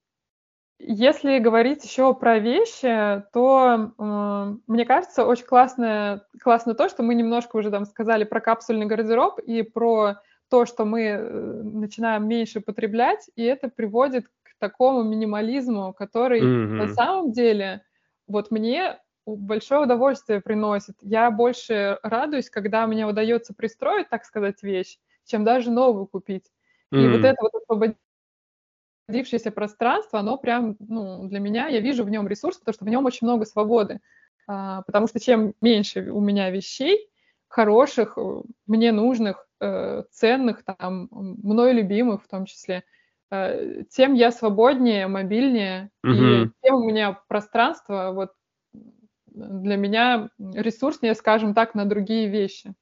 Если 0.85 1.39
говорить 1.39 1.83
еще 1.83 2.13
про 2.13 2.39
вещи, 2.39 3.23
то 3.31 3.93
э, 3.97 4.55
мне 4.67 4.85
кажется, 4.85 5.25
очень 5.25 5.45
классно, 5.45 6.25
классно 6.41 6.73
то, 6.73 6.89
что 6.89 7.03
мы 7.03 7.15
немножко 7.15 7.55
уже 7.55 7.71
там 7.71 7.85
сказали 7.85 8.25
про 8.25 8.41
капсульный 8.41 8.85
гардероб 8.85 9.39
и 9.39 9.61
про 9.61 10.15
то, 10.49 10.65
что 10.65 10.83
мы 10.83 11.01
э, 11.03 11.61
начинаем 11.63 12.27
меньше 12.27 12.59
потреблять, 12.59 13.29
и 13.35 13.43
это 13.43 13.69
приводит 13.69 14.27
к 14.43 14.59
такому 14.59 15.03
минимализму, 15.03 15.93
который 15.93 16.41
mm-hmm. 16.41 16.75
на 16.75 16.87
самом 16.89 17.31
деле 17.31 17.83
вот 18.27 18.51
мне 18.51 18.99
большое 19.25 19.81
удовольствие 19.81 20.41
приносит. 20.41 20.95
Я 21.01 21.31
больше 21.31 21.97
радуюсь, 22.03 22.49
когда 22.49 22.85
мне 22.87 23.07
удается 23.07 23.53
пристроить, 23.53 24.09
так 24.09 24.25
сказать, 24.25 24.61
вещь, 24.63 24.97
чем 25.25 25.45
даже 25.45 25.71
новую 25.71 26.07
купить. 26.07 26.51
Mm-hmm. 26.93 26.99
И 26.99 27.07
вот 27.07 27.25
это 27.25 27.37
вот 27.41 27.55
освободить 27.55 27.97
освободившееся 29.03 29.51
пространство, 29.51 30.19
оно 30.19 30.37
прям, 30.37 30.75
ну, 30.79 31.27
для 31.27 31.39
меня, 31.39 31.67
я 31.67 31.79
вижу 31.79 32.03
в 32.03 32.09
нем 32.09 32.27
ресурс, 32.27 32.57
потому 32.57 32.73
что 32.73 32.85
в 32.85 32.89
нем 32.89 33.05
очень 33.05 33.27
много 33.27 33.45
свободы. 33.45 33.99
А, 34.47 34.81
потому 34.83 35.07
что 35.07 35.19
чем 35.19 35.53
меньше 35.61 36.11
у 36.11 36.19
меня 36.19 36.49
вещей, 36.49 37.09
хороших, 37.47 38.17
э, 38.17 38.41
мне 38.67 38.91
нужных, 38.91 39.47
э, 39.61 40.03
ценных, 40.11 40.63
там, 40.63 41.07
мной 41.11 41.73
любимых 41.73 42.23
в 42.23 42.27
том 42.27 42.45
числе, 42.45 42.83
э, 43.31 43.83
тем 43.89 44.13
я 44.15 44.31
свободнее, 44.31 45.07
мобильнее, 45.07 45.89
угу. 46.03 46.13
и 46.13 46.49
тем 46.61 46.75
у 46.75 46.83
меня 46.83 47.19
пространство 47.27 48.11
вот 48.13 48.31
для 49.27 49.77
меня 49.77 50.29
ресурснее, 50.37 51.15
скажем 51.15 51.53
так, 51.53 51.73
на 51.73 51.85
другие 51.85 52.27
вещи. 52.27 52.73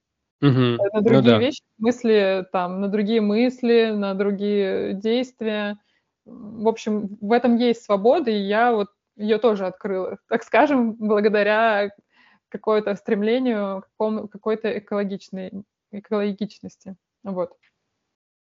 Угу. 0.41 0.49
На 0.49 0.77
ну 0.93 1.01
другие 1.01 1.21
ну, 1.21 1.29
да. 1.29 1.37
вещи, 1.37 1.61
в 1.77 1.81
смысле, 1.81 2.45
там, 2.51 2.81
на 2.81 2.87
другие 2.87 3.21
мысли, 3.21 3.91
на 3.93 4.15
другие 4.15 4.93
действия 4.93 5.77
в 6.31 6.67
общем, 6.67 7.17
в 7.21 7.31
этом 7.31 7.57
есть 7.57 7.83
свобода, 7.83 8.31
и 8.31 8.37
я 8.37 8.71
вот 8.73 8.89
ее 9.15 9.37
тоже 9.37 9.65
открыла, 9.65 10.17
так 10.29 10.43
скажем, 10.43 10.93
благодаря 10.93 11.91
какое-то 12.49 12.95
стремлению 12.95 13.83
к 13.97 14.27
какой-то 14.29 14.77
экологичной, 14.77 15.63
экологичности. 15.91 16.95
Вот. 17.23 17.53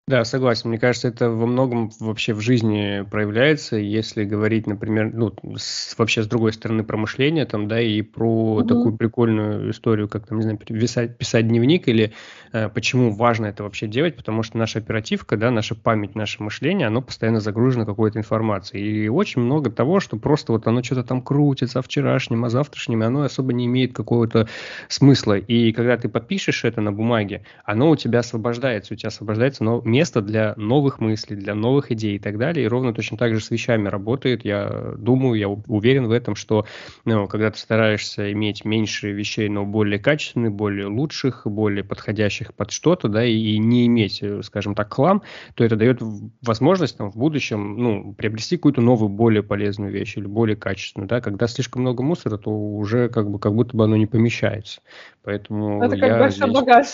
Да, 0.06 0.22
согласен. 0.26 0.68
Мне 0.68 0.78
кажется, 0.78 1.08
это 1.08 1.30
во 1.30 1.46
многом 1.46 1.90
вообще 1.98 2.34
в 2.34 2.40
жизни 2.40 3.06
проявляется, 3.10 3.76
если 3.76 4.24
говорить, 4.24 4.66
например, 4.66 5.10
ну, 5.14 5.32
с, 5.56 5.96
вообще 5.96 6.22
с 6.22 6.26
другой 6.26 6.52
стороны 6.52 6.84
про 6.84 6.98
мышление, 6.98 7.46
там, 7.46 7.68
да, 7.68 7.80
и 7.80 8.02
про 8.02 8.56
угу. 8.56 8.64
такую 8.64 8.98
прикольную 8.98 9.70
историю, 9.70 10.06
как, 10.10 10.26
там, 10.26 10.36
не 10.36 10.42
знаю, 10.42 10.58
писать, 10.58 11.16
писать 11.16 11.48
дневник, 11.48 11.88
или 11.88 12.12
э, 12.52 12.68
почему 12.68 13.14
важно 13.14 13.46
это 13.46 13.62
вообще 13.62 13.86
делать, 13.86 14.14
потому 14.14 14.42
что 14.42 14.58
наша 14.58 14.78
оперативка, 14.80 15.38
да, 15.38 15.50
наша 15.50 15.74
память, 15.74 16.14
наше 16.14 16.42
мышление, 16.42 16.88
оно 16.88 17.00
постоянно 17.00 17.40
загружено 17.40 17.86
какой-то 17.86 18.18
информацией. 18.18 19.06
И 19.06 19.08
очень 19.08 19.40
много 19.40 19.70
того, 19.70 20.00
что 20.00 20.18
просто 20.18 20.52
вот 20.52 20.66
оно 20.66 20.82
что-то 20.82 21.04
там 21.04 21.22
крутится 21.22 21.78
о 21.78 21.82
вчерашнем, 21.82 22.44
о 22.44 22.50
завтрашнем, 22.50 23.02
и 23.02 23.06
оно 23.06 23.22
особо 23.22 23.54
не 23.54 23.64
имеет 23.64 23.94
какого-то 23.94 24.48
смысла. 24.88 25.38
И 25.38 25.72
когда 25.72 25.96
ты 25.96 26.10
подпишешь 26.10 26.66
это 26.66 26.82
на 26.82 26.92
бумаге, 26.92 27.46
оно 27.64 27.88
у 27.88 27.96
тебя 27.96 28.18
освобождается, 28.18 28.92
у 28.92 28.96
тебя 28.98 29.08
освобождается 29.08 29.64
но 29.64 29.80
место 29.94 30.20
для 30.20 30.54
новых 30.56 31.00
мыслей, 31.00 31.36
для 31.36 31.54
новых 31.54 31.92
идей 31.92 32.16
и 32.16 32.18
так 32.18 32.36
далее. 32.36 32.64
И 32.64 32.68
ровно 32.68 32.92
точно 32.92 33.16
так 33.16 33.34
же 33.34 33.40
с 33.40 33.50
вещами 33.50 33.88
работает. 33.88 34.44
Я 34.44 34.94
думаю, 34.98 35.38
я 35.38 35.48
уверен 35.48 36.06
в 36.06 36.10
этом, 36.10 36.34
что 36.34 36.66
ну, 37.04 37.28
когда 37.28 37.50
ты 37.50 37.58
стараешься 37.58 38.32
иметь 38.32 38.64
меньше 38.64 39.12
вещей, 39.12 39.48
но 39.48 39.64
более 39.64 39.98
качественных, 39.98 40.52
более 40.52 40.86
лучших, 40.86 41.42
более 41.46 41.84
подходящих 41.84 42.54
под 42.54 42.72
что-то, 42.72 43.08
да, 43.08 43.24
и, 43.24 43.58
не 43.58 43.86
иметь, 43.86 44.22
скажем 44.42 44.74
так, 44.74 44.92
хлам, 44.92 45.22
то 45.54 45.64
это 45.64 45.76
дает 45.76 46.00
возможность 46.42 46.98
там, 46.98 47.10
в 47.10 47.16
будущем 47.16 47.76
ну, 47.78 48.14
приобрести 48.14 48.56
какую-то 48.56 48.80
новую, 48.80 49.08
более 49.08 49.42
полезную 49.42 49.92
вещь 49.92 50.16
или 50.16 50.26
более 50.26 50.56
качественную. 50.56 51.08
Да? 51.08 51.20
Когда 51.20 51.46
слишком 51.46 51.82
много 51.82 52.02
мусора, 52.02 52.36
то 52.36 52.50
уже 52.50 53.08
как, 53.08 53.30
бы, 53.30 53.38
как 53.38 53.54
будто 53.54 53.76
бы 53.76 53.84
оно 53.84 53.96
не 53.96 54.06
помещается. 54.06 54.80
Поэтому 55.24 55.82
это 55.82 55.96
как 55.96 56.18
большой 56.18 56.50
здесь... 56.50 56.52
багаж. 56.52 56.86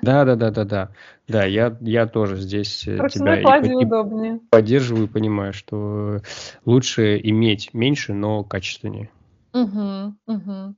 Да, 0.00 0.24
да, 0.24 0.36
да, 0.36 0.50
да, 0.50 0.64
да. 0.64 0.88
Да, 1.28 1.44
я, 1.44 1.76
я 1.80 2.06
тоже 2.06 2.36
здесь 2.36 2.88
э, 2.88 2.96
тебя 3.10 3.38
и, 3.38 3.68
и 3.68 3.74
удобнее. 3.74 4.40
поддерживаю, 4.50 5.06
понимаю, 5.06 5.52
что 5.52 6.20
лучше 6.64 7.20
иметь 7.22 7.74
меньше, 7.74 8.14
но 8.14 8.42
качественнее. 8.42 9.10
Угу, 9.52 10.14
угу. 10.26 10.74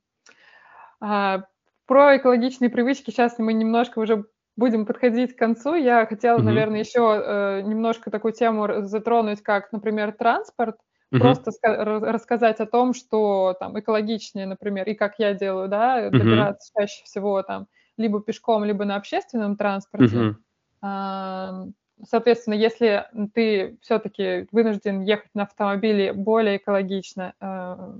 А, 0.99 1.43
про 1.85 2.17
экологичные 2.17 2.69
привычки 2.69 3.11
сейчас 3.11 3.39
мы 3.39 3.53
немножко 3.53 3.99
уже 3.99 4.25
будем 4.57 4.85
подходить 4.85 5.33
к 5.33 5.39
концу. 5.39 5.75
Я 5.75 6.05
хотела, 6.05 6.37
угу. 6.37 6.45
наверное, 6.45 6.79
еще 6.79 7.21
э, 7.25 7.61
немножко 7.61 8.11
такую 8.11 8.33
тему 8.33 8.85
затронуть, 8.85 9.41
как, 9.41 9.71
например, 9.71 10.11
транспорт. 10.11 10.75
Угу. 11.11 11.21
Просто 11.21 11.51
рассказать 11.63 12.59
о 12.59 12.65
том, 12.65 12.93
что 12.93 13.55
там 13.59 13.79
экологичнее, 13.79 14.45
например, 14.45 14.87
и 14.89 14.93
как 14.93 15.19
я 15.19 15.33
делаю, 15.33 15.69
да, 15.69 16.09
добираться 16.09 16.71
угу. 16.73 16.81
чаще 16.81 17.03
всего 17.05 17.41
там 17.43 17.67
либо 17.97 18.21
пешком, 18.21 18.63
либо 18.63 18.85
на 18.85 18.95
общественном 18.95 19.57
транспорте. 19.57 20.35
Uh-huh. 20.83 21.73
Соответственно, 22.07 22.53
если 22.53 23.07
ты 23.33 23.77
все-таки 23.81 24.47
вынужден 24.51 25.01
ехать 25.01 25.31
на 25.33 25.43
автомобиле 25.43 26.13
более 26.13 26.57
экологично, 26.57 27.33
а, 27.39 27.95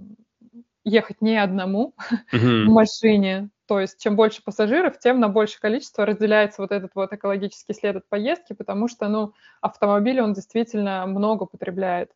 ехать 0.83 1.19
не 1.19 1.35
одному 1.41 1.95
uh-huh. 2.31 2.65
в 2.67 2.69
машине, 2.69 3.49
то 3.65 3.79
есть 3.79 3.99
чем 3.99 4.15
больше 4.15 4.43
пассажиров, 4.43 4.99
тем 4.99 5.19
на 5.19 5.29
большее 5.29 5.59
количество 5.59 6.05
разделяется 6.05 6.61
вот 6.61 6.71
этот 6.71 6.91
вот 6.93 7.11
экологический 7.11 7.73
след 7.73 7.95
от 7.95 8.07
поездки, 8.07 8.53
потому 8.53 8.87
что, 8.87 9.07
ну, 9.07 9.33
автомобиль, 9.61 10.21
он 10.21 10.33
действительно 10.33 11.07
много 11.07 11.47
потребляет. 11.47 12.11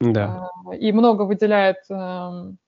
Да. 0.00 0.48
А, 0.66 0.74
и 0.76 0.92
много 0.92 1.22
выделяет 1.22 1.78
эм, 1.90 2.58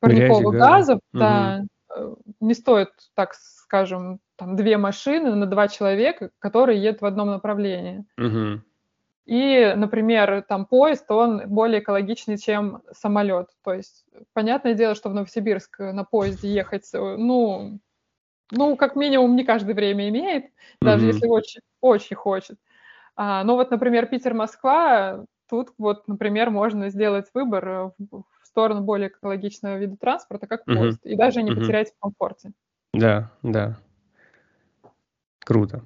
парниковых 0.00 0.54
газов, 0.54 1.00
угу. 1.12 1.18
да, 1.18 1.64
э, 1.94 2.14
не 2.40 2.54
стоит 2.54 2.90
так 3.14 3.34
скажем, 3.68 4.20
там 4.36 4.56
две 4.56 4.78
машины 4.78 5.34
на 5.34 5.44
два 5.44 5.68
человека, 5.68 6.30
которые 6.38 6.82
едут 6.82 7.02
в 7.02 7.06
одном 7.06 7.28
направлении. 7.28 8.06
Угу. 8.16 8.62
И, 9.26 9.74
например, 9.76 10.42
там 10.48 10.64
поезд, 10.64 11.10
он 11.10 11.42
более 11.48 11.80
экологичный, 11.80 12.38
чем 12.38 12.80
самолет. 12.92 13.50
То 13.62 13.74
есть, 13.74 14.06
понятное 14.32 14.72
дело, 14.72 14.94
что 14.94 15.10
в 15.10 15.14
Новосибирск 15.14 15.80
на 15.80 16.04
поезде 16.04 16.48
ехать, 16.48 16.88
ну, 16.94 17.78
ну, 18.50 18.76
как 18.76 18.96
минимум, 18.96 19.36
не 19.36 19.44
каждое 19.44 19.74
время 19.74 20.08
имеет, 20.08 20.46
даже 20.80 21.04
mm-hmm. 21.04 21.12
если 21.12 21.26
очень, 21.26 21.60
очень 21.82 22.16
хочет. 22.16 22.58
А, 23.16 23.44
но 23.44 23.56
вот, 23.56 23.70
например, 23.70 24.06
Питер-Москва, 24.06 25.26
тут 25.48 25.72
вот, 25.78 26.08
например, 26.08 26.50
можно 26.50 26.90
сделать 26.90 27.26
выбор 27.34 27.92
в, 27.98 28.22
в 28.42 28.46
сторону 28.46 28.82
более 28.82 29.08
экологичного 29.08 29.78
вида 29.78 29.96
транспорта, 29.96 30.46
как 30.46 30.64
поезд, 30.64 31.04
mm-hmm. 31.04 31.10
и 31.10 31.16
даже 31.16 31.42
не 31.42 31.50
mm-hmm. 31.50 31.54
потерять 31.54 31.92
в 31.92 31.98
комфорте. 32.00 32.52
Да, 32.92 33.30
да. 33.42 33.76
Круто. 35.44 35.82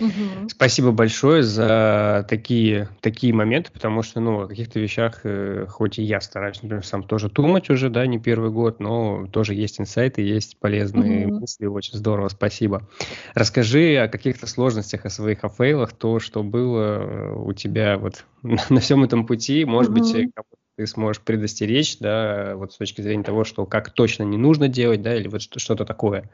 Угу. 0.00 0.48
Спасибо 0.48 0.92
большое 0.92 1.42
за 1.42 2.26
такие, 2.28 2.88
такие 3.00 3.32
моменты, 3.32 3.70
потому 3.72 4.02
что, 4.02 4.20
ну, 4.20 4.42
о 4.42 4.48
каких-то 4.48 4.80
вещах, 4.80 5.20
э, 5.24 5.66
хоть 5.68 5.98
и 5.98 6.02
я 6.02 6.20
стараюсь, 6.20 6.62
например, 6.62 6.84
сам 6.84 7.02
тоже 7.02 7.28
думать 7.28 7.70
уже, 7.70 7.90
да, 7.90 8.06
не 8.06 8.18
первый 8.18 8.50
год, 8.50 8.80
но 8.80 9.26
тоже 9.26 9.54
есть 9.54 9.80
инсайты, 9.80 10.22
есть 10.22 10.58
полезные 10.58 11.28
угу. 11.28 11.40
мысли, 11.40 11.66
очень 11.66 11.96
здорово, 11.96 12.28
спасибо. 12.28 12.88
Расскажи 13.34 13.96
о 13.96 14.08
каких-то 14.08 14.46
сложностях, 14.46 15.04
о 15.04 15.10
своих 15.10 15.44
о 15.44 15.48
фейлах, 15.48 15.92
то, 15.92 16.18
что 16.20 16.42
было 16.42 16.82
э, 16.82 17.34
у 17.36 17.52
тебя 17.52 17.98
вот 17.98 18.24
на, 18.42 18.58
на 18.68 18.80
всем 18.80 19.04
этом 19.04 19.26
пути, 19.26 19.64
может 19.64 19.92
угу. 19.92 20.00
быть, 20.00 20.32
ты 20.76 20.86
сможешь 20.86 21.22
предостеречь, 21.22 21.98
да, 21.98 22.54
вот 22.56 22.72
с 22.72 22.76
точки 22.76 23.00
зрения 23.00 23.22
того, 23.22 23.44
что 23.44 23.64
как 23.66 23.90
точно 23.90 24.24
не 24.24 24.36
нужно 24.36 24.68
делать, 24.68 25.02
да, 25.02 25.14
или 25.14 25.28
вот 25.28 25.42
что-то 25.42 25.84
такое. 25.84 26.30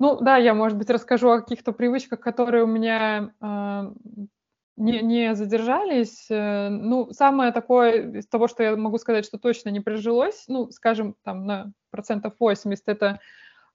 Ну 0.00 0.18
да, 0.18 0.38
я, 0.38 0.54
может 0.54 0.78
быть, 0.78 0.88
расскажу 0.88 1.28
о 1.28 1.40
каких-то 1.40 1.72
привычках, 1.72 2.20
которые 2.20 2.64
у 2.64 2.66
меня 2.66 3.32
э, 3.38 3.92
не, 4.78 5.02
не 5.02 5.34
задержались. 5.34 6.26
Э, 6.30 6.70
ну, 6.70 7.12
самое 7.12 7.52
такое 7.52 8.18
из 8.18 8.26
того, 8.26 8.48
что 8.48 8.62
я 8.62 8.76
могу 8.76 8.96
сказать, 8.96 9.26
что 9.26 9.36
точно 9.36 9.68
не 9.68 9.80
прижилось, 9.80 10.44
ну, 10.48 10.70
скажем, 10.70 11.16
там 11.22 11.44
на 11.44 11.72
процентов 11.90 12.32
80, 12.40 12.82
это 12.88 13.20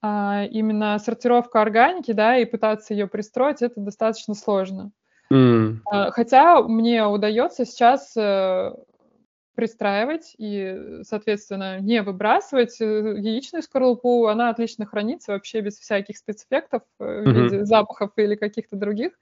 э, 0.01 0.47
именно 0.49 0.97
сортировка 0.97 1.61
органики, 1.61 2.11
да, 2.11 2.37
и 2.37 2.45
пытаться 2.45 2.95
ее 2.95 3.05
пристроить, 3.05 3.61
это 3.61 3.79
достаточно 3.79 4.33
сложно. 4.33 4.91
Mm. 5.31 5.77
Хотя 6.11 6.61
мне 6.63 7.05
удается 7.05 7.65
сейчас 7.65 8.17
э, 8.17 8.73
пристраивать 9.55 10.35
и, 10.37 11.01
соответственно, 11.03 11.79
не 11.79 12.01
выбрасывать 12.01 12.79
э, 12.81 13.15
яичную 13.17 13.63
скорлупу. 13.63 14.27
Она 14.27 14.49
отлично 14.49 14.85
хранится 14.85 15.31
вообще 15.31 15.61
без 15.61 15.77
всяких 15.77 16.17
спецэффектов 16.17 16.83
mm-hmm. 16.99 17.23
в 17.23 17.31
виде 17.31 17.65
запахов 17.65 18.11
или 18.17 18.35
каких-то 18.35 18.75
других. 18.75 19.13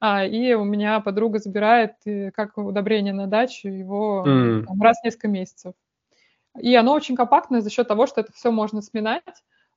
А, 0.00 0.24
и 0.24 0.54
у 0.54 0.64
меня 0.64 1.00
подруга 1.00 1.38
забирает 1.38 1.94
э, 2.06 2.30
как 2.30 2.56
удобрение 2.56 3.12
на 3.12 3.26
дачу 3.26 3.68
его 3.68 4.24
mm. 4.26 4.64
там, 4.64 4.80
раз 4.80 5.00
в 5.00 5.04
несколько 5.04 5.28
месяцев. 5.28 5.74
И 6.58 6.74
оно 6.74 6.94
очень 6.94 7.16
компактное 7.16 7.60
за 7.60 7.70
счет 7.70 7.86
того, 7.86 8.06
что 8.06 8.22
это 8.22 8.32
все 8.32 8.50
можно 8.50 8.82
сминать. 8.82 9.22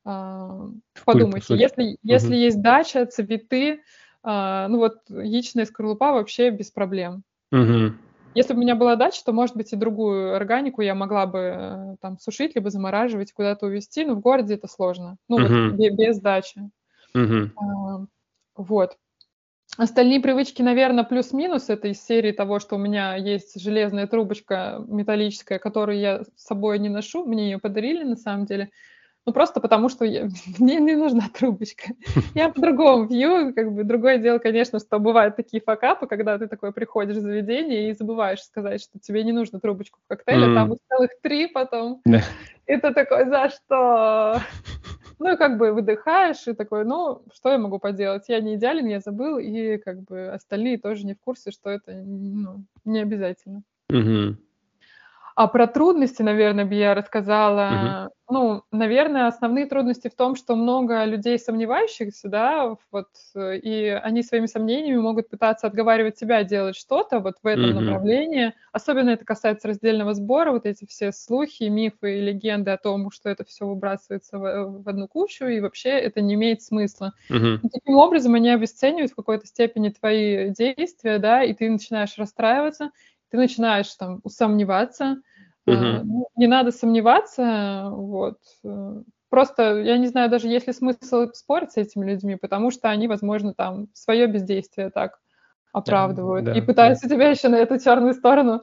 А, 0.06 0.70
подумайте, 1.06 1.48
Культ, 1.48 1.60
если, 1.60 1.94
mm-hmm. 1.94 2.00
если 2.04 2.36
есть 2.36 2.62
дача, 2.62 3.06
цветы, 3.06 3.82
а, 4.24 4.68
ну 4.70 4.78
вот 4.78 5.02
яичная 5.10 5.66
скорлупа 5.66 6.14
вообще 6.14 6.50
без 6.50 6.72
проблем. 6.72 7.24
Mm-hmm. 7.54 7.92
Если 8.36 8.54
бы 8.54 8.60
у 8.60 8.62
меня 8.62 8.76
была 8.76 8.96
дача, 8.96 9.22
то, 9.26 9.32
может 9.32 9.56
быть, 9.56 9.74
и 9.74 9.78
другую 9.78 10.36
органику 10.36 10.82
я 10.82 10.96
могла 10.96 11.26
бы 11.26 11.40
э, 11.40 11.96
там 12.02 12.18
сушить, 12.20 12.56
либо 12.56 12.70
замораживать, 12.70 13.34
куда-то 13.34 13.68
увезти, 13.68 14.06
но 14.06 14.16
в 14.16 14.20
городе 14.20 14.56
это 14.56 14.68
сложно. 14.68 15.18
Ну, 15.30 15.40
uh-huh. 15.40 15.70
вот 15.72 15.98
без 15.98 16.20
дачи. 16.20 16.70
Uh-huh. 17.16 17.50
А, 17.56 18.06
вот. 18.56 18.98
Остальные 19.78 20.20
привычки, 20.20 20.62
наверное, 20.62 21.04
плюс-минус. 21.04 21.70
Это 21.70 21.88
из 21.88 22.04
серии 22.04 22.32
того, 22.32 22.60
что 22.60 22.76
у 22.76 22.80
меня 22.80 23.16
есть 23.16 23.60
железная 23.60 24.06
трубочка 24.06 24.84
металлическая, 24.88 25.58
которую 25.58 26.00
я 26.00 26.24
с 26.36 26.44
собой 26.46 26.78
не 26.78 26.90
ношу. 26.90 27.26
Мне 27.26 27.52
ее 27.52 27.58
подарили, 27.58 28.04
на 28.04 28.16
самом 28.16 28.46
деле. 28.46 28.70
Ну, 29.26 29.32
просто 29.32 29.62
потому 29.62 29.90
что 29.90 30.04
я, 30.04 30.28
мне 30.60 30.80
не 30.80 30.96
нужна 30.96 31.30
трубочка. 31.34 31.94
Я 32.34 32.50
по-другому 32.50 33.08
пью. 33.08 33.54
Как 33.54 33.72
бы 33.72 33.84
другое 33.84 34.18
дело, 34.18 34.40
конечно, 34.40 34.80
что 34.80 35.00
бывают 35.00 35.36
такие 35.36 35.62
факапы, 35.62 36.08
когда 36.08 36.38
ты 36.38 36.48
такой 36.48 36.74
приходишь 36.74 37.18
в 37.18 37.22
заведение 37.22 37.90
и 37.90 37.94
забываешь 37.94 38.42
сказать, 38.42 38.82
что 38.82 39.00
тебе 39.00 39.24
не 39.24 39.32
нужно 39.32 39.60
трубочку 39.60 40.00
в 40.04 40.08
коктейле, 40.08 40.48
mm. 40.48 40.54
там 40.54 40.74
целых 40.90 41.12
три 41.22 41.48
потом. 41.48 42.02
И 42.66 42.78
ты 42.78 42.94
такой, 42.94 43.26
за 43.26 43.50
что? 43.50 44.42
Ну, 45.20 45.32
и 45.32 45.38
как 45.38 45.58
бы 45.58 45.72
выдыхаешь, 45.72 46.48
и 46.48 46.54
такой, 46.54 46.84
ну, 46.84 47.22
что 47.34 47.52
я 47.52 47.58
могу 47.58 47.80
поделать? 47.80 48.26
Я 48.28 48.42
не 48.42 48.56
идеален, 48.56 48.88
я 48.88 49.00
забыл, 49.00 49.38
и 49.38 49.78
как 49.78 50.02
бы 50.02 50.28
остальные 50.28 50.80
тоже 50.80 51.06
не 51.06 51.14
в 51.14 51.20
курсе, 51.20 51.52
что 51.52 51.70
это 51.70 51.94
ну, 51.94 52.66
не 52.84 53.00
обязательно. 53.00 53.62
Mm-hmm. 53.90 54.36
А 55.36 55.48
про 55.48 55.68
трудности, 55.68 56.22
наверное, 56.22 56.66
бы 56.66 56.76
я 56.76 56.94
рассказала. 56.94 58.10
Угу. 58.10 58.14
Ну, 58.30 58.64
наверное, 58.72 59.28
основные 59.28 59.66
трудности 59.66 60.08
в 60.08 60.16
том, 60.16 60.36
что 60.36 60.56
много 60.56 61.04
людей 61.06 61.38
сомневающихся, 61.38 62.30
да, 62.30 62.78
вот, 62.92 63.10
и 63.36 64.00
они 64.02 64.24
своими 64.24 64.46
сомнениями 64.46 64.98
могут 64.98 65.30
пытаться 65.30 65.68
отговаривать 65.68 66.18
себя 66.18 66.44
делать 66.44 66.76
что-то 66.76 67.20
вот 67.20 67.36
в 67.44 67.48
этом 67.48 67.72
угу. 67.72 67.82
направлении. 67.82 68.54
Особенно 68.72 69.10
это 69.12 69.26
касается 69.26 69.68
раздельного 69.68 70.14
сбора, 70.14 70.52
вот 70.52 70.66
эти 70.66 70.86
все 70.86 71.12
слухи, 71.12 71.64
мифы 71.64 72.18
и 72.18 72.22
легенды 72.22 72.72
о 72.72 72.78
том, 72.78 73.12
что 73.12 73.30
это 73.30 73.44
все 73.44 73.68
выбрасывается 73.68 74.38
в, 74.38 74.84
в 74.84 74.90
одну 74.90 75.08
кучу, 75.08 75.46
и 75.46 75.60
вообще 75.60 75.90
это 75.90 76.22
не 76.22 76.36
имеет 76.36 76.62
смысла. 76.62 77.14
Угу. 77.30 77.46
И 77.64 77.70
таким 77.70 77.96
образом 77.96 78.36
они 78.36 78.50
обесценивают 78.50 79.12
в 79.12 79.16
какой-то 79.16 79.46
степени 79.46 79.90
твои 79.90 80.50
действия, 80.50 81.20
да, 81.20 81.44
и 81.44 81.54
ты 81.54 81.70
начинаешь 81.70 82.18
расстраиваться, 82.18 82.92
ты 83.34 83.38
начинаешь 83.38 83.92
там 83.96 84.20
усомневаться. 84.24 85.18
Угу. 85.66 85.76
А, 85.76 86.02
ну, 86.04 86.28
не 86.36 86.46
надо 86.46 86.70
сомневаться, 86.72 87.86
вот. 87.90 88.38
Э, 88.64 89.02
просто, 89.30 89.80
я 89.80 89.98
не 89.98 90.06
знаю, 90.06 90.30
даже 90.30 90.48
есть 90.48 90.68
ли 90.68 90.74
смысл 90.74 91.32
спорить 91.34 91.72
с 91.72 91.78
этими 91.78 92.12
людьми, 92.12 92.36
потому 92.36 92.70
что 92.70 92.92
они, 92.92 93.08
возможно, 93.08 93.56
там 93.56 93.88
свое 93.94 94.28
бездействие 94.28 94.92
так 94.92 95.20
оправдывают 95.72 96.46
да, 96.46 96.54
и 96.54 96.62
пытаются 96.62 97.10
да. 97.10 97.16
тебя 97.16 97.30
еще 97.30 97.48
на 97.48 97.56
эту 97.56 97.80
черную 97.80 98.14
сторону 98.14 98.62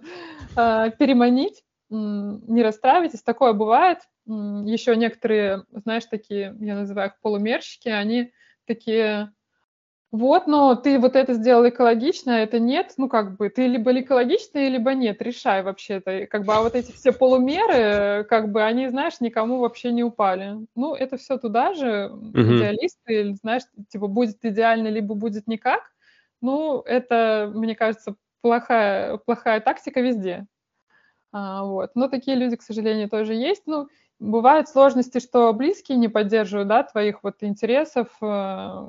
э, 0.56 0.92
переманить. 0.96 1.64
Не 1.88 2.62
расстраивайтесь, 2.62 3.24
такое 3.24 3.54
бывает. 3.54 3.98
Еще 4.26 4.94
некоторые, 4.94 5.64
знаешь, 5.72 6.04
такие, 6.04 6.54
я 6.60 6.76
называю 6.76 7.08
их 7.08 7.20
полумерщики, 7.20 7.88
они 7.88 8.30
такие 8.68 9.32
вот, 10.12 10.48
но 10.48 10.74
ты 10.74 10.98
вот 10.98 11.14
это 11.14 11.34
сделал 11.34 11.68
экологично, 11.68 12.36
а 12.36 12.40
это 12.40 12.58
нет, 12.58 12.94
ну 12.96 13.08
как 13.08 13.36
бы 13.36 13.48
ты 13.48 13.68
либо 13.68 13.98
экологичный, 13.98 14.68
либо 14.68 14.92
нет, 14.92 15.22
решай 15.22 15.62
вообще-то. 15.62 16.26
Как 16.26 16.44
бы, 16.44 16.52
а 16.52 16.62
вот 16.62 16.74
эти 16.74 16.90
все 16.90 17.12
полумеры, 17.12 18.24
как 18.24 18.50
бы 18.50 18.64
они, 18.64 18.88
знаешь, 18.88 19.20
никому 19.20 19.58
вообще 19.58 19.92
не 19.92 20.02
упали. 20.02 20.66
Ну, 20.74 20.94
это 20.96 21.16
все 21.16 21.38
туда 21.38 21.74
же, 21.74 22.11
uh-huh. 22.12 22.32
идеалисты, 22.32 23.34
знаешь, 23.36 23.62
типа 23.88 24.08
будет 24.08 24.44
идеально, 24.44 24.88
либо 24.88 25.14
будет 25.14 25.46
никак. 25.46 25.92
Ну, 26.40 26.80
это, 26.80 27.52
мне 27.54 27.76
кажется, 27.76 28.16
плохая, 28.40 29.16
плохая 29.18 29.61
тактика 29.61 30.00
везде. 30.00 30.46
А, 31.32 31.64
вот. 31.64 31.92
Но 31.94 32.08
такие 32.08 32.36
люди, 32.36 32.56
к 32.56 32.62
сожалению, 32.62 33.08
тоже 33.08 33.34
есть. 33.34 33.62
Ну, 33.66 33.88
бывают 34.18 34.68
сложности, 34.68 35.20
что 35.20 35.52
близкие 35.52 35.98
не 35.98 36.08
поддерживают, 36.08 36.68
да, 36.68 36.82
твоих 36.82 37.22
вот 37.22 37.36
интересов, 37.42 38.08
э, 38.20 38.86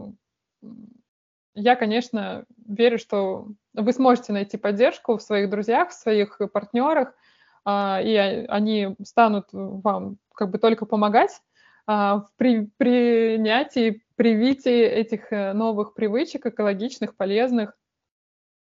я, 1.54 1.76
конечно, 1.76 2.46
верю, 2.66 2.98
что 2.98 3.48
вы 3.74 3.94
сможете 3.94 4.34
найти 4.34 4.58
поддержку 4.58 5.18
в 5.18 5.22
своих 5.22 5.50
друзьях, 5.50 5.90
в 5.90 5.94
своих 5.94 6.40
партнерах, 6.52 7.14
а, 7.66 8.02
и 8.02 8.16
они 8.16 8.96
станут 9.04 9.48
вам 9.52 10.18
как 10.34 10.50
бы 10.50 10.58
только 10.58 10.86
помогать 10.86 11.42
а, 11.88 12.20
в 12.20 12.30
принятии, 12.38 14.04
привитии 14.16 14.82
этих 14.84 15.34
э, 15.34 15.54
новых 15.54 15.94
привычек, 15.96 16.46
экологичных, 16.46 17.16
полезных, 17.16 17.76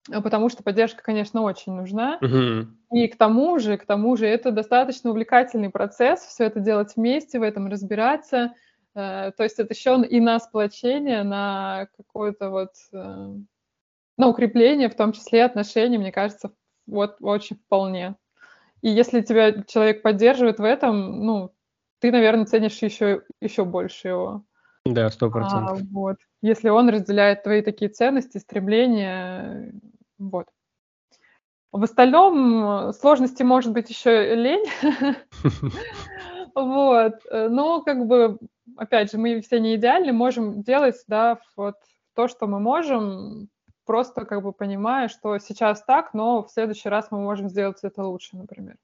потому 0.09 0.49
что 0.49 0.63
поддержка, 0.63 1.03
конечно, 1.03 1.43
очень 1.43 1.73
нужна. 1.73 2.17
Uh-huh. 2.21 2.65
И 2.91 3.07
к 3.07 3.17
тому 3.17 3.59
же, 3.59 3.77
к 3.77 3.85
тому 3.85 4.17
же, 4.17 4.25
это 4.25 4.51
достаточно 4.51 5.11
увлекательный 5.11 5.69
процесс, 5.69 6.21
все 6.21 6.45
это 6.45 6.59
делать 6.59 6.93
вместе, 6.95 7.39
в 7.39 7.43
этом 7.43 7.67
разбираться, 7.67 8.53
то 8.93 9.33
есть 9.39 9.59
это 9.59 9.73
еще 9.73 10.03
и 10.05 10.19
на 10.19 10.39
сплочение, 10.39 11.23
на 11.23 11.87
какое-то 11.97 12.49
вот, 12.49 12.71
э, 12.93 13.35
на 14.17 14.27
укрепление, 14.27 14.89
в 14.89 14.95
том 14.95 15.13
числе 15.13 15.43
отношений, 15.43 15.97
мне 15.97 16.11
кажется, 16.11 16.53
вот 16.85 17.17
очень 17.21 17.55
вполне. 17.55 18.15
И 18.81 18.89
если 18.89 19.21
тебя 19.21 19.63
человек 19.63 20.01
поддерживает 20.03 20.59
в 20.59 20.63
этом, 20.63 21.25
ну, 21.25 21.53
ты, 21.99 22.11
наверное, 22.11 22.45
ценишь 22.45 22.77
еще, 22.81 23.23
еще 23.41 23.65
больше 23.65 24.09
его. 24.09 24.43
Да, 24.85 25.09
сто 25.09 25.31
процентов. 25.31 25.79
А, 25.79 25.85
вот. 25.91 26.17
Если 26.41 26.69
он 26.69 26.89
разделяет 26.89 27.43
твои 27.43 27.61
такие 27.61 27.89
ценности, 27.89 28.37
стремления, 28.37 29.73
вот. 30.19 30.47
В 31.71 31.83
остальном 31.83 32.89
э, 32.89 32.93
сложности 32.93 33.41
может 33.41 33.71
быть 33.73 33.89
еще 33.89 34.35
лень. 34.35 34.65
Вот. 36.55 37.15
Но 37.31 37.81
как 37.81 38.05
бы 38.05 38.37
опять 38.77 39.11
же, 39.11 39.17
мы 39.17 39.41
все 39.41 39.59
не 39.59 39.75
идеальны, 39.75 40.13
можем 40.13 40.63
делать, 40.63 40.95
да, 41.07 41.39
вот 41.55 41.75
то, 42.15 42.27
что 42.27 42.47
мы 42.47 42.59
можем, 42.59 43.49
просто 43.85 44.25
как 44.25 44.43
бы 44.43 44.53
понимая, 44.53 45.07
что 45.07 45.37
сейчас 45.39 45.83
так, 45.83 46.13
но 46.13 46.43
в 46.43 46.51
следующий 46.51 46.89
раз 46.89 47.07
мы 47.11 47.19
можем 47.19 47.49
сделать 47.49 47.79
это 47.83 48.03
лучше, 48.03 48.37
например. 48.37 48.77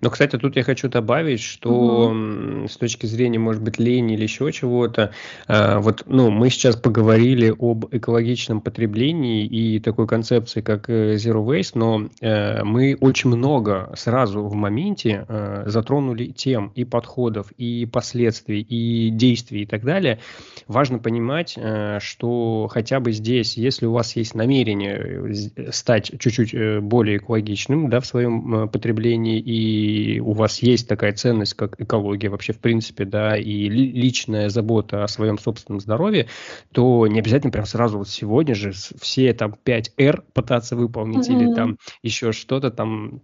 Но, 0.00 0.10
кстати, 0.10 0.36
тут 0.36 0.56
я 0.56 0.62
хочу 0.62 0.88
добавить, 0.88 1.40
что 1.40 2.10
угу. 2.10 2.68
с 2.68 2.76
точки 2.76 3.06
зрения, 3.06 3.38
может 3.38 3.62
быть, 3.62 3.78
лени 3.78 4.14
или 4.14 4.22
еще 4.22 4.50
чего-то, 4.52 5.12
э, 5.48 5.78
вот, 5.78 6.04
ну, 6.06 6.30
мы 6.30 6.50
сейчас 6.50 6.76
поговорили 6.76 7.54
об 7.58 7.86
экологичном 7.90 8.60
потреблении 8.60 9.46
и 9.46 9.80
такой 9.80 10.06
концепции, 10.06 10.60
как 10.60 10.88
э, 10.88 11.14
Zero 11.14 11.44
Waste, 11.44 11.72
но 11.74 12.08
э, 12.20 12.62
мы 12.64 12.96
очень 13.00 13.30
много 13.30 13.92
сразу 13.96 14.42
в 14.42 14.54
моменте 14.54 15.24
э, 15.28 15.64
затронули 15.66 16.26
тем 16.26 16.72
и 16.74 16.84
подходов, 16.84 17.50
и 17.52 17.86
последствий, 17.86 18.60
и 18.60 19.10
действий 19.10 19.62
и 19.62 19.66
так 19.66 19.82
далее. 19.84 20.20
Важно 20.68 20.98
понимать, 20.98 21.54
э, 21.56 21.98
что 22.00 22.68
хотя 22.70 23.00
бы 23.00 23.12
здесь, 23.12 23.56
если 23.56 23.86
у 23.86 23.92
вас 23.92 24.16
есть 24.16 24.34
намерение 24.34 25.34
стать 25.72 26.12
чуть-чуть 26.18 26.82
более 26.82 27.18
экологичным, 27.18 27.88
да, 27.88 28.00
в 28.00 28.06
своем 28.06 28.68
потреблении 28.68 29.38
и 29.38 29.53
и 29.54 30.18
у 30.18 30.32
вас 30.32 30.62
есть 30.62 30.88
такая 30.88 31.12
ценность, 31.12 31.54
как 31.54 31.80
экология 31.80 32.28
вообще 32.28 32.52
в 32.52 32.58
принципе, 32.58 33.04
да, 33.04 33.36
и 33.36 33.68
личная 33.68 34.48
забота 34.48 35.04
о 35.04 35.08
своем 35.08 35.38
собственном 35.38 35.80
здоровье, 35.80 36.26
то 36.72 37.06
не 37.06 37.20
обязательно 37.20 37.52
прям 37.52 37.64
сразу 37.64 37.98
вот 37.98 38.08
сегодня 38.08 38.56
же 38.56 38.72
все 38.72 39.32
там 39.32 39.54
5R 39.64 40.24
пытаться 40.32 40.74
выполнить 40.74 41.28
mm-hmm. 41.28 41.42
или 41.42 41.54
там 41.54 41.78
еще 42.02 42.32
что-то 42.32 42.70
там 42.70 43.20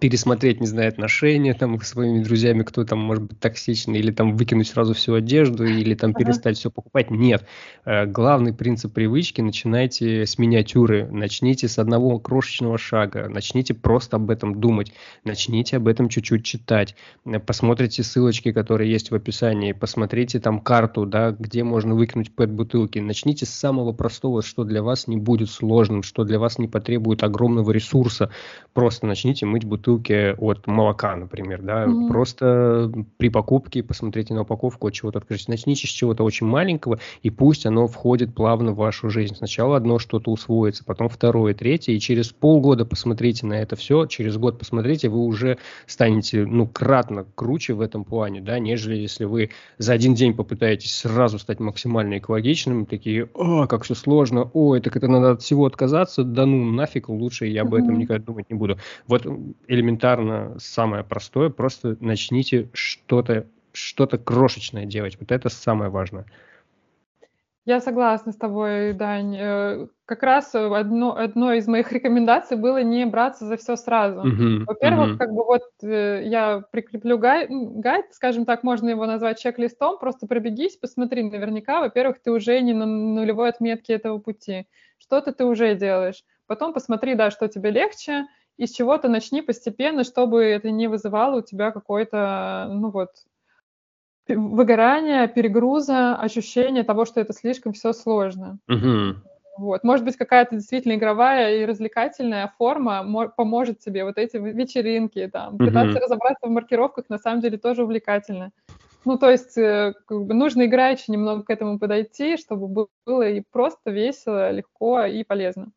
пересмотреть, 0.00 0.60
не 0.60 0.66
знаю, 0.66 0.88
отношения 0.88 1.54
там 1.54 1.80
с 1.80 1.86
своими 1.86 2.22
друзьями, 2.22 2.64
кто 2.64 2.84
там 2.84 2.98
может 2.98 3.22
быть 3.22 3.38
токсичный, 3.38 4.00
или 4.00 4.10
там 4.10 4.36
выкинуть 4.36 4.66
сразу 4.66 4.94
всю 4.94 5.14
одежду, 5.14 5.64
или 5.64 5.94
там 5.94 6.12
перестать 6.12 6.58
все 6.58 6.72
покупать. 6.72 7.10
Нет. 7.10 7.46
Э, 7.84 8.04
главный 8.04 8.52
принцип 8.52 8.92
привычки– 8.92 9.40
начинайте 9.42 10.26
с 10.26 10.38
миниатюры, 10.38 11.08
начните 11.08 11.68
с 11.68 11.78
одного 11.78 12.18
крошечного 12.18 12.78
шага, 12.78 13.28
начните 13.28 13.74
просто 13.74 14.16
об 14.16 14.30
этом 14.30 14.60
думать, 14.60 14.92
начните 15.24 15.76
об 15.76 15.86
этом 15.86 16.08
чуть-чуть 16.08 16.44
читать, 16.44 16.96
э, 17.24 17.38
посмотрите 17.38 18.02
ссылочки, 18.02 18.50
которые 18.50 18.90
есть 18.90 19.12
в 19.12 19.14
описании, 19.14 19.70
посмотрите 19.70 20.40
там 20.40 20.58
карту, 20.58 21.06
да, 21.06 21.30
где 21.30 21.62
можно 21.62 21.94
выкинуть 21.94 22.34
пэт-бутылки, 22.34 22.98
начните 22.98 23.46
с 23.46 23.50
самого 23.50 23.92
простого, 23.92 24.42
что 24.42 24.64
для 24.64 24.82
вас 24.82 25.06
не 25.06 25.16
будет 25.16 25.48
сложным, 25.48 26.02
что 26.02 26.24
для 26.24 26.40
вас 26.40 26.58
не 26.58 26.66
потребует 26.66 27.22
огромного 27.22 27.70
ресурса, 27.70 28.32
просто 28.74 29.06
начните 29.06 29.46
мыть 29.46 29.64
бутылки 29.64 29.75
бутылке 29.76 30.34
от 30.38 30.66
молока, 30.66 31.14
например, 31.14 31.62
да, 31.62 31.84
mm-hmm. 31.84 32.08
просто 32.08 32.92
при 33.18 33.28
покупке 33.28 33.82
посмотрите 33.82 34.34
на 34.34 34.42
упаковку 34.42 34.88
от 34.88 34.94
чего-то 34.94 35.18
открыть. 35.18 35.48
Начните 35.48 35.86
с 35.86 35.90
чего-то 35.90 36.24
очень 36.24 36.46
маленького, 36.46 36.98
и 37.22 37.30
пусть 37.30 37.66
оно 37.66 37.86
входит 37.86 38.34
плавно 38.34 38.72
в 38.72 38.76
вашу 38.76 39.10
жизнь. 39.10 39.34
Сначала 39.36 39.76
одно 39.76 39.98
что-то 39.98 40.30
усвоится, 40.30 40.84
потом 40.84 41.08
второе, 41.08 41.54
третье, 41.54 41.92
и 41.92 42.00
через 42.00 42.30
полгода 42.30 42.84
посмотрите 42.84 43.46
на 43.46 43.54
это 43.54 43.76
все, 43.76 44.06
через 44.06 44.36
год 44.38 44.58
посмотрите, 44.58 45.08
вы 45.08 45.18
уже 45.18 45.58
станете, 45.86 46.46
ну, 46.46 46.66
кратно 46.66 47.26
круче 47.34 47.74
в 47.74 47.80
этом 47.80 48.04
плане, 48.04 48.40
да, 48.40 48.58
нежели 48.58 48.96
если 48.96 49.24
вы 49.24 49.50
за 49.78 49.92
один 49.92 50.14
день 50.14 50.34
попытаетесь 50.34 50.94
сразу 50.96 51.38
стать 51.38 51.60
максимально 51.60 52.18
экологичным, 52.18 52.86
такие, 52.86 53.28
о, 53.34 53.66
как 53.66 53.84
все 53.84 53.94
сложно, 53.94 54.50
ой, 54.54 54.80
так 54.80 54.96
это 54.96 55.08
надо 55.08 55.32
от 55.32 55.42
всего 55.42 55.66
отказаться, 55.66 56.24
да 56.24 56.46
ну 56.46 56.64
нафиг, 56.64 57.08
лучше 57.08 57.46
я 57.46 57.62
об 57.62 57.74
этом 57.74 57.98
никогда 57.98 58.24
думать 58.24 58.50
не 58.50 58.56
буду. 58.56 58.78
Вот 59.06 59.26
элементарно 59.68 60.56
самое 60.58 61.04
простое, 61.04 61.50
просто 61.50 61.96
начните 62.00 62.68
что-то 62.72 63.46
что-то 63.76 64.18
крошечное 64.18 64.86
делать. 64.86 65.18
Вот 65.20 65.30
это 65.30 65.48
самое 65.48 65.90
важное. 65.90 66.24
Я 67.66 67.80
согласна 67.80 68.30
с 68.30 68.36
тобой, 68.36 68.92
Дань. 68.92 69.36
Э, 69.36 69.88
как 70.04 70.22
раз 70.22 70.54
одно, 70.54 71.16
одно 71.16 71.52
из 71.52 71.66
моих 71.66 71.90
рекомендаций 71.90 72.56
было 72.56 72.80
не 72.84 73.04
браться 73.06 73.44
за 73.44 73.56
все 73.56 73.74
сразу. 73.74 74.20
Uh-huh, 74.20 74.64
Во-первых, 74.66 75.14
uh-huh. 75.14 75.18
как 75.18 75.32
бы 75.32 75.44
вот 75.44 75.64
э, 75.82 76.22
я 76.24 76.62
прикреплю 76.70 77.18
гайд, 77.18 77.50
гайд, 77.50 78.06
скажем 78.12 78.44
так, 78.44 78.62
можно 78.62 78.88
его 78.90 79.04
назвать 79.04 79.40
чек-листом, 79.40 79.98
просто 79.98 80.28
пробегись, 80.28 80.76
посмотри, 80.76 81.24
наверняка, 81.24 81.80
во-первых, 81.80 82.22
ты 82.22 82.30
уже 82.30 82.60
не 82.60 82.72
на 82.72 82.86
нулевой 82.86 83.48
отметке 83.48 83.94
этого 83.94 84.18
пути, 84.18 84.68
что-то 84.98 85.32
ты 85.32 85.44
уже 85.44 85.74
делаешь. 85.74 86.22
Потом 86.46 86.72
посмотри, 86.72 87.16
да, 87.16 87.32
что 87.32 87.48
тебе 87.48 87.72
легче, 87.72 88.26
и 88.56 88.66
с 88.66 88.72
чего-то 88.72 89.08
начни 89.08 89.42
постепенно, 89.42 90.04
чтобы 90.04 90.44
это 90.44 90.70
не 90.70 90.88
вызывало 90.88 91.38
у 91.38 91.42
тебя 91.42 91.70
какой-то, 91.70 92.68
ну 92.70 92.90
вот, 92.90 93.10
выгорание, 94.28 95.28
перегруза, 95.28 96.16
ощущение 96.16 96.82
того, 96.82 97.04
что 97.04 97.20
это 97.20 97.32
слишком 97.32 97.72
все 97.72 97.92
сложно. 97.92 98.58
Угу. 98.68 99.20
Вот. 99.58 99.84
Может 99.84 100.04
быть, 100.04 100.16
какая-то 100.16 100.56
действительно 100.56 100.94
игровая 100.94 101.56
и 101.56 101.64
развлекательная 101.64 102.52
форма 102.58 103.30
поможет 103.36 103.78
тебе. 103.78 104.04
Вот 104.04 104.18
эти 104.18 104.36
вечеринки, 104.36 105.28
там, 105.32 105.54
угу. 105.54 105.66
пытаться 105.66 106.00
разобраться 106.00 106.46
в 106.46 106.50
маркировках 106.50 107.08
на 107.08 107.18
самом 107.18 107.40
деле 107.40 107.58
тоже 107.58 107.84
увлекательно. 107.84 108.52
Ну, 109.04 109.18
то 109.18 109.30
есть 109.30 109.56
э, 109.56 109.94
как 110.06 110.24
бы 110.24 110.34
нужно 110.34 110.66
играючи 110.66 111.10
немного 111.12 111.44
к 111.44 111.50
этому 111.50 111.78
подойти, 111.78 112.36
чтобы 112.36 112.88
было 113.06 113.28
и 113.28 113.40
просто 113.52 113.92
весело, 113.92 114.50
легко 114.50 115.04
и 115.04 115.22
полезно. 115.22 115.70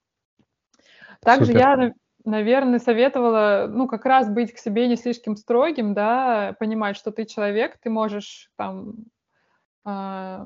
Также 1.21 1.47
Супер. 1.51 1.59
я 1.59 1.93
наверное, 2.25 2.79
советовала, 2.79 3.67
ну, 3.69 3.87
как 3.87 4.05
раз 4.05 4.29
быть 4.29 4.53
к 4.53 4.57
себе 4.57 4.87
не 4.87 4.95
слишком 4.95 5.35
строгим, 5.35 5.93
да, 5.93 6.55
понимать, 6.59 6.97
что 6.97 7.11
ты 7.11 7.25
человек, 7.25 7.77
ты 7.81 7.89
можешь 7.89 8.49
там 8.55 8.95
э, 9.85 10.45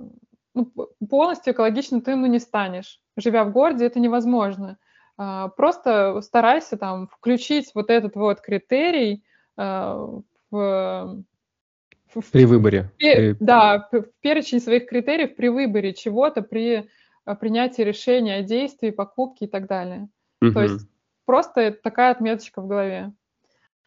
ну, 0.53 0.71
полностью 1.09 1.53
экологичным 1.53 2.01
ты 2.01 2.15
ну, 2.15 2.27
не 2.27 2.39
станешь. 2.39 2.99
Живя 3.17 3.43
в 3.43 3.51
городе, 3.51 3.85
это 3.85 3.99
невозможно. 3.99 4.77
Э, 5.17 5.49
просто 5.55 6.21
старайся 6.21 6.77
там 6.77 7.07
включить 7.07 7.71
вот 7.73 7.89
этот 7.89 8.15
вот 8.15 8.41
критерий 8.41 9.23
э, 9.57 10.07
в 10.51 11.23
при 12.31 12.45
выборе. 12.45 12.91
При, 12.99 13.35
да, 13.39 13.89
в 13.91 14.03
перечень 14.21 14.59
своих 14.59 14.87
критериев 14.87 15.35
при 15.35 15.47
выборе 15.47 15.95
чего-то, 15.95 16.43
при 16.43 16.87
принятии 17.39 17.81
решения 17.81 18.35
о 18.35 18.43
действии, 18.43 18.91
покупке 18.91 19.45
и 19.45 19.47
так 19.47 19.67
далее. 19.67 20.09
Угу. 20.39 20.51
То 20.51 20.61
есть 20.61 20.87
просто 21.25 21.71
такая 21.71 22.11
отметочка 22.11 22.61
в 22.61 22.67
голове. 22.67 23.13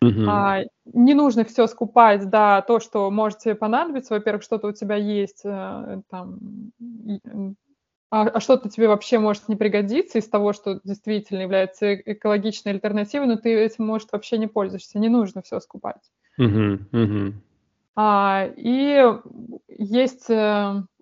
Uh-huh. 0.04 0.26
А, 0.28 0.62
не 0.84 1.14
нужно 1.14 1.44
все 1.44 1.66
скупать, 1.66 2.28
да, 2.28 2.60
то, 2.62 2.80
что 2.80 3.10
может 3.10 3.38
тебе 3.38 3.54
понадобиться. 3.54 4.14
Во-первых, 4.14 4.42
что-то 4.42 4.68
у 4.68 4.72
тебя 4.72 4.96
есть, 4.96 5.40
э, 5.44 6.02
там, 6.10 6.70
а, 8.10 8.28
а 8.28 8.40
что-то 8.40 8.68
тебе 8.68 8.88
вообще 8.88 9.18
может 9.18 9.48
не 9.48 9.56
пригодиться 9.56 10.18
из 10.18 10.28
того, 10.28 10.52
что 10.52 10.80
действительно 10.84 11.40
является 11.40 11.86
э, 11.86 12.02
экологичной 12.04 12.72
альтернативой, 12.72 13.26
но 13.26 13.36
ты 13.36 13.54
этим, 13.54 13.86
может, 13.86 14.12
вообще 14.12 14.36
не 14.36 14.46
пользуешься. 14.46 14.98
Не 14.98 15.08
нужно 15.08 15.40
все 15.42 15.60
скупать. 15.60 16.10
Uh-huh. 16.38 16.78
Uh-huh. 16.92 17.32
А, 17.96 18.48
и 18.54 19.02
есть... 19.68 20.30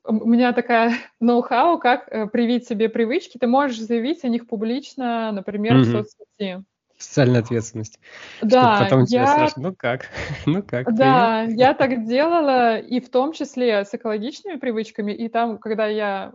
У 0.05 0.27
меня 0.27 0.53
такая 0.53 0.93
ноу-хау, 1.21 1.79
как 1.79 2.09
э, 2.09 2.27
привить 2.27 2.67
себе 2.67 2.89
привычки. 2.89 3.39
Ты 3.39 3.47
можешь 3.47 3.81
заявить 3.81 4.25
о 4.25 4.29
них 4.29 4.47
публично, 4.47 5.33
например, 5.33 5.77
mm-hmm. 5.77 5.83
в 5.83 5.91
соцсети. 5.91 6.65
Социальная 6.97 7.41
ответственность. 7.41 7.99
Да, 8.41 8.79
потом 8.81 9.05
я... 9.05 9.27
спрашивают, 9.27 9.57
ну 9.57 9.75
как, 9.77 10.07
ну 10.47 10.63
как. 10.63 10.95
Да, 10.95 11.43
привет? 11.45 11.59
я 11.59 11.75
так 11.75 12.07
делала, 12.07 12.79
и 12.79 13.01
в 13.01 13.11
том 13.11 13.33
числе 13.33 13.85
с 13.85 13.95
экологичными 13.95 14.57
привычками, 14.57 15.13
и 15.13 15.29
там, 15.29 15.59
когда 15.59 15.87
я 15.87 16.35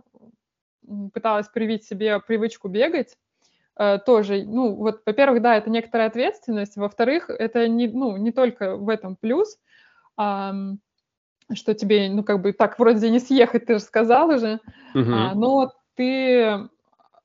пыталась 1.12 1.48
привить 1.48 1.84
себе 1.84 2.20
привычку 2.20 2.68
бегать, 2.68 3.16
э, 3.78 3.98
тоже, 4.04 4.44
ну, 4.44 4.74
вот, 4.74 5.02
во-первых, 5.06 5.40
да, 5.40 5.56
это 5.56 5.70
некоторая 5.70 6.08
ответственность, 6.08 6.76
во-вторых, 6.76 7.30
это 7.30 7.66
не, 7.68 7.88
ну, 7.88 8.16
не 8.16 8.32
только 8.32 8.76
в 8.76 8.88
этом 8.88 9.16
плюс, 9.16 9.58
что 11.54 11.74
тебе, 11.74 12.08
ну, 12.08 12.22
как 12.22 12.40
бы 12.40 12.52
так 12.52 12.78
вроде 12.78 13.10
не 13.10 13.18
съехать, 13.18 13.66
ты 13.66 13.74
же 13.74 13.80
сказал 13.80 14.28
уже, 14.28 14.60
uh-huh. 14.94 15.12
а, 15.12 15.34
но 15.34 15.72
ты 15.96 16.68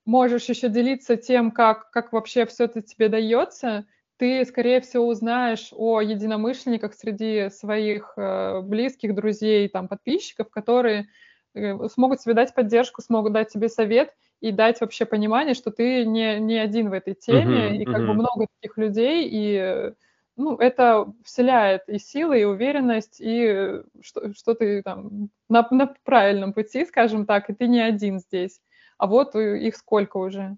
можешь 0.06 0.46
еще 0.46 0.70
делиться 0.70 1.18
тем, 1.18 1.52
как, 1.52 1.90
как 1.92 2.14
вообще 2.14 2.46
все 2.46 2.66
это 2.66 2.82
тебе 2.82 3.10
дается, 3.10 3.86
ты, 4.18 4.46
скорее 4.46 4.80
всего, 4.82 5.08
узнаешь 5.08 5.70
о 5.74 6.00
единомышленниках 6.00 6.94
среди 6.94 7.50
своих 7.50 8.14
э, 8.16 8.62
близких, 8.62 9.14
друзей, 9.14 9.68
там, 9.68 9.88
подписчиков, 9.90 10.50
которые 10.50 11.10
э, 11.54 11.76
смогут 11.90 12.20
тебе 12.20 12.34
дать 12.34 12.54
поддержку, 12.54 13.02
смогут 13.02 13.34
дать 13.34 13.50
тебе 13.50 13.68
совет 13.68 14.14
и 14.40 14.52
дать 14.52 14.80
вообще 14.80 15.06
понимание, 15.06 15.54
что 15.54 15.70
ты 15.70 16.06
не, 16.06 16.40
не 16.40 16.58
один 16.58 16.90
в 16.90 16.94
этой 16.94 17.14
теме, 17.14 17.72
uh-huh, 17.72 17.78
и 17.78 17.86
как 17.86 18.02
uh-huh. 18.02 18.08
бы 18.08 18.14
много 18.14 18.48
таких 18.62 18.78
людей, 18.78 19.28
и 19.30 19.94
ну, 20.38 20.58
это 20.58 21.12
вселяет 21.24 21.84
и 21.88 21.98
силы, 21.98 22.42
и 22.42 22.46
уверенность, 22.46 23.18
и 23.20 23.82
что, 24.02 24.34
что 24.34 24.54
ты 24.54 24.82
там 24.82 25.30
на, 25.50 25.68
на 25.72 25.94
правильном 26.04 26.54
пути, 26.54 26.86
скажем 26.86 27.26
так, 27.26 27.50
и 27.50 27.54
ты 27.54 27.68
не 27.68 27.80
один 27.80 28.20
здесь. 28.20 28.62
А 28.98 29.08
вот 29.08 29.36
их 29.36 29.76
сколько 29.76 30.18
уже. 30.18 30.58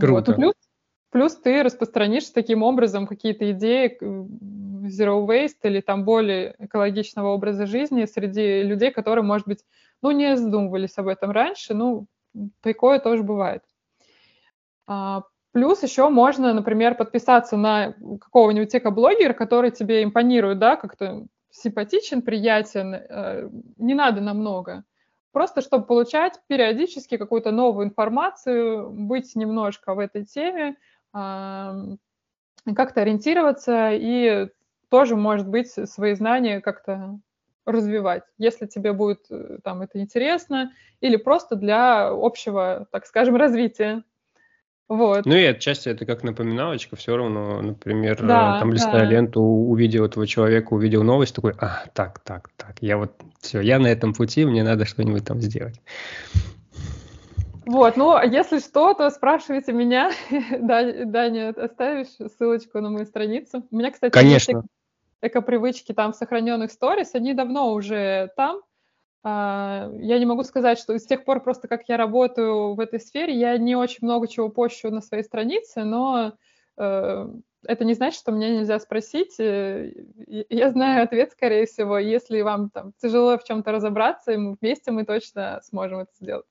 Круто. 0.00 0.32
Вот. 0.32 0.36
Плюс, 0.36 0.54
плюс 1.10 1.36
ты 1.36 1.62
распространишь 1.62 2.30
таким 2.30 2.62
образом 2.62 3.06
какие-то 3.06 3.50
идеи 3.52 3.98
zero 4.88 5.26
waste 5.26 5.58
или 5.62 5.80
там 5.80 6.04
более 6.04 6.54
экологичного 6.58 7.28
образа 7.28 7.66
жизни 7.66 8.04
среди 8.04 8.62
людей, 8.62 8.90
которые, 8.90 9.24
может 9.24 9.46
быть, 9.46 9.64
ну, 10.02 10.10
не 10.10 10.36
задумывались 10.36 10.98
об 10.98 11.08
этом 11.08 11.30
раньше, 11.30 11.74
ну, 11.74 12.06
такое 12.60 12.98
тоже 12.98 13.22
бывает. 13.22 13.62
А, 15.52 15.58
Плюс 15.58 15.82
еще 15.82 16.08
можно, 16.08 16.52
например, 16.52 16.94
подписаться 16.94 17.56
на 17.56 17.94
какого-нибудь 18.20 18.74
экоблогера, 18.74 19.32
который 19.32 19.70
тебе 19.70 20.02
импонирует, 20.04 20.58
да, 20.58 20.76
как-то 20.76 21.26
симпатичен, 21.50 22.22
приятен, 22.22 22.94
э, 22.94 23.48
не 23.78 23.94
надо 23.94 24.20
намного. 24.20 24.84
Просто 25.32 25.60
чтобы 25.60 25.86
получать 25.86 26.40
периодически 26.46 27.16
какую-то 27.16 27.50
новую 27.50 27.86
информацию, 27.86 28.90
быть 28.90 29.36
немножко 29.36 29.94
в 29.94 29.98
этой 29.98 30.24
теме, 30.24 30.76
как-то 31.12 33.02
ориентироваться 33.02 33.90
и 33.92 34.48
тоже, 34.88 35.16
может 35.16 35.48
быть, 35.48 35.70
свои 35.70 36.14
знания 36.14 36.60
как-то 36.60 37.18
развивать, 37.66 38.22
если 38.38 38.66
тебе 38.66 38.92
будет 38.92 39.26
э, 39.30 39.58
там 39.62 39.82
это 39.82 40.00
интересно, 40.00 40.72
или 41.00 41.16
просто 41.16 41.54
для 41.56 42.08
общего, 42.08 42.88
так 42.90 43.04
скажем, 43.06 43.36
развития. 43.36 44.04
Вот. 44.88 45.26
Ну 45.26 45.34
и 45.34 45.44
отчасти 45.44 45.90
это 45.90 46.06
как 46.06 46.22
напоминалочка, 46.22 46.96
все 46.96 47.14
равно, 47.16 47.60
например, 47.60 48.22
да, 48.22 48.58
там 48.58 48.72
листая 48.72 49.04
да. 49.04 49.10
ленту, 49.10 49.42
увидел 49.42 50.06
этого 50.06 50.26
человека, 50.26 50.72
увидел 50.72 51.02
новость, 51.02 51.34
такой, 51.34 51.52
а, 51.58 51.84
так, 51.92 52.20
так, 52.20 52.48
так, 52.56 52.76
я 52.80 52.96
вот, 52.96 53.12
все, 53.40 53.60
я 53.60 53.78
на 53.78 53.88
этом 53.88 54.14
пути, 54.14 54.46
мне 54.46 54.62
надо 54.62 54.86
что-нибудь 54.86 55.26
там 55.26 55.42
сделать. 55.42 55.78
Вот, 57.66 57.98
ну, 57.98 58.12
а 58.14 58.24
если 58.24 58.60
что, 58.60 58.94
то 58.94 59.10
спрашивайте 59.10 59.74
меня. 59.74 60.10
Даня, 60.58 61.50
оставишь 61.50 62.16
ссылочку 62.32 62.80
на 62.80 62.88
мою 62.88 63.04
страницу? 63.04 63.62
У 63.70 63.76
меня, 63.76 63.90
кстати, 63.90 64.10
Конечно. 64.10 64.52
есть 64.52 64.66
эко-привычки 65.20 65.92
там 65.92 66.12
в 66.12 66.16
сохраненных 66.16 66.72
сторис, 66.72 67.14
они 67.14 67.34
давно 67.34 67.74
уже 67.74 68.32
там. 68.36 68.62
А, 69.24 69.90
я 69.98 70.18
не 70.18 70.26
могу 70.26 70.44
сказать, 70.44 70.78
что 70.78 70.96
с 70.98 71.04
тех 71.06 71.24
пор 71.24 71.42
просто 71.42 71.68
как 71.68 71.88
я 71.88 71.96
работаю 71.96 72.74
в 72.74 72.80
этой 72.80 73.00
сфере, 73.00 73.34
я 73.34 73.58
не 73.58 73.76
очень 73.76 73.98
много 74.02 74.28
чего 74.28 74.48
пощу 74.48 74.90
на 74.90 75.00
своей 75.00 75.24
странице, 75.24 75.84
но 75.84 76.34
э, 76.76 77.28
это 77.64 77.84
не 77.84 77.94
значит, 77.94 78.20
что 78.20 78.32
мне 78.32 78.56
нельзя 78.56 78.78
спросить. 78.78 79.38
Э, 79.40 79.92
я 80.26 80.70
знаю 80.70 81.02
ответ, 81.02 81.32
скорее 81.32 81.66
всего. 81.66 81.98
Если 81.98 82.40
вам 82.42 82.70
там 82.70 82.92
тяжело 83.02 83.36
в 83.38 83.44
чем-то 83.44 83.72
разобраться, 83.72 84.34
вместе 84.36 84.92
мы 84.92 85.04
точно 85.04 85.60
сможем 85.62 86.00
это 86.00 86.12
сделать. 86.20 86.46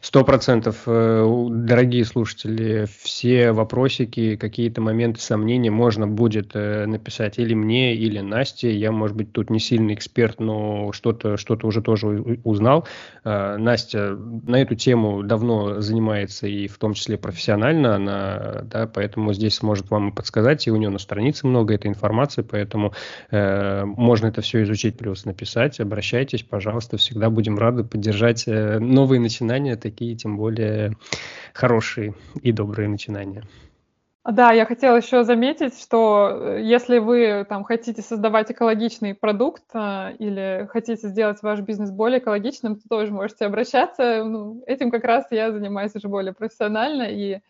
Сто 0.00 0.24
процентов, 0.24 0.82
э, 0.86 1.46
дорогие 1.50 2.04
слушатели, 2.04 2.86
все 3.02 3.52
вопросики, 3.52 4.36
какие-то 4.36 4.80
моменты 4.80 5.20
сомнения 5.20 5.70
можно 5.70 6.06
будет 6.06 6.50
э, 6.54 6.86
написать 6.86 7.38
или 7.38 7.54
мне, 7.54 7.94
или 7.94 8.20
Насте. 8.20 8.74
Я, 8.74 8.92
может 8.92 9.16
быть, 9.16 9.32
тут 9.32 9.50
не 9.50 9.58
сильный 9.58 9.94
эксперт, 9.94 10.40
но 10.40 10.92
что-то 10.92 11.36
что 11.36 11.58
уже 11.62 11.82
тоже 11.82 12.06
узнал. 12.44 12.86
Э, 13.24 13.56
Настя 13.56 14.16
на 14.16 14.60
эту 14.60 14.74
тему 14.74 15.22
давно 15.22 15.80
занимается 15.80 16.46
и 16.46 16.68
в 16.68 16.78
том 16.78 16.94
числе 16.94 17.16
профессионально, 17.16 17.96
она, 17.96 18.60
да, 18.64 18.86
поэтому 18.86 19.32
здесь 19.32 19.56
сможет 19.56 19.90
вам 19.90 20.12
подсказать, 20.12 20.66
и 20.66 20.70
у 20.70 20.76
нее 20.76 20.90
на 20.90 20.98
странице 20.98 21.46
много 21.46 21.74
этой 21.74 21.88
информации, 21.88 22.42
поэтому 22.42 22.92
э, 23.30 23.84
можно 23.84 24.26
это 24.26 24.42
все 24.42 24.62
изучить, 24.62 24.98
плюс 24.98 25.24
написать. 25.24 25.80
Обращайтесь, 25.80 26.42
пожалуйста, 26.42 26.98
всегда 26.98 27.30
будем 27.30 27.58
рады 27.58 27.84
поддержать 27.84 28.44
новые 28.46 29.20
начинания 29.20 29.77
такие, 29.78 30.14
тем 30.16 30.36
более 30.36 30.92
хорошие 31.54 32.14
и 32.42 32.52
добрые 32.52 32.88
начинания. 32.88 33.44
Да, 34.30 34.52
я 34.52 34.66
хотела 34.66 34.96
еще 34.96 35.24
заметить, 35.24 35.80
что 35.80 36.28
э, 36.30 36.62
если 36.62 36.98
вы 36.98 37.46
там 37.48 37.64
хотите 37.64 38.02
создавать 38.02 38.50
экологичный 38.50 39.14
продукт 39.14 39.62
а, 39.72 40.12
или 40.18 40.68
хотите 40.70 41.08
сделать 41.08 41.42
ваш 41.42 41.60
бизнес 41.60 41.90
более 41.90 42.18
экологичным, 42.18 42.76
то 42.76 42.82
тоже 42.90 43.10
можете 43.10 43.46
обращаться. 43.46 44.24
Ну, 44.24 44.62
этим 44.66 44.90
как 44.90 45.04
раз 45.04 45.24
я 45.30 45.50
занимаюсь 45.50 45.94
уже 45.94 46.08
более 46.08 46.34
профессионально, 46.34 47.04
и 47.04 47.40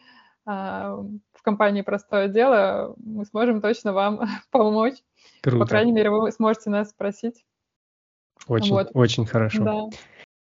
а, 0.46 0.94
в 1.34 1.42
компании 1.42 1.82
«Простое 1.82 2.28
дело» 2.28 2.94
мы 2.98 3.24
сможем 3.24 3.60
точно 3.60 3.92
вам 3.92 4.20
помочь. 4.52 4.98
Круто. 5.42 5.58
По 5.58 5.66
крайней 5.66 5.92
мере, 5.92 6.10
вы 6.10 6.30
сможете 6.30 6.70
нас 6.70 6.90
спросить. 6.90 7.44
Очень, 8.46 8.74
вот. 8.74 8.90
очень 8.94 9.26
хорошо. 9.26 9.64
Да. 9.64 9.98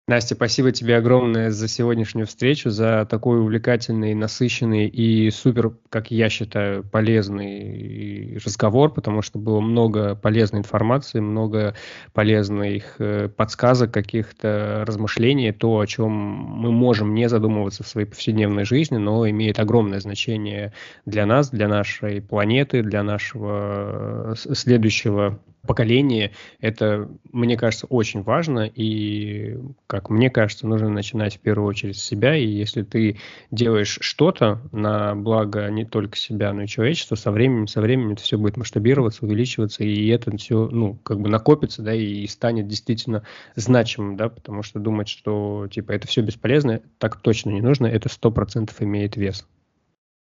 Настя, 0.06 0.34
спасибо 0.34 0.70
тебе 0.70 0.98
огромное 0.98 1.50
за 1.50 1.66
сегодняшнюю 1.66 2.26
встречу, 2.26 2.68
за 2.68 3.06
такой 3.08 3.40
увлекательный, 3.40 4.12
насыщенный 4.12 4.86
и 4.86 5.30
супер, 5.30 5.78
как 5.88 6.10
я 6.10 6.28
считаю, 6.28 6.84
полезный 6.84 8.38
разговор, 8.44 8.92
потому 8.92 9.22
что 9.22 9.38
было 9.38 9.60
много 9.60 10.14
полезной 10.14 10.60
информации, 10.60 11.20
много 11.20 11.74
полезных 12.12 12.96
э, 12.98 13.30
подсказок, 13.30 13.94
каких-то 13.94 14.84
размышлений, 14.86 15.52
то, 15.52 15.78
о 15.78 15.86
чем 15.86 16.12
мы 16.12 16.70
можем 16.70 17.14
не 17.14 17.26
задумываться 17.26 17.82
в 17.82 17.88
своей 17.88 18.06
повседневной 18.06 18.66
жизни, 18.66 18.98
но 18.98 19.26
имеет 19.30 19.58
огромное 19.58 20.00
значение 20.00 20.74
для 21.06 21.24
нас, 21.24 21.48
для 21.48 21.66
нашей 21.66 22.20
планеты, 22.20 22.82
для 22.82 23.02
нашего 23.02 24.34
э, 24.34 24.54
следующего 24.54 25.40
поколения. 25.66 26.32
Это, 26.60 27.08
мне 27.32 27.56
кажется, 27.56 27.86
очень 27.86 28.22
важно 28.22 28.70
и 28.72 29.58
как 29.86 30.10
мне 30.10 30.30
кажется, 30.30 30.66
нужно 30.66 30.88
начинать 30.88 31.36
в 31.36 31.40
первую 31.40 31.68
очередь 31.68 31.96
с 31.96 32.04
себя, 32.04 32.36
и 32.36 32.46
если 32.46 32.82
ты 32.82 33.18
делаешь 33.50 33.98
что-то 34.00 34.60
на 34.72 35.14
благо 35.14 35.68
не 35.68 35.84
только 35.84 36.16
себя, 36.16 36.52
но 36.52 36.62
и 36.62 36.66
человечества, 36.66 37.14
со 37.14 37.30
временем, 37.30 37.66
со 37.66 37.80
временем 37.80 38.12
это 38.12 38.22
все 38.22 38.38
будет 38.38 38.56
масштабироваться, 38.56 39.24
увеличиваться, 39.24 39.84
и 39.84 40.08
это 40.08 40.36
все, 40.36 40.68
ну, 40.70 40.94
как 41.02 41.20
бы 41.20 41.28
накопится, 41.28 41.82
да, 41.82 41.94
и 41.94 42.26
станет 42.26 42.66
действительно 42.66 43.22
значимым, 43.56 44.16
да, 44.16 44.28
потому 44.28 44.62
что 44.62 44.78
думать, 44.78 45.08
что, 45.08 45.68
типа, 45.70 45.92
это 45.92 46.06
все 46.08 46.22
бесполезно, 46.22 46.80
так 46.98 47.16
точно 47.16 47.50
не 47.50 47.60
нужно, 47.60 47.86
это 47.86 48.08
сто 48.08 48.30
процентов 48.30 48.80
имеет 48.82 49.16
вес. 49.16 49.46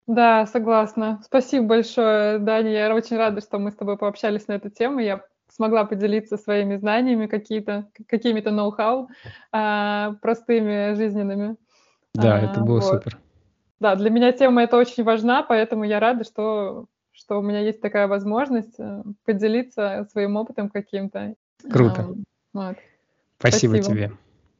Да, 0.06 0.46
согласна. 0.46 1.20
Спасибо 1.24 1.66
большое, 1.66 2.38
Даня. 2.38 2.70
Я 2.70 2.94
очень 2.94 3.16
рада, 3.16 3.40
что 3.40 3.58
мы 3.58 3.70
с 3.70 3.76
тобой 3.76 3.96
пообщались 3.96 4.48
на 4.48 4.54
эту 4.54 4.68
тему. 4.68 4.98
Я 4.98 5.24
смогла 5.48 5.84
поделиться 5.84 6.36
своими 6.36 6.76
знаниями 6.76 7.26
какие-то, 7.26 7.88
какими-то 8.08 8.50
ноу-хау 8.50 9.08
а, 9.52 10.14
простыми, 10.22 10.94
жизненными. 10.94 11.56
Да, 12.14 12.36
а, 12.36 12.40
это 12.40 12.60
было 12.60 12.80
вот. 12.80 12.84
супер. 12.84 13.18
Да, 13.78 13.96
для 13.96 14.10
меня 14.10 14.32
тема 14.32 14.62
эта 14.62 14.76
очень 14.76 15.04
важна, 15.04 15.42
поэтому 15.42 15.84
я 15.84 16.00
рада, 16.00 16.24
что, 16.24 16.86
что 17.10 17.38
у 17.38 17.42
меня 17.42 17.60
есть 17.60 17.80
такая 17.80 18.06
возможность 18.06 18.78
э, 18.78 19.02
поделиться 19.24 20.06
своим 20.10 20.36
опытом 20.36 20.68
каким-то. 20.68 21.34
Круто. 21.70 22.02
А, 22.02 22.14
вот. 22.52 22.76
Спасибо, 23.38 23.76
Спасибо 23.76 23.82
тебе. 23.82 24.12